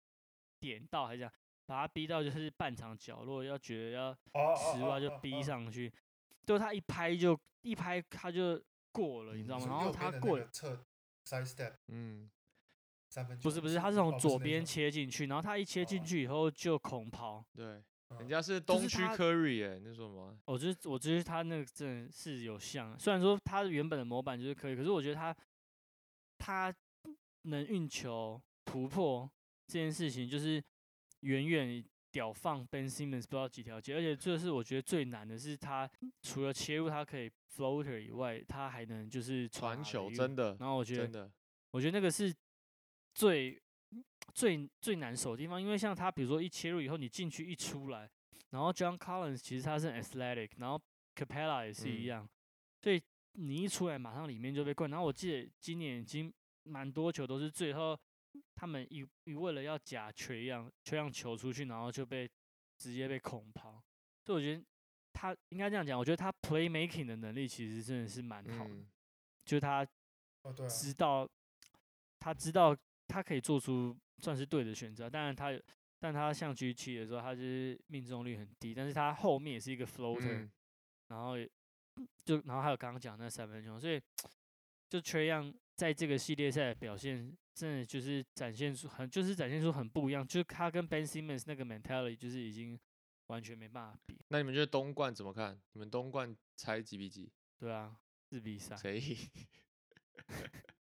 [0.59, 1.33] 点到还是这样，
[1.67, 5.93] 把他逼到就是半场角落，要觉得要十万就逼上去，
[6.45, 8.59] 就他一拍就一拍他就
[8.91, 9.67] 过了，你知道吗？
[9.67, 10.83] 然后他过了侧
[11.25, 12.29] side step 嗯，
[13.11, 17.45] 三分球，不是不是，他是哦从左边切进去，然后他一切进哦去以后就空抛。
[17.53, 17.83] 对，人
[18.21, 20.33] 嗯家是东区他 Curry 哎，你在说什么？
[20.45, 25.35] 我觉得我觉得他那个真的是有像，虽然说他原本的模板就是可以，可是我觉得他
[26.37, 26.73] 他
[27.43, 29.29] 能运球突破
[29.67, 30.63] 这件事情，就是
[31.19, 35.89] 远远屌放 Ben Simmons 不知道几条街，而且这是我觉得最难的是他
[36.21, 40.09] 除了切入他可以 floater 以外，他还能就是传球。
[40.09, 41.31] 真的然后我觉得真的，
[41.71, 42.33] 我觉得那个是
[43.13, 43.61] 最
[44.33, 48.09] 最最难守的地方，因为像他，比如说一切入以后，你进去一出来，
[48.51, 50.81] 然后 John Collins 其实他是 athletic，然后
[51.15, 52.29] Capella 也是一嗯样，
[52.81, 53.01] 所以
[53.33, 54.89] 你一出来马上里面就被灌。
[54.89, 56.33] 然后我记得今年已经
[56.63, 57.99] 蛮多球都是最后
[58.55, 62.29] 他们一一为了要假缺样缺样球出去，然后就被
[62.77, 63.83] 直接被恐跑。
[64.23, 64.63] 所以我觉得
[65.11, 68.87] 他应该这样讲，我觉得他 playmaking 的能力其实真的是蛮好的，嗯，
[69.43, 69.83] 就是他
[70.43, 71.29] 哦啊，知道，
[72.19, 72.75] 他知道
[73.11, 75.09] 他可以做出算是对的选择。
[75.09, 75.61] 当然他有，
[75.99, 80.51] 但他像 G 七的时候，他就是命中率很低，但是他后面也是一个 floater，、嗯
[81.09, 81.35] 然后
[82.23, 84.01] 就然后还有刚刚讲那三分球，所以
[84.87, 92.79] 就缺样在这个系列赛的表现，真的就是展现出很就是展现出很不一样，就是他跟 Ben Simmons 那个 mentality 就是已经
[93.27, 95.59] 完全没办法比，那你们觉得东冠怎么看？
[95.73, 97.29] 你们东冠猜几比几？
[97.59, 97.93] 对啊，
[98.29, 99.17] 四比三，谁赢？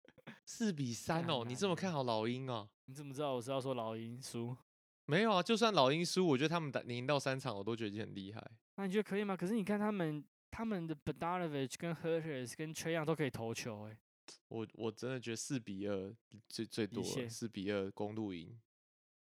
[0.48, 2.70] 四比三哦，你这么看好老鹰哦？
[2.86, 4.56] 你怎么知道我是要说老鹰输？
[5.06, 8.42] 没有啊，就算老鹰输，我觉得他们打赢到三场，我都觉得已经很厉害。
[8.78, 9.36] 那你觉得可以吗？
[9.36, 13.98] 可是你看他们他们的 Bogdanovich 跟 Herters 跟 Trey Young 都可以投球、欸，
[14.48, 16.16] 我我真的觉得四比二
[16.48, 18.58] 最最多了，四比二公路赢。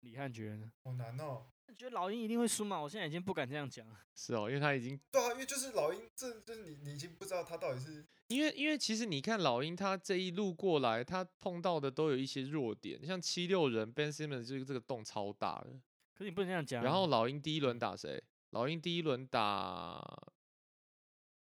[0.00, 0.72] 李汉觉得呢？
[0.82, 1.44] 好难哦。
[1.70, 2.78] 你觉得老鹰一定会输吗？
[2.80, 3.96] 我现在已经不敢这样讲了。
[4.14, 15.70] 是哦，因为他已经，对啊，因为就是老鹰，这就是你你已经不知道他到底是因为因为其实你看老鹰他这一路过来，他碰到的都有一些弱点，像七六人 Ben Simmons 这个这个洞超大的。
[16.12, 16.84] 可是你不能这样讲啊。
[16.84, 18.22] 然后老鹰第一轮打谁？
[18.50, 20.02] 老鹰第一轮打，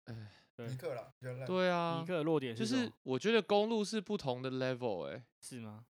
[0.07, 1.47] 哎，对尼克啦比较烂。
[1.47, 5.85] 对啊尼，克的弱点就是是什么我觉得公路是不同的 level 哎、是吗？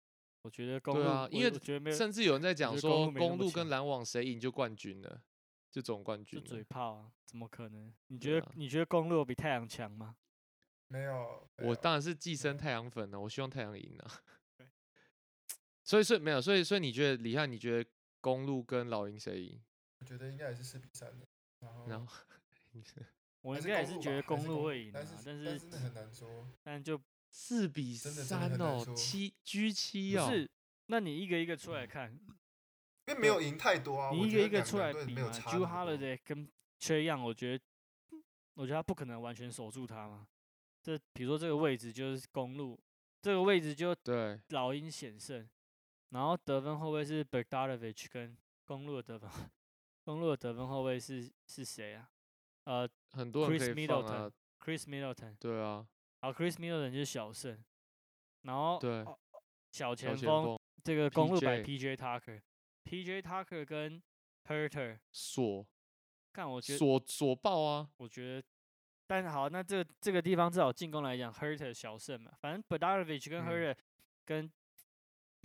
[0.44, 5.22] 我觉得公路，对啊因为觉得没有，甚至有人在讲说公路跟篮网谁赢就冠军了，
[5.70, 6.46] 就总冠军了。
[6.46, 7.94] 嘴炮啊，怎么可能？
[8.08, 10.16] 你觉得你觉得公路比太阳强吗？
[10.88, 14.12] 没有，我当然是寄生太阳粉了，我希望太阳赢啊
[14.58, 14.68] 对。
[15.84, 17.90] 所以，所以没有，所以，所以你觉得李翰，你觉得
[18.20, 19.62] 公路跟老鹰谁赢？
[20.00, 21.26] 我觉得应该也是四比三的。
[21.60, 22.14] 然后然后
[23.42, 26.48] 我应该也是觉得公路会赢啊，但是但是但是很难说。
[26.64, 27.00] 但就
[27.32, 30.50] 四比三哦，七 G 七哦，是，
[30.88, 32.12] 那你一个一个出来看，
[33.08, 34.12] 因为没有赢太多啊。
[34.12, 36.48] 你一觉得两个一个出来比嘛多 Holiday 跟
[36.80, 37.64] Trey Young，我觉得，
[38.56, 40.28] 我觉得他不可能完全守住他嘛。
[40.84, 42.80] 这比如说这个位置就是公路，
[43.22, 45.50] 这个位置就对，老鹰险胜，
[46.10, 49.50] 然后得分后卫是 b e r d a r o v i c h 跟公路的得分，
[50.04, 52.10] 公路的得分后卫是是谁啊？
[52.66, 55.88] 呃很多人，Chris 可以放啊 Middleton，，Chris Middleton，对啊，
[56.22, 57.58] 然后 Chris Middleton 就是小胜，
[58.44, 59.18] 然后对哦
[59.72, 64.02] 小小前锋这个公路摆 PJ PJ Tucker，PJ Tucker 跟
[64.46, 65.66] Herter，锁
[66.34, 68.48] 看我觉得锁锁爆啊，我觉得，
[69.08, 73.78] 但好，那这这个地方至少进攻来讲，Herter 小胜嘛，反正 b e d a r o v i c h 跟嗯 Herter、
[74.26, 74.52] 跟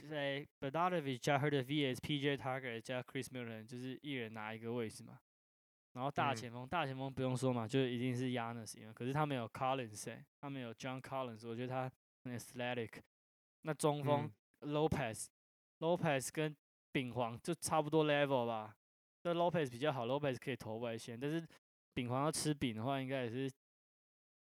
[0.08, 2.36] 在 b e d a r o v i c h 加 Herter vs PJ
[2.36, 5.20] Tucker 加 Chris Middleton 就是一人拿一个位置嘛。
[5.96, 8.92] 然后大嗯前锋，大前锋不用说嘛，就一定是 Yanis 赢了。
[8.92, 11.90] 可是他们有 Collins，、欸、他们有 John Collins，我觉得他
[12.22, 13.00] 很 athletic。
[13.62, 14.30] 那中锋、
[14.60, 16.54] Lopez，Lopez 跟
[16.92, 18.76] 丙皇就差不多 level 吧。
[19.22, 21.42] 这 Lopez 比较好，Lopez 可以投外线，但是
[21.94, 23.50] 丙皇要吃饼的话，应该也是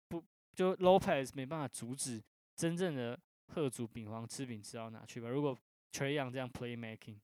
[0.08, 0.24] 不
[0.54, 2.18] 就 Lopez 没办法阻止
[2.56, 5.28] 真正的贺主丙皇吃饼吃到哪去吧？
[5.28, 5.54] 如果
[5.92, 7.18] Trey Young 这样 playmaking，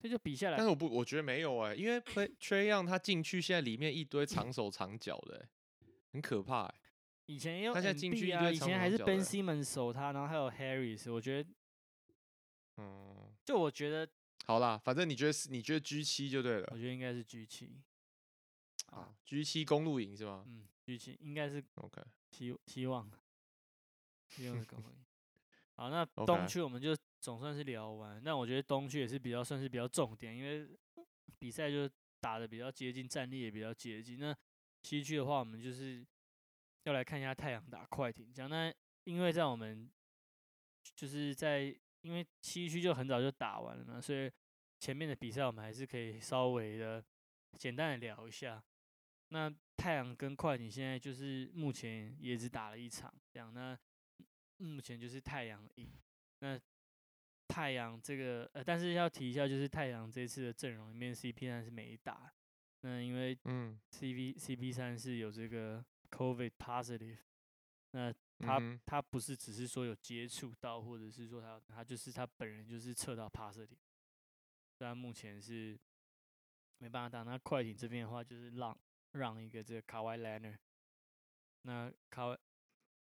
[0.00, 5.48] 这就比下来但是我不，我觉得没有哎、因为 Play Trey Young 他进去，现在里面一堆长手长脚的、欸，
[6.12, 6.74] 很可怕哎、
[7.26, 11.50] 以前也有他现在进去一堆长以前还是 Ben 的 Simmons 守他，然后还有 Harris，我觉得
[12.78, 14.08] 嗯，就我觉得
[14.46, 16.78] 好啦，反正你觉得是，你觉得 G 七就对了我。
[16.78, 17.78] 觉得应该是 G 七，
[18.86, 23.10] 啊，G 七公路赢是吗嗯，G 七应该是？OK，希希望，
[24.28, 25.04] 希望是公路赢。
[25.76, 28.22] 好，那东区我们就总算是聊完。
[28.24, 30.68] 那我觉得东区也是比较算是比较重点，因为
[31.38, 31.88] 比赛就
[32.20, 34.18] 打的比较接近，战力也比较接近。
[34.18, 34.36] 那
[34.82, 36.04] 西区的话，我们就是
[36.84, 38.32] 要来看一下太阳打快艇。
[38.32, 38.72] 这样，那
[39.04, 39.90] 因为在我们
[40.96, 44.30] 就是在因为西区就很早就打完了嘛，所以
[44.78, 47.04] 前面的比赛我们还是可以稍微的
[47.58, 48.62] 简单的聊一下。
[49.28, 53.78] 那太阳跟快艇现在就是目前也只打了一场，这样那
[54.56, 55.88] 目前就是太阳赢。
[56.40, 56.58] 那
[57.50, 62.32] 太阳这个呃，但是要提一下，就是太阳这次的阵容里面，CP 三是没打。
[62.82, 67.18] 那因为嗯，CV CP 三是有这个 COVID positive，
[67.90, 73.76] 那他、嗯他不是只是说有接触到，或者是说他他就是他本人就是测到 positive，
[74.78, 75.78] 虽然目前是
[76.78, 77.22] 没办法打。
[77.22, 78.74] 那快艇这边的话，就是让
[79.12, 80.56] 让一个这个卡外 Lanner，
[81.62, 82.38] 那卡外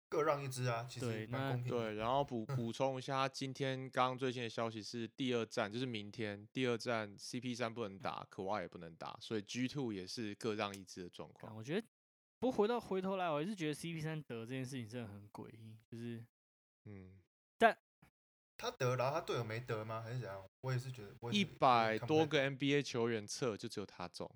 [0.10, 1.80] 各让一支啊，其实蛮公平的。
[1.80, 11.56] 对，然后补 补充一下，他今天刚刚最新的消息是第二站就是明天第二站 CP 三不能打，可蛙也不能打，所以 G two 也是各让一支的状况。
[11.56, 11.88] 我觉得，
[12.40, 16.26] 不过回到回头来，我还是觉得 CP 三得这件事情真的很诡异，就是
[16.86, 17.22] 嗯，
[17.58, 17.78] 但
[18.58, 20.02] 他得，然后他队友没得吗？
[20.02, 20.44] 还是怎样？
[20.62, 24.30] 我也是觉得，我也一百多个 NBA 球员测，就只有他中，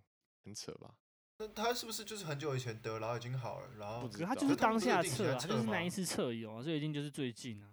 [0.45, 0.95] 很扯吧？
[1.37, 7.69] 那他是不是就是很久以前得，然后已经好了，然后不知道他就是当下测啊，他就是那一次测有啊，所以一定就是最近啊。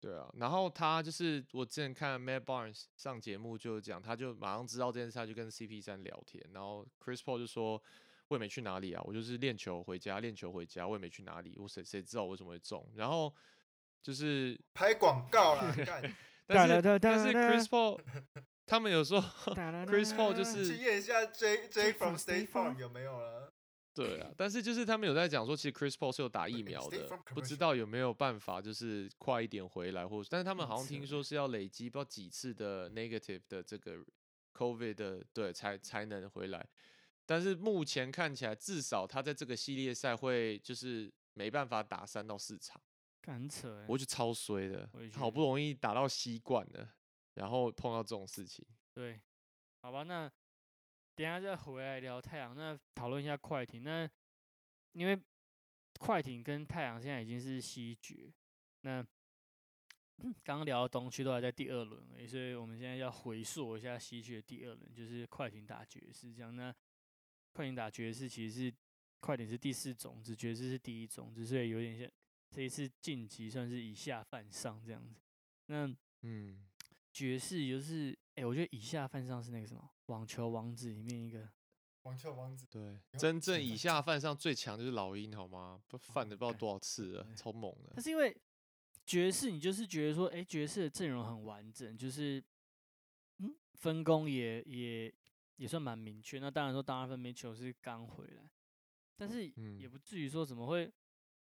[0.00, 7.82] 对啊，然后他就是我之前看 Matt Barnes 上节目就讲，他就马上知道这件事，他就跟 CP 三聊天，然后 Chris Paul 就说
[8.28, 12.86] 我也没去哪里啊，我就是练球回家，练球回家，我也没去哪里，我谁谁知道我为什么会中？
[12.94, 13.34] 然后
[14.02, 16.14] 就是，拍广告啦，干
[16.46, 17.98] 但是但是 Chris Paul
[18.66, 23.52] 他们有说 Chris Paul 就去是验一下 J J from from State Farm Farm 有没有了？
[23.94, 33.98] 对啊，但是就是他们有在讲说，其实 Chris Paul 是有打疫苗的不知道有没有办法就是快一点回来，或者但是他们好像听说是要累积不知道几次的 negative 的这个
[34.52, 36.66] COVID 的对才才能回来，
[37.24, 42.80] 但是目前看起来至少他在这个系列赛会就是没办法打三到四场，
[43.22, 46.88] 干很扯哎、我觉得超衰的好不容易打到西冠了，
[47.34, 49.20] 然后碰到这种事情，对，
[49.82, 50.30] 好吧，那
[51.14, 53.82] 等一下再回来聊太阳，那讨论一下快艇。
[53.82, 54.08] 那
[54.92, 55.20] 因为
[55.98, 58.32] 快艇跟太阳现在已经是西决，
[58.82, 59.04] 那
[60.44, 66.54] 刚刚聊到东区都还在第二轮而已，所以我们现在要回溯一下西区的第二轮，就是快艇打爵士这样。
[66.54, 66.74] 那
[67.52, 68.74] 快艇打爵士其实是
[69.20, 72.08] 快艇是第四种子，爵士是第一种子，所以有点像
[72.50, 75.16] 这一次晋级算是以下犯上这样子。
[75.66, 75.92] 那
[76.22, 76.64] 嗯，
[77.14, 81.48] 爵士也就是，哎、我觉得以下犯上是那个什么网球王子里面一个，
[82.02, 85.80] 网球王子，对，真正以下犯上最强就是老鹰，好吗？
[85.86, 88.02] 不犯的不知道多少次了，对超猛的但。
[88.02, 88.36] 是因为
[89.06, 92.42] 爵士，你就是觉得说，哎、爵士的阵容很完整，就是
[93.38, 95.14] 嗯分工也也
[95.56, 96.40] 也算蛮明确。
[96.40, 98.50] 那当然说，当然分梅球是刚回来，
[99.16, 100.92] 但是也嗯不至于说怎么会。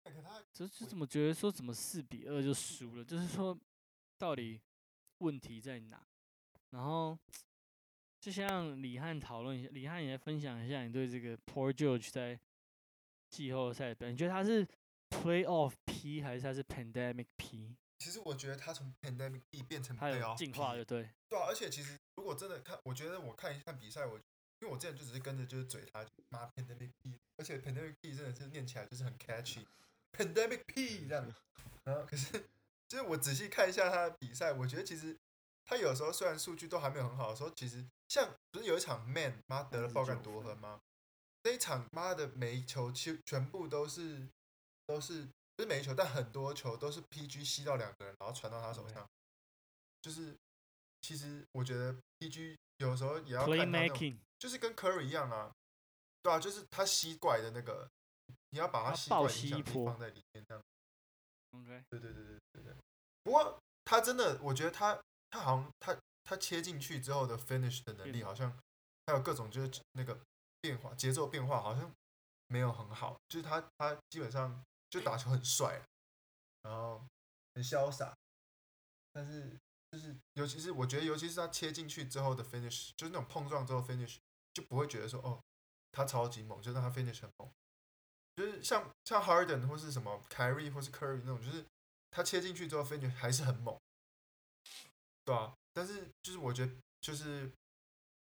[0.03, 3.03] 可他就是怎么觉得说怎么四比二就输了？
[3.05, 3.57] 就是说
[4.17, 4.61] 到底
[5.23, 6.05] 问题在哪？
[6.71, 7.17] 然后
[8.19, 12.39] 就像李汉讨论一下，李汉也分享一下你对这个 Poor George 在
[13.29, 14.67] 季后赛的表现，你觉得他是
[15.09, 17.75] Playoff P 还是他是 Pandemic P？
[17.99, 24.17] 其实我觉得他从 pandemic P 变成他有 playoff 进化就对，对啊，而且其实如果真的看，我觉得我看一看比赛，我
[24.59, 31.33] 因为我之前就只是跟着就是嘴他，妈 pandemic P，而且 pandemic P 真的是念起来就是很 catchy，pandemic P 这样，
[31.85, 32.43] 然后可是
[32.93, 35.17] 就是我仔细看一下他的比赛，我觉得其实
[35.65, 40.79] 他有时候虽然数据都还没有很好的时候，其实像不是有一场 Man 妈得了爆干多分吗？
[41.41, 44.27] 那一场妈的每一球其实全部都是
[44.85, 49.09] 都是不是每一球，但很多球都是 PG 吸到两个人，然后传到他手上，
[50.03, 50.37] 就是
[51.01, 55.51] 其实我觉得 PG 有时候也要看他那种，就是跟 Curry 一样啊，
[56.21, 57.89] 对啊，就是他吸怪的那个，
[58.49, 60.63] 你要把他吸怪的影响力放在里面，这样。
[61.53, 62.75] OK，对对对对对对。
[63.23, 64.99] 不过他真的，我觉得他
[65.29, 68.51] 他好像他他切进去之后的 finish 的能力，好像
[69.07, 70.19] 还有各种就是那个
[70.61, 71.91] 变化节奏变化，好像
[72.47, 73.15] 没有很好。
[73.29, 75.81] 就是他他基本上就打球很帅，
[76.63, 77.01] 然后
[77.55, 78.15] 很潇洒，
[79.11, 79.57] 但是
[79.91, 84.17] 就是尤其是我觉得，尤其是他切进去之后的 finish，就是那种碰撞之后 finish，
[84.53, 85.41] 就不会觉得说哦
[85.91, 87.51] 他超级猛，就是他 finish 很猛。
[88.35, 91.63] 就是像像 Harden 或是什么 Kyrie 或是 Curry 那种，就是
[92.11, 93.77] 他切进去之后 finish 还是很猛，
[95.25, 95.53] 对啊。
[95.73, 97.51] 但是就是我觉得就是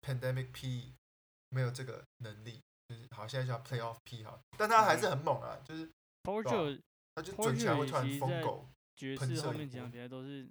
[0.02, 0.92] Pandemic P
[1.50, 5.88] 没有这个能力，就是好现在叫 Playoff P 好，但他还是很猛啊，就是
[6.22, 6.80] 对啊 George
[7.14, 10.48] 他就准起来会突然疯狗，爵喷士后面几场比赛都是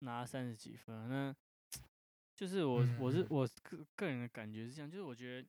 [0.00, 1.34] 拿三十几分啊，那
[2.36, 5.48] 就是我我是嗯我个个人的感觉是这样，就是我觉得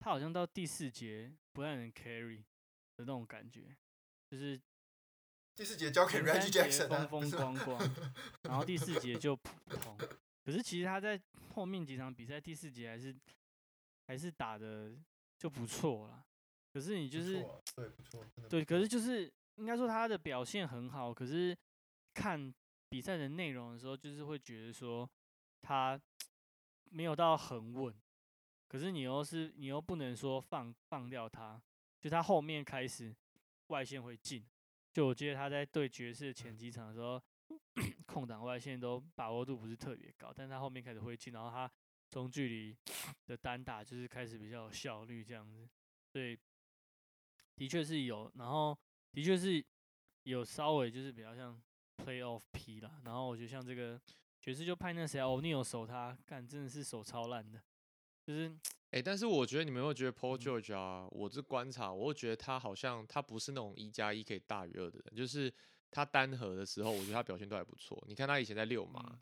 [0.00, 2.44] 他好像到第四节不太能 carry 的
[2.98, 3.76] 那种感觉，
[4.30, 4.60] 就是
[5.54, 7.94] 第四节交给 Reggie 节 Jackson 啊，风风光光，
[8.42, 9.96] 然后第四节就普 通。
[10.44, 11.20] 可是其实他在
[11.54, 13.16] 后面几场比赛第四节还是
[14.06, 14.92] 还是打的
[15.38, 16.24] 就不错啦。
[16.72, 17.44] 可是你就是
[18.48, 21.56] 对，可是就是应该说他的表现很好，可是
[22.12, 22.52] 看
[22.88, 25.08] 比赛的内容的时候，就是会觉得说
[25.62, 25.98] 他
[26.90, 27.94] 没有到很稳，
[28.68, 31.62] 可是你又是你又不能说放放掉他，
[32.04, 33.16] 就他后面开始
[33.68, 34.44] 外线会进，
[34.92, 37.18] 就我记得他在对爵士的前几场的时候，
[38.04, 41.70] 空档外线都把握度不是特别高，但他后面开始会进，然后他
[42.10, 42.76] 中距离
[43.24, 45.66] 的单打就是开始比较有效率这样子，
[46.12, 46.38] 所以
[47.56, 48.78] 的确是有，然后
[49.10, 49.64] 的确是
[50.24, 51.58] 有稍微就是比较像
[51.96, 53.98] playoff P 啦，然后我觉得像这个
[54.42, 57.62] 爵士就派那谁欧尼尔守他，干真的是手超烂的，
[58.26, 58.50] 就是
[58.90, 61.06] 哎、但是我觉得你们有没有觉得 Paul 嗯 George 啊？
[61.10, 65.52] 我这观察，我会觉得他好像他不是那种一加一可以大于二的人，就是
[65.90, 68.02] 他单核的时候，我觉得他表现都还不错。
[68.06, 69.18] 你看他以前在六马，嗯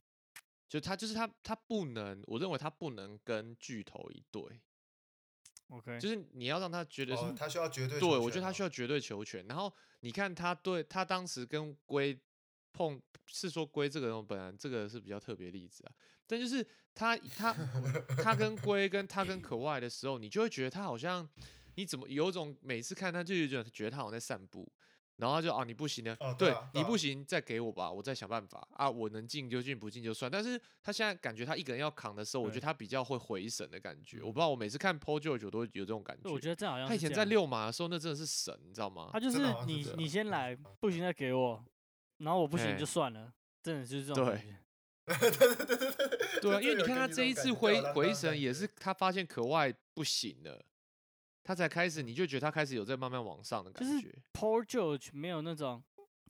[0.68, 4.42] 就他就是他他不能，我认为他不能跟巨头一对
[5.68, 9.46] ，OK，就是你要让他觉得是、哦，他需要绝对对，我觉得他需要绝对球权。
[9.46, 9.70] 然后
[10.00, 12.18] 你看他对他当时跟龟
[12.72, 15.92] 碰，是说龟这个人本来这个是比较特别例子啊，
[16.26, 17.52] 但就是他他
[18.22, 21.28] 他跟龟跟他跟可外的时候，你就会觉得他好像
[21.74, 24.70] 你怎么有种每次看他就有种觉得他好像在散步。
[25.16, 30.28] 然后他就啊，你不行的，哦对啊对啊你不行，再给我吧，我再想办法啊，我能进就进，不进就算。
[30.28, 34.20] 但是他现在感觉他一个人要扛的时候，我觉得他比较会回神的感觉。
[34.20, 36.28] 我嗯不知道，我每次看 Paul George 我都有这种感觉。
[36.28, 39.20] 我觉得这好像他以前在六马的时候，那真的是神，你知道吗他？
[39.20, 41.62] 就是你是你先来嗯，不行再给我，
[42.16, 43.32] 然后我不行就算了，
[43.62, 44.58] 真的是这种对感觉。
[45.04, 50.64] 对对对对对对，啊，因为你看他这一次回回神也是他发现可外不行了，
[51.42, 54.14] 他才开始，你就觉得他开始有在慢慢往上的感就是觉。
[54.32, 55.82] Paul George 没有那种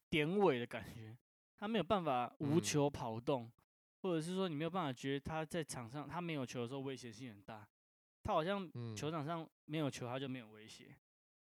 [0.08, 1.16] 典韦的感觉，
[1.58, 2.62] 他没有办法无嗯。
[2.62, 3.52] 球跑动，
[4.00, 7.68] 或者是说你没有办法觉得他在场上他没有球的时候威胁性很大，
[8.22, 8.96] 他好像嗯。
[8.96, 10.96] 球场上没有球他就没有威胁，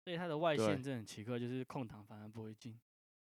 [0.03, 2.80] 所以他的外线真的很奇怪，就是空档反而不会进。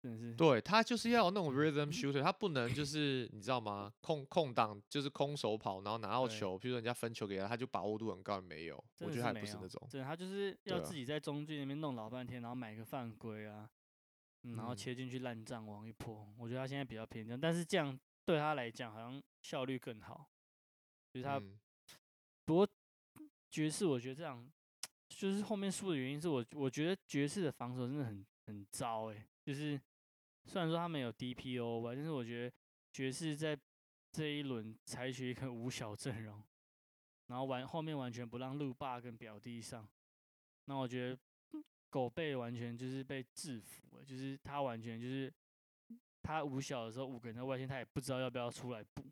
[0.01, 0.35] 真是。
[0.35, 3.93] 对他就是要有那种 rhythm shooter，他不能就是你知道吗？
[4.01, 9.89] 空空档就是空手跑，然后拿到球，比如说人家分球给他，他就把握度很高，没有，我觉得他不是那种。
[9.91, 13.69] 真的他就是要自己在中距那边弄老半天，然后买个犯规啊，
[14.45, 16.33] 嗯然后嗯切进去烂账王一波。
[16.39, 20.29] 我觉得他现在比较偏这样，但是这样对他来讲好像效率更好。
[21.13, 21.59] 就是他，嗯
[22.45, 22.69] 不过
[23.51, 24.47] 爵士我觉得这样
[25.09, 29.81] 就是后面输的原因是我我觉得爵士的防守真的很很糟诶、就是
[30.49, 32.57] 虽然说他们有 DPO 吧，但是我觉得
[32.91, 33.59] 爵士在
[34.11, 36.43] 这一轮采取一个五小阵容，
[37.27, 39.87] 然后完后面完全不让路霸跟表弟上，
[40.65, 41.19] 那我觉得
[41.53, 45.31] 嗯狗贝完全就是被制服了，就是他完全就是
[46.23, 49.05] 他五小的时候五个人在外线，他也不知道要不要出来补，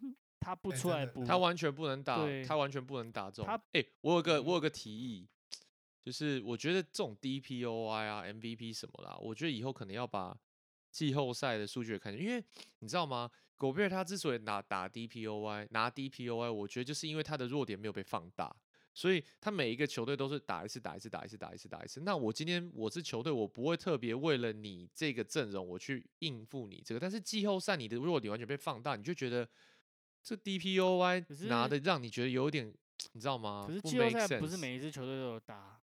[0.00, 3.46] 嗯他不出来补，他完全不能打，他完全不能打这种。
[3.46, 5.28] 他哎、我有个嗯我有个提议，
[6.02, 10.36] 就是我觉得这种 DPOI 啊、MVP 什么啦，我觉得以后可能要把
[10.92, 12.44] 季后赛的数据也看见，因为
[12.78, 13.28] 你知道吗？
[13.56, 18.54] 狗贝尔他之所以拿打 DPOY 拿 DPOY，我觉得就是因为他的弱点没有被放大。
[18.94, 22.02] 所以他每一个球队都是打一次打一次打一次打一次打一次。
[22.02, 27.00] 那我今天我是球队，我不会特别为了你这个阵容我去应付你这个。
[27.00, 29.48] 但是季后赛你的弱点完全被放大，你就觉得
[30.22, 32.70] 这 DPOY 拿的让你觉得有点，
[33.12, 33.62] 你知道吗？
[33.66, 35.80] 不可是季后赛不是每一支球队都有打，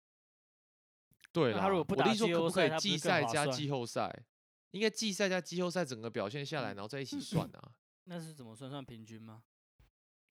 [1.32, 4.24] 对啦，他如果不打季后可不可以季赛他不是更赛加季后赛？
[4.72, 7.72] 应该季赛加季后赛整个表现下来，嗯然后再一起算啊。
[8.06, 9.44] 那是怎么算算平均吗？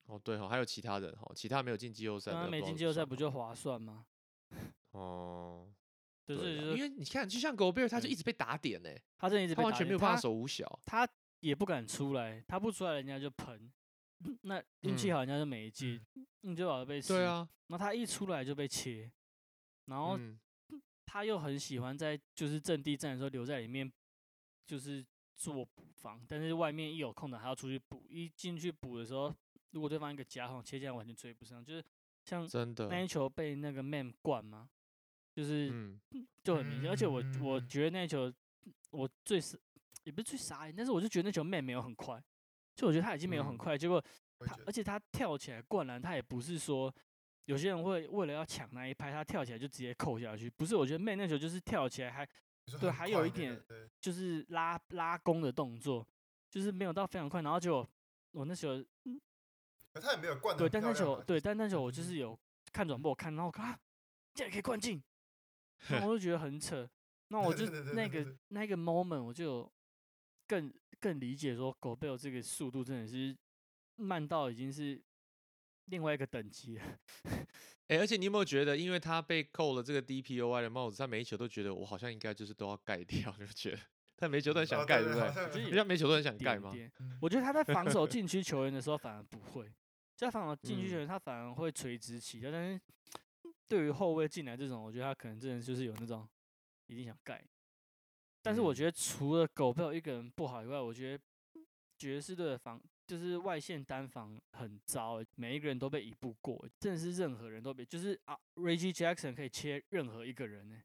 [0.06, 4.06] 哦，对哦，还有其他人哦，其他没有进季后赛的，那他没进季后赛不就划算吗？
[4.93, 5.69] 哦？
[6.27, 10.78] 就是因为你看，就像狗贝尔，他就一直被打点呢，他这一直他完被打他全没有办法守五小。
[10.85, 11.09] 他
[11.40, 13.70] 也不敢出来，他不出来人家就喷，
[14.43, 16.01] 那运气嗯好人家就没进，
[16.43, 19.10] 运气好就被吃，对啊，然后他一出来就被切，
[19.86, 20.39] 然后嗯，
[21.06, 23.90] 他又很喜欢在就是阵地战的时候留在里面，
[24.69, 25.03] 就是
[25.35, 29.35] 做补防，但是外面一有空档还要出去补，一进去补的时候，
[29.70, 31.82] 如果对方一个夹缝切进来，完全追不上，就是
[32.27, 34.69] 像真的，那一球被那个 Man 灌吗，
[35.32, 35.99] 就是嗯，
[36.45, 38.31] 就很明显，而且我我嗯觉得那一球
[38.90, 39.59] 我最是
[40.05, 42.23] 也不是最傻眼，但是我就觉得那球 Man 没有很快，
[42.77, 44.05] 就我觉得他已经没有很嗯快，结果
[44.40, 46.95] 他而且他跳起来灌篮，他也不是说
[47.47, 52.28] 有些人会为了要抢那一拍，他跳起来就直接扣下去，不是，我觉得 Man 那球就是跳起来还
[52.81, 53.61] 对还有一点
[54.01, 56.07] 就是拉拉弓的动作，
[56.51, 57.86] 就是没有到非常快，然后就
[58.32, 58.82] 我那时候
[59.93, 62.39] 可他也没有灌对，但那时候对，但那时候我就是有
[62.73, 63.78] 看转播，我看，然后我看啊，
[64.35, 65.03] 竟然可以灌进，
[65.89, 66.89] 然后我就觉得很扯。
[67.28, 69.73] 那我就那个那个 moment 我就有
[70.47, 73.36] 更更理解说，狗贝尔这个速度真的是
[73.97, 74.99] 慢到已经是
[75.89, 76.98] 另外一个等级了。
[77.89, 83.78] 哎、而且你有没有觉得，因为他被扣了这个 DPOY 的帽子，他每一球都觉得我好像应该就是都要盖掉， 就觉得
[84.16, 85.62] 他每一球都很想哦盖，对不对？
[85.62, 86.74] 人家每一球都很想盖吗？
[87.20, 89.65] 我觉得他在防守 禁区球员的时候反而不会，
[90.16, 92.81] 就在防守禁区嗯球员他反而会垂直起跳，但是
[93.66, 96.28] 对于后卫进来这种，我觉得他可能真的就是有那种
[96.89, 97.43] 一定想盖。
[98.43, 101.24] 但是我嗯觉得除了狗贝尔一个人不好以外，我觉得
[101.97, 110.77] 爵士队的防就是外线单防很糟欸，每一个人都被一步过欸，真的是任何人都被，就是啊，Reggie Jackson 可以切任何一个人呢、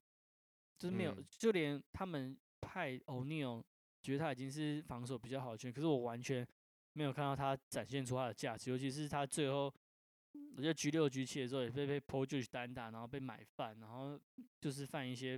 [0.79, 3.61] 就是没有，嗯就连他们派 O'Neal
[4.01, 6.47] 觉得他已经是防守比较好的球员，可是我完全
[6.93, 9.73] 没有看到他展现出他的价值，尤其是他最后，
[10.55, 14.17] 我觉得 G 六局七的时候也被被 Paul George 单打，然后被买饭，然后
[14.61, 15.37] 就是犯一些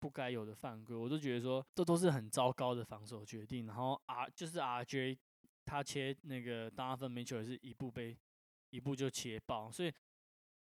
[0.00, 3.66] 不该有的犯规，我都觉得说这都是很糟糕的防守决定。
[3.66, 5.18] 然后 R 就是 RJ
[5.64, 8.16] 他切那个 Donovan Mitchell 也是一步被
[8.70, 9.92] 一步就切爆，所以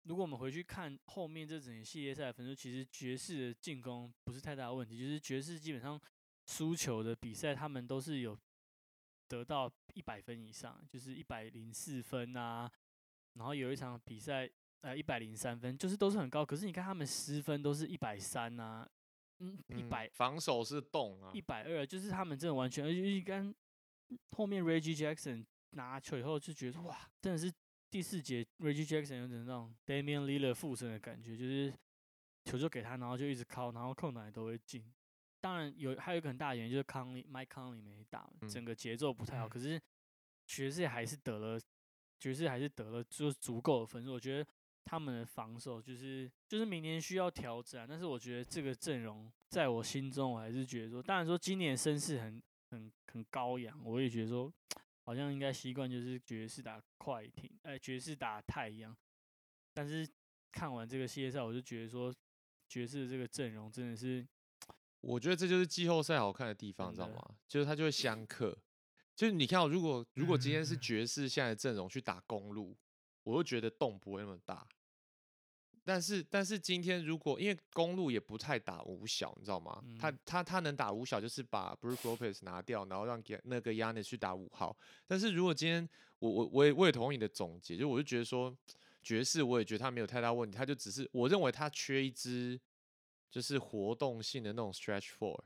[0.03, 5.99] 如果我们回去看后面这整个系列赛的分数，其实爵士的进攻不是太大的问题，就是爵士基本上
[6.45, 8.37] 输球的比赛，他们都是有
[9.27, 12.71] 得到一百分以上，就是一百零四分啊，
[13.33, 14.49] 然后有一场比赛
[14.79, 16.45] 呃一百零三分，就是都是很高。
[16.45, 18.89] 可是你看他们失分都是一百三啊，
[19.39, 23.53] 嗯，一嗯百防守是动啊一，百二，就是他们真的完全，而且跟
[24.31, 27.51] 后面 Reggie Jackson 拿球以后就觉得哇，真的是
[27.89, 31.73] 第四节 Reggie Jackson 有点那种 Damian Lillard 附身的感觉，就是
[32.45, 34.83] 球就给他，然后就一直敲，然后空档也都会进。
[35.39, 39.47] 当然有还有一个很大的原因就是康利 Mike Conley 没打，嗯整个节奏不太好。
[39.47, 39.79] 嗯可是
[40.45, 41.59] 爵士还是得了，
[42.19, 44.13] 爵士还是得了就是足够的分数。
[44.13, 44.49] 我觉得
[44.83, 54.53] 他们的防守就是就是明年需要调整啊，但是我觉得这个阵容在我心中，我还是觉得说，当然说今年声势很很很高扬，我也觉得说
[55.03, 58.95] 好像应该习惯就是爵士打快艇，哎、爵士打太阳。
[59.73, 60.07] 但是
[60.51, 62.13] 看完这个系列赛，我就觉得说
[62.67, 64.27] 爵士的这个阵容真的是
[65.01, 67.35] 我觉得这就是季后赛好看的地方，你知道吗？
[67.47, 68.57] 就是它就会相克。
[69.15, 72.77] 就是你看哦，如果如果今天是 爵士现在的阵容去打公路，
[73.23, 74.67] 我又觉得洞不会那么大。
[75.87, 79.81] 但是但是今天如果因为公路也不太打五小，你知道吗？
[79.97, 84.75] 他嗯他他能打五小，就是把 Brook Lopez 拿掉，然后让给那个 Yanis 去打五号。
[85.07, 85.87] 但是如果今天
[86.19, 88.53] 我我我也我也同意你的总结，就我就觉得说
[89.01, 92.59] 爵士，我也觉得他没有太大问题，他就只是我认为他缺一支
[93.31, 95.39] 就是活动性的那种 stretch four，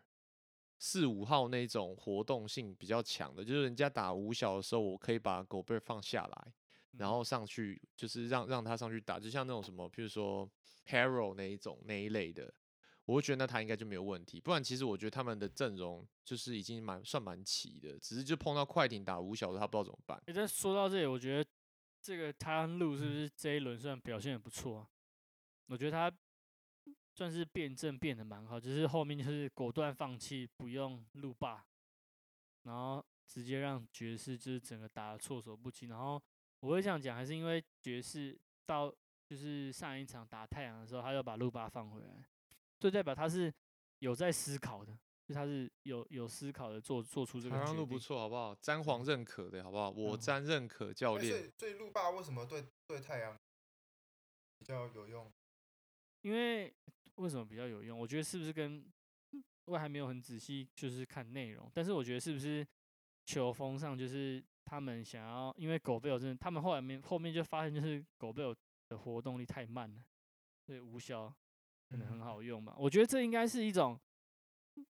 [0.79, 6.53] 四五号那种活动性比较强的，就是人家打五小的时候，我可以把狗贝放下来，
[6.97, 10.49] 然嗯后上去就是让让他上去打，就像那种什么，譬如说
[10.87, 12.53] Hero 那一种那一类的，
[13.05, 14.39] 我会觉得那他应该就没有问题。
[14.39, 20.21] 不然其实我觉得他们的阵容就是已经蛮算蛮齐的，只是就碰到快艇打五小的，他不知道怎么办。
[20.25, 21.49] 诶但说到这里，我觉得
[22.01, 24.87] 这个泰安路是不是这一轮算表现也不错啊？
[25.67, 26.11] 我觉得他
[27.13, 31.65] 算是辩证变得蛮好，只是后面就是果断放弃不用路霸，
[32.63, 35.85] 然后直接让爵士就是整个打的措手不及。
[35.87, 36.21] 然后
[36.61, 38.93] 我会这样讲，还是因为爵士到
[39.27, 42.23] 就是上一场打太阳的时候，他又把路霸放回来，
[42.79, 43.53] 就代表他是
[43.99, 48.55] 有在思考的，就他是有有思考的做做出这个台决路不错，好不好？
[48.55, 49.89] 詹皇认可的好不好？
[49.89, 51.45] 我嗯詹认可教练。
[51.45, 53.37] 以所以路霸为什么对对太阳
[54.59, 55.31] 比较有用？
[56.21, 56.71] 因为
[57.15, 57.97] 为什么比较有用？
[57.97, 58.85] 我觉得是不是跟
[59.65, 62.67] 我还没有很仔细就是看内容，但是我觉得是不是
[63.25, 68.55] 球风上就是他们想要，因为狗贝尔真的，他们后来面后面就发现就是狗贝尔
[68.87, 70.01] 的活动力太慢了，
[70.65, 71.27] 所以无效
[71.89, 72.73] 可能很嗯好用吧。
[72.77, 73.99] 我觉得这应该是一种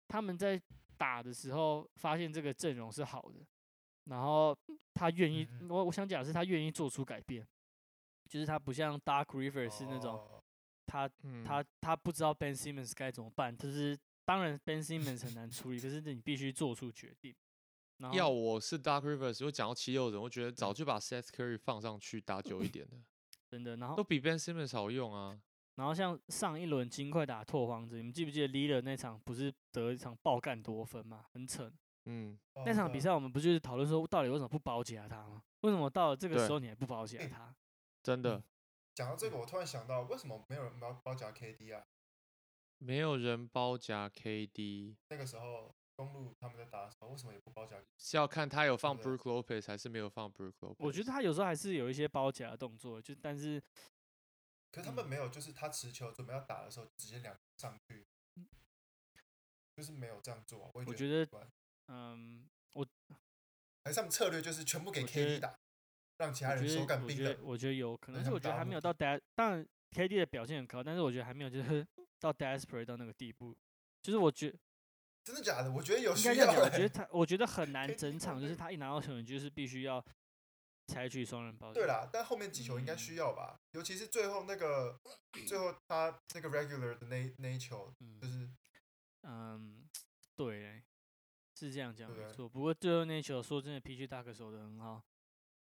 [0.06, 0.62] 他们在
[0.96, 3.44] 打的时候发现这个阵容是好的，
[4.04, 4.56] 然后
[4.94, 7.44] 他愿意我我想讲的是他愿意做出改变，
[8.28, 10.14] 就是他不像 Dark River 是那种。
[10.14, 10.40] 哦
[10.86, 17.34] 他嗯，他他不知道 Ben Simmons 该怎么办，就是当然 Ben Simmons 很难处理，可是你必须做出决定。
[18.12, 22.96] 要我是 Dark Rivers，我讲到七六人，我觉得早就把 Seth Curry 放上去打久一点的，
[23.50, 25.40] 真的，然后都比 Ben Simmons 好用啊。
[25.76, 31.72] 然后像上一轮金块打拓荒者，你们记不记得 l e a d e r 那场不是得一场爆干多分嘛，很扯。
[32.04, 35.42] 嗯，哦那场比赛我们不就是讨论说，到底为什么不包夹他吗？
[35.62, 37.54] 为什么到了这个对时候你还不包夹诶他？
[38.04, 38.42] 真的
[38.94, 41.84] 讲到这个，我突然想到，为什么没有人包包夹 KD 啊？
[42.78, 47.76] 没有人包夹 KD，那个时候公路他们在打的时候，为什么也不包夹？
[47.98, 50.76] 是要看他有放 Brook Lopez 还是没有放 Brook Lopez。
[50.78, 53.62] 我觉得他有时候还是有一些包夹的动作，就但是
[54.72, 58.04] 可是他们没有，就是他持球准备要打的时候，直接两上去，
[59.76, 60.70] 就是没有这样做啊。
[60.74, 61.28] 我也我觉得
[61.88, 62.48] 嗯，
[63.84, 65.54] 还是他们策略就是全部给 KD 得打，
[66.16, 67.46] 让其他人手感得我觉得冰冷。
[67.46, 71.86] 我觉得有可能，那是我觉得还没有到 d 当然 KD 的表现很高，但是我觉得还没有就是
[72.18, 73.54] 到 desperate 到那个地步。
[74.02, 74.52] 就是我觉
[75.24, 75.72] 真的假的？
[75.72, 76.70] 我觉得有需要欸。
[76.70, 80.04] 觉得他我觉得很难整场，就是他一拿到球，你就是必须要
[80.86, 81.72] 采取双人包。
[81.72, 85.00] 对啦，但后面几球应该嗯需要吧，尤其是最后那个，
[85.46, 88.50] 最后他那个 regular 的那那一球，嗯就是
[89.22, 89.88] 嗯，
[90.36, 90.84] 对嘞，
[91.54, 92.46] 是这样讲没错。
[92.46, 95.02] 不过最后那一球，说真的，PG 大哥守的很好，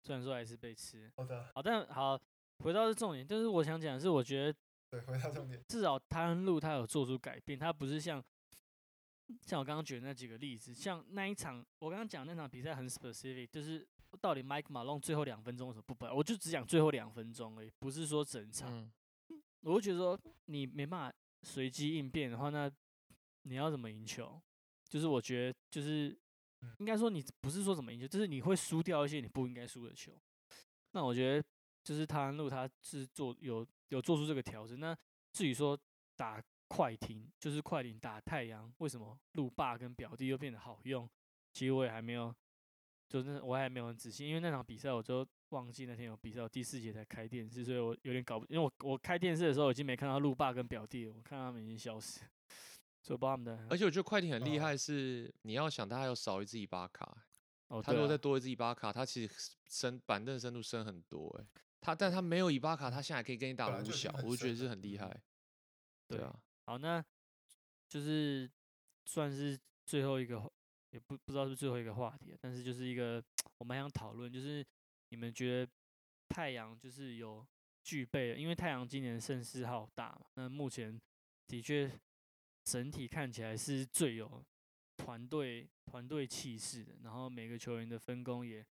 [0.03, 1.11] 虽然说还是被吃。
[1.17, 2.21] 好的，好，但好
[2.59, 4.59] 回到这重点，但是我想讲的是，我觉得
[4.91, 8.23] 对，回到重点，至少他恩路他有做出改变，他不是像
[9.43, 13.87] 像我刚刚举的那几个例子，像那一场我刚刚讲那场比赛很 specific，就是
[14.21, 18.69] 到底 Mike Malone 最后两分钟为什么不本，我就只讲最后两分钟而已，不是说整场。
[18.73, 22.71] 嗯，我就觉得说你没办法随机应变的话，那
[23.43, 24.41] 你要怎么赢球？
[24.89, 26.17] 就是我觉得就是
[26.63, 30.13] 嗯应该说你不是说怎么赢球，就是你会输掉一些你不应该输的球。
[30.93, 31.45] 那我觉得
[31.83, 34.79] 就是他安路他是做有有做出这个调整。
[34.79, 34.97] 那
[35.33, 35.79] 至于说
[36.17, 41.09] 打快艇，就是快艇打太阳，为什么路霸跟表弟又变得好用？
[41.53, 42.35] 其实我也还没有，
[43.09, 52.21] 就是我还没有很仔细，因为那场比赛我就忘记那天有比赛，我第四节才开电视，所以我有点搞不，因为我我开电视的时候已经没看到路霸跟表弟了，我看到他们已经消失，
[53.01, 53.67] 所以我不知道他们的。
[53.71, 57.17] 而且我觉得快艇很厉哦害，是你要想他还有少一支伊巴卡，
[57.69, 59.33] 哦，他如果再多一支伊巴卡，他其实
[59.69, 61.47] 深板凳深度深很多哎、
[61.81, 65.09] 他但他没有伊巴卡，他现在还可以跟你打五本来就已经小，我就觉得是很厉害。
[66.09, 67.03] 对对啊，好，那
[67.89, 68.51] 就是
[69.05, 70.51] 算是最后一个话，
[70.91, 73.23] 也不不知道是最后一个话题啊，但是就是一个
[73.59, 74.67] 我蛮想讨论，就是
[75.11, 75.73] 你们觉得
[76.29, 77.47] 太阳就是有
[77.85, 81.01] 具备，因为太阳今年盛世浩大嘛，那目前
[81.47, 81.89] 的确
[82.65, 84.45] 整体看起来是最有
[84.97, 88.67] 团队团队气势的，然后每个球员的分工也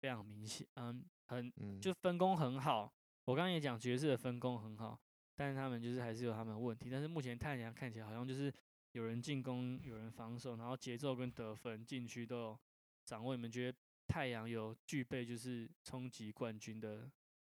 [0.00, 2.90] 非常明显，嗯，很嗯，就分工很好。
[3.26, 4.98] 我刚刚也讲爵士的分工很好，
[5.34, 6.88] 但是他们就是还是有他们的问题。
[6.90, 8.52] 但是目前太阳看起来好像就是
[8.92, 12.60] 有人进攻，有人防守，然后节奏跟得分、禁区都有
[13.04, 13.34] 掌握。
[13.34, 17.10] 你们觉得太阳有具备就是冲击冠军的，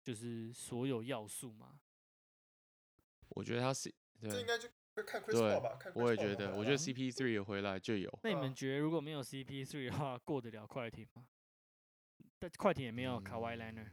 [0.02, 1.80] 就是所有要素吗？
[3.30, 4.68] 我觉得他是对这应该就
[5.04, 8.18] 看 Chris 对 Paul 吧，看 Chris 我也觉得，我觉得回来啊 CP3 回来就有。
[8.22, 11.26] 那你们嗯觉得如果没有 CP3 的话，过得了快艇吗？
[12.38, 13.90] 但快艇也没有卡 y Liner，嗯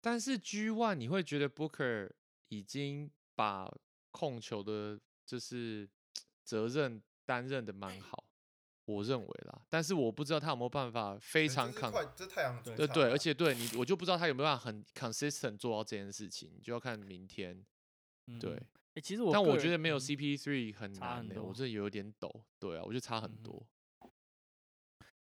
[0.00, 2.08] 但是 G One 你会觉得 Booker
[2.48, 3.70] 已经把
[4.10, 5.88] 控球的，就是
[6.44, 8.24] 责任担任的蛮好，
[8.86, 9.62] 我认为啦。
[9.68, 17.64] 但是我不知道他有没有办法非常抗，这太阳对对，而且对你，我就不知道他有没有办法很 consistent 做到这件事情，就要看明天。
[18.30, 18.62] 嗯对，
[18.94, 22.44] 诶其实我但我觉得没有嗯 CP3 很难呢、差很多我这有点抖。
[22.58, 23.66] 对啊，我觉得差很多。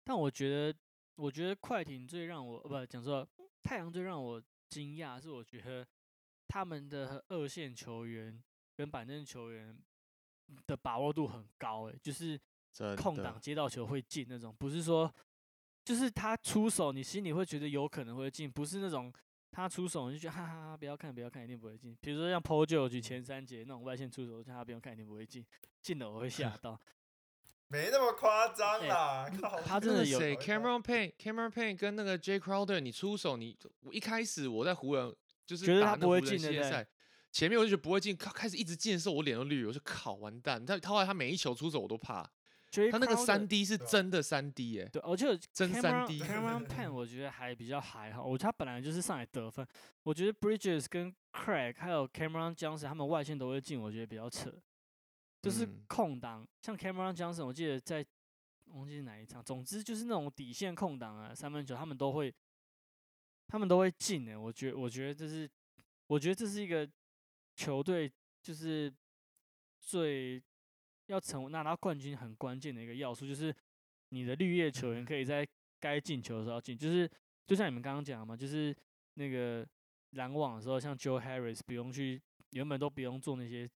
[0.05, 0.79] 但我觉得，
[1.17, 3.29] 我觉得快艇最让我呃不讲错了，
[3.63, 5.85] 太阳最让我惊讶是，我觉得
[6.55, 8.41] 他们的二线球员
[8.77, 9.77] 跟板凳球员
[10.69, 12.41] 的把握度很高，诶，就是
[12.97, 15.13] 空档接到球会进那种，不是说
[15.85, 19.13] 就是他出手你心里会觉得有可能会进，不是那种
[19.51, 21.99] 他出手你就觉得哈哈哈不要看不要看一定不会进。
[22.01, 25.45] 比如说像 p o j o 举前三节那种外线出手，叫他不用看一定不会进，
[25.83, 26.81] 进了我会吓到。
[27.67, 35.13] 没那么夸张哎啦，靠，他真的有谁，Cameron Payne，Cameron Payne 跟那个 Jay Crowder，你出手，你我一开始我在湖人
[35.47, 36.87] 就是觉得他不会进对不对系列赛，
[37.31, 42.23] 前面我就觉得不会进，靠开始一直进的时候，我脸都绿了，我就靠完蛋，他他后来他每一球出手我都怕，
[42.91, 49.67] 他那个三 D 是真的三 D 耶，对，而且真 Cameron 3D Cameron Pan 我觉得还比较还好，我觉得他本来就是上来得分。
[50.03, 54.53] 我觉得 Bridges 跟 Craig 还有 Cameron Johnson 他们外线都会进，我觉得比较扯。
[55.43, 58.03] 就是嗯空档，像 Cameron Johnson，我记得在
[58.69, 62.35] 忘记是哪一场，总之就是那种底线空档啊，三分球他们都会，
[63.47, 64.41] 他们都会进的。
[64.41, 65.49] 我觉我觉得这是，
[66.07, 66.89] 我觉得这是一个
[67.55, 68.11] 球队
[68.43, 68.93] 就是
[69.81, 70.43] 最
[71.07, 73.55] 要成为拿到冠军很关键的一个要素，就是
[74.09, 75.47] 你的绿叶球员可以在
[75.79, 77.09] 该进球的时候进，就是
[77.47, 78.75] 就像你们刚刚讲的嘛，就是
[79.15, 79.67] 那个
[80.11, 83.71] 拦网的时候，像 Joe Harris 不用去，原本都不用做那些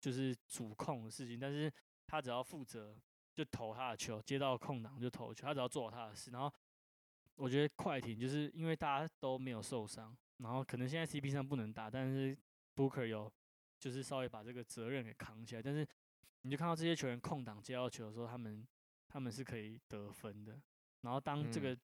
[0.00, 1.72] 就是主控的事情，但是
[2.06, 2.96] 他只要负责
[3.34, 6.30] 就投他的球，接到空档就投球，他只要做好他的事。
[6.30, 6.52] 然后
[7.36, 12.36] 我觉得快艇就是因为大家都没有受伤，然后可能现在 CP 上不能打，但是
[12.74, 13.32] Booker 有
[13.78, 15.86] 就是稍微把这个责任给扛起来，但是
[16.42, 18.66] 你就看到这些球员空档接到球的时候，他们
[19.08, 20.60] 他们是可以得分的。
[21.02, 21.78] 然后当这嗯个、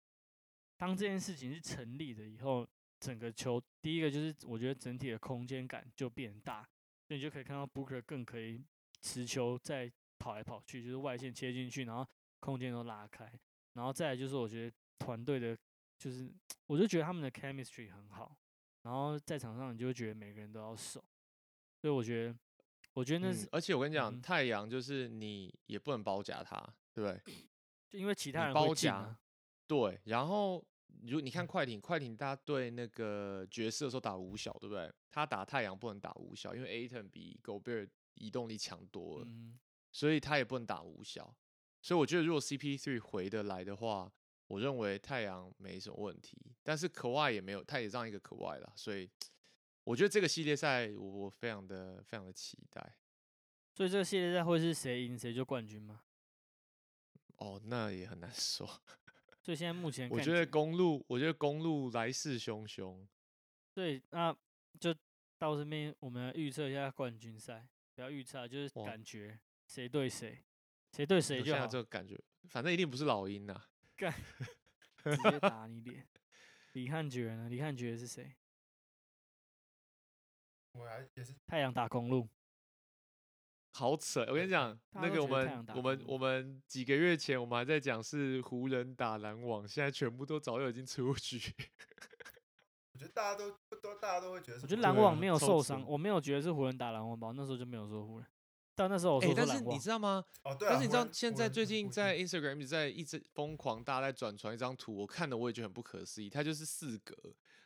[0.77, 2.66] 当这件事情是成立的以后，
[2.99, 6.62] 整个球第一个就是我觉得整体的空间感就变大，
[7.07, 8.65] 所以你就可以看到 Booker 更可以
[9.01, 12.09] 持球再跑来跑去，就是外线切进去，然后
[12.41, 13.31] 空间都拉开，
[13.74, 15.56] 然后再来就是我觉得团队的，
[15.98, 16.32] 就是
[16.66, 18.36] 我就觉得他们的 chemistry 很好，
[18.82, 21.05] 然后在场上你就会觉得每个人都要守，
[21.81, 22.36] 所以我觉得
[22.94, 26.56] 我觉得那是、嗯而且我跟你讲，嗯太阳就是你也不能包夹他，
[26.93, 27.35] 对不对？
[27.89, 29.16] 就因为其他你人包夹
[29.66, 30.64] 对，然后
[31.05, 34.93] 如果你看快艇，快艇大家对那个爵士的时候打五小，对不对？
[35.10, 39.59] 他打太阳不能打五小，因为 Aton 比 Gobert 移动力强多了，嗯，
[39.90, 41.35] 所以他也不能打五小。
[41.81, 44.12] 所以我觉得如果 CP3 回得来的话，
[44.47, 46.36] 我认为太阳没什么问题。
[46.62, 49.10] 但是可外也没有，他也让一个可外了，所以
[49.85, 52.97] 我觉得这个系列赛我我非常的非常的期待。
[53.74, 56.02] 所以这个系列赛会是谁赢谁就冠军吗？
[57.36, 58.66] 哦，那也很难 说。
[59.40, 63.05] 所以现在目前我觉得公路，我觉得公路来势汹汹。
[63.74, 64.32] 对，那
[64.78, 64.94] 就
[65.39, 67.66] 到这边我们来预测一下冠军赛，
[67.97, 70.44] 不要预测啊，就是感觉谁对谁，
[70.93, 72.16] 谁对谁就好，这个感觉，
[72.51, 73.60] 反正一定不是老鹰呐、
[75.05, 76.07] 直接打你脸。
[76.73, 77.49] 李汉爵呢？
[77.49, 78.35] 李汉爵是谁？
[80.73, 82.27] 我还也是太阳打公路，
[83.74, 84.23] 好扯！
[84.23, 91.39] 我跟你讲，那个我们我们我们几个月前我们还在讲是湖人打篮网，现在全部都早就已经出局。
[92.95, 93.51] 我觉得大家都
[93.83, 98.27] 都大家都会觉得我觉得篮网没有受伤，我没有觉得是湖人打篮网吧，那时候就没有说湖人，
[98.74, 100.24] 但那时候我哎、但是你知道吗？
[100.44, 106.31] 哦，对啊，但是你知道现在最近在 Instagram 一直在一直疯狂，大家在转传一张图，我看的我也觉得很不可思议。
[106.31, 107.15] 它就是四格，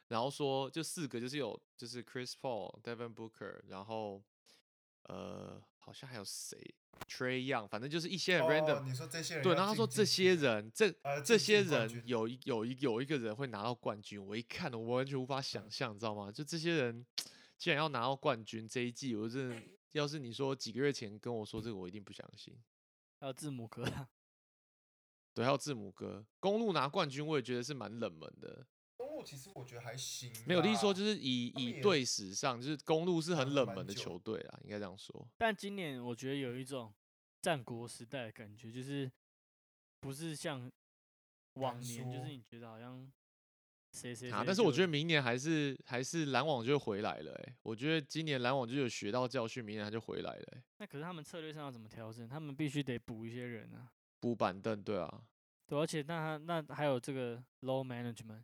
[0.09, 4.21] 然后说就四格就是有就是 Chris Paul、Devin Booker，然后
[5.05, 6.59] 呃好像还有谁
[7.09, 16.33] Trey Young，反正就是一些很 random 哦，你说这些人对，然后他说进这些，人，这呃这些人有一有一有一个人会拿到冠军，我一看我完全无法想象，你知道吗？
[16.33, 17.07] 就这些人
[17.57, 19.57] 既然要拿到冠军这一季，我真的
[19.97, 22.57] 要是你说几个月前跟我说这个，我一定不相信。
[23.19, 24.09] 还有字母哥啊，
[25.35, 28.67] 对，还有字母哥，公路拿冠军，我也觉得是蛮冷门的。
[28.97, 35.29] 公路其实我觉得还行，没有，的意思说就是以以队史上，就是公路是很冷门的球队啊，应该这样说。
[35.39, 36.95] 但今年我觉得有一种
[37.43, 39.11] 战国时代的感觉，就是
[40.01, 40.71] 不是像
[41.55, 43.11] 往年，就是你觉得好像
[43.97, 52.29] 谁谁啊，但是我觉得明年还是还是篮网就回来了、欸，我觉得今年篮网就有学到教训，明年他就回来了、欸，那可是他们策略上要怎么调整？
[52.29, 53.91] 他们必须得补一些人啊。
[54.21, 55.23] 补板凳，对啊，
[55.67, 58.43] 对，而且那他那还有这个 low management，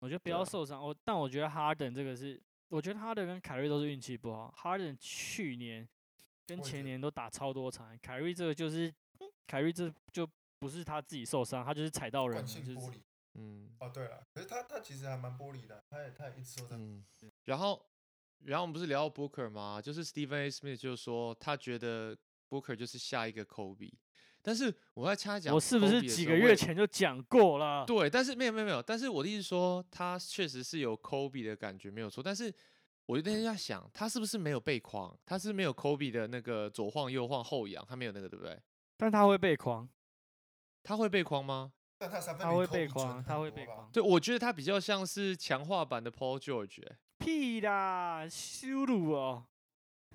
[0.00, 0.82] 我觉得不要受伤。
[0.82, 4.52] 我但我觉得哈登这个是，我觉得哈登跟凯瑞都是运气不好。
[4.56, 5.88] 哈登去年
[6.46, 8.88] 跟前年都打超多场，凯瑞这个就是，
[9.20, 10.28] 嗯凯瑞这就
[10.58, 13.00] 不是他自己受伤，他就是踩到人了，就是。
[13.34, 17.04] 嗯哦，对了，可是他他其实还蛮玻璃的，他也他也一直说在嗯，
[17.44, 17.84] 然后
[18.44, 19.80] 然后我们不是聊到 Booker 吗？
[19.80, 20.50] 就是 Stephen A.
[20.50, 22.16] Smith 就说他觉得
[22.48, 23.92] Booker 就是下一个 Kobe，
[24.42, 27.84] 但是我在他讲我是不是几个月前就讲过了？
[27.86, 32.22] 对，但是没有没有没有，但是我的意思说，他确实是有 Kobe 的感觉，没有错。
[32.22, 32.52] 但是
[33.06, 35.16] 我就那天在想，他是不是没有背框？
[35.24, 38.60] 他是没有 Kobe 的那个左晃右晃后仰，他没有那个，对不对？
[38.96, 39.88] 但他会被框，
[40.82, 41.72] 他会背框吗？
[42.10, 43.88] 但他会被框，他会被框。
[43.92, 49.44] 对，我觉得他比较像是强化版的 Paul George，、欸、屁啦，羞辱哦，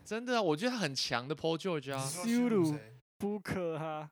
[0.03, 2.99] 真的啊，我觉得他很强的 Paul George 啊羞羞辱辱谁？
[3.17, 4.11] 不可哈。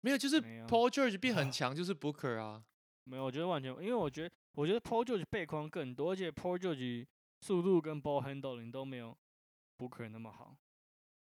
[0.00, 2.62] 没有，就是 Paul George 变很啊强，就是 Booker 啊。
[3.04, 7.06] 没有，我觉得完全，因为我觉得，我觉得 Paul George 背框更多，而且 Paul George
[7.40, 9.16] 速度跟 ball handling 都没有
[9.76, 10.56] Booker 那么好。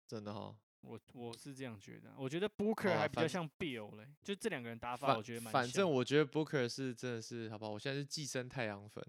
[0.05, 0.55] 真的哈、
[0.85, 9.03] 我我是这样觉得，我觉得 Booker 还比较像 Bill 嘞，就这两个人打法，我觉得蛮反正我觉得 Booker 是真的是，好不好，我现在是寄生太阳粉。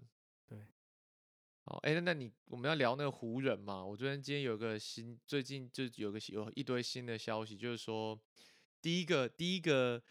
[0.47, 0.65] 对。
[1.69, 3.83] 好，哎、那那你我们要聊那个湖人嘛？
[3.83, 8.17] 我昨天今天有个新，最近就有个有一堆新的消息，就是说，
[8.81, 10.01] 第一个第一个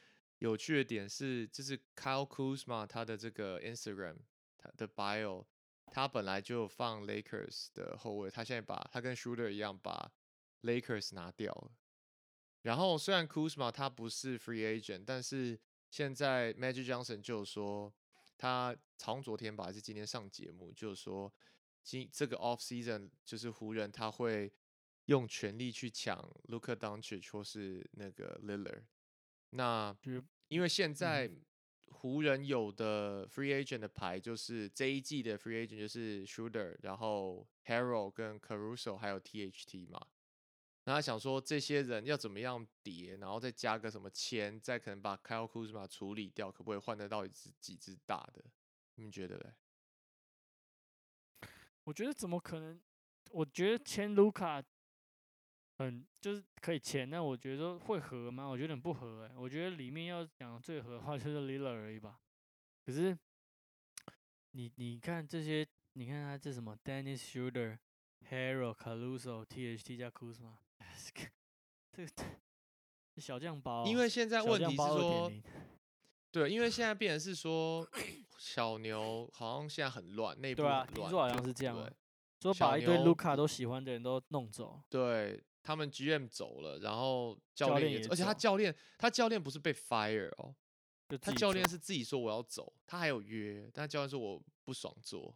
[0.41, 4.17] 有趣的点是，就是 Kyle Kuzma 他的这个 Instagram
[4.59, 5.47] 他的 bio，
[5.91, 10.13] 他本来就放 Lakers 的后卫，他现在把他跟 Shooter 一样把
[10.63, 11.71] Lakers 拿掉了。
[12.63, 15.59] 然后虽然 Kuzma 他不是 free agent，但是
[15.91, 17.95] 现在 Magic Johnson 就说，
[18.37, 21.33] 他好像昨天吧还是今天上节目，就有说
[21.85, 24.53] 今这个 off season 就是湖人他会
[25.05, 26.19] 用全力去抢
[26.49, 28.83] Luka Doncic 或是那个 Lillard。
[29.51, 29.97] 那
[30.49, 31.31] 因为现在
[31.93, 40.05] 湖人有的 free agent 的牌就是这一季的 free agent 就是 Shooter，然后 Harrell 跟 Caruso 还有 THT 嘛。
[40.89, 48.45] 那他想说这些人要怎么样叠，然后再加个什么签，再可能把 Kyle Kuzma 处理掉，可不可以换得到一只几只大的？
[48.95, 49.53] 你们觉得嘞？
[51.83, 52.81] 我觉得怎么可能？
[53.33, 54.63] 我觉得签卢卡
[55.79, 58.47] 很就是可以签，但我觉得会合吗？
[58.47, 62.21] 我觉得很不合哎、我觉得里面要讲最合的话就是 lilla 而已吧。
[62.85, 63.19] 可是
[64.53, 67.79] 你你看这些，你看他这什么 Dennis Schroeder、
[68.31, 70.57] Hero、Caruso、THT 加 Kuzma，
[71.93, 72.13] 这个
[73.21, 75.33] 小酱包，因为现在问题是说，
[76.31, 77.89] 对，因为现在变成是说
[78.39, 81.93] 小牛好像现在很乱，内部对啊，很乱，听说好像对是这样
[82.43, 84.83] 说把一堆卢卡都喜欢的人都弄走。
[84.91, 90.55] 对他们 GM 走了，然后教教练也走，而且他教练他教练不是被 fire 哦，
[91.21, 95.35] 他教练是自己说我要走，他还有约，但教练说我不爽做。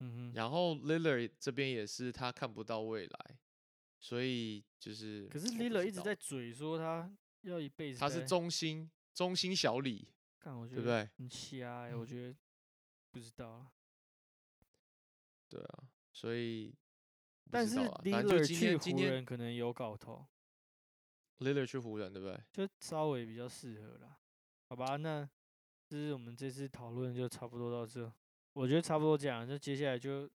[0.00, 3.38] 嗯哼，然后 Lillard 这边也是他看不到未来，
[4.04, 7.10] 所以就是可是我不 Lillard 知道一直在嘴说他
[7.40, 10.06] 要一辈子他是待中心中心小李，
[10.38, 11.04] 干，我觉对不对？
[11.04, 12.36] 得很瞎哎、我嗯觉得
[13.10, 13.72] 不知道啊。
[15.48, 16.68] 对啊，所以
[17.44, 20.26] 不但是知道啊反正就 Lillard 今去湖天今天人可能有搞头
[21.38, 22.38] ，Lillard 去湖人对不对？
[22.52, 24.18] 就稍微比较适合啦。
[24.68, 25.26] 好吧，那
[25.88, 28.12] 就是我们这次讨论就差不多到这。
[28.52, 30.30] 我觉得差不多这样，就接下来就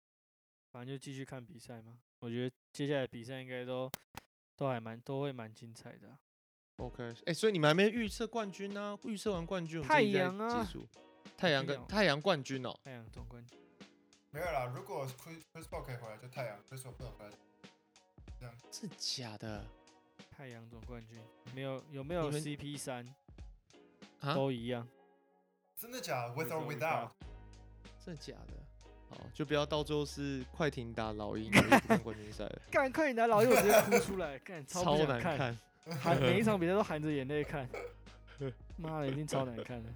[0.71, 2.01] 反正就继续看比赛嘛。
[2.19, 3.91] 我觉得接下来比赛应该都
[4.55, 6.19] 都还蛮都会蛮精彩的啊、
[6.77, 10.87] OK，哎、所以你们还没预测冠军呢、预测完冠军，我们太阳啊结束。
[11.37, 13.57] 太阳跟太阳冠军哦，太阳总冠军，
[14.31, 17.31] 没有啦，如果 Chris Chris Paul 可以回来，就太阳；Chris Paul 不能回来，
[18.69, 19.65] 真的假的
[20.29, 21.17] 太阳总冠军
[21.53, 23.05] 没有有没有 CP 三
[24.19, 24.35] 啊？
[24.35, 24.85] 都一样。
[25.77, 27.11] 真的假的？With or With or without？
[28.03, 28.68] 真的假的？
[29.09, 35.57] 好，就不要到最后是快艇打老鹰， 我就不看冠军赛了，干，快艇打老鹰，我直接哭出来，干 超难看。
[36.01, 37.67] 含每一场比赛都含着眼泪看，
[38.77, 39.89] 妈的，一定超难看的。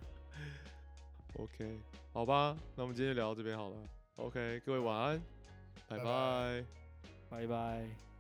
[1.36, 1.80] OK，
[2.12, 3.76] 好吧，那我们今天就聊到这边好了。
[4.16, 5.22] OK，各位晚安，
[5.88, 6.64] 拜拜拜
[7.30, 8.13] 拜拜拜。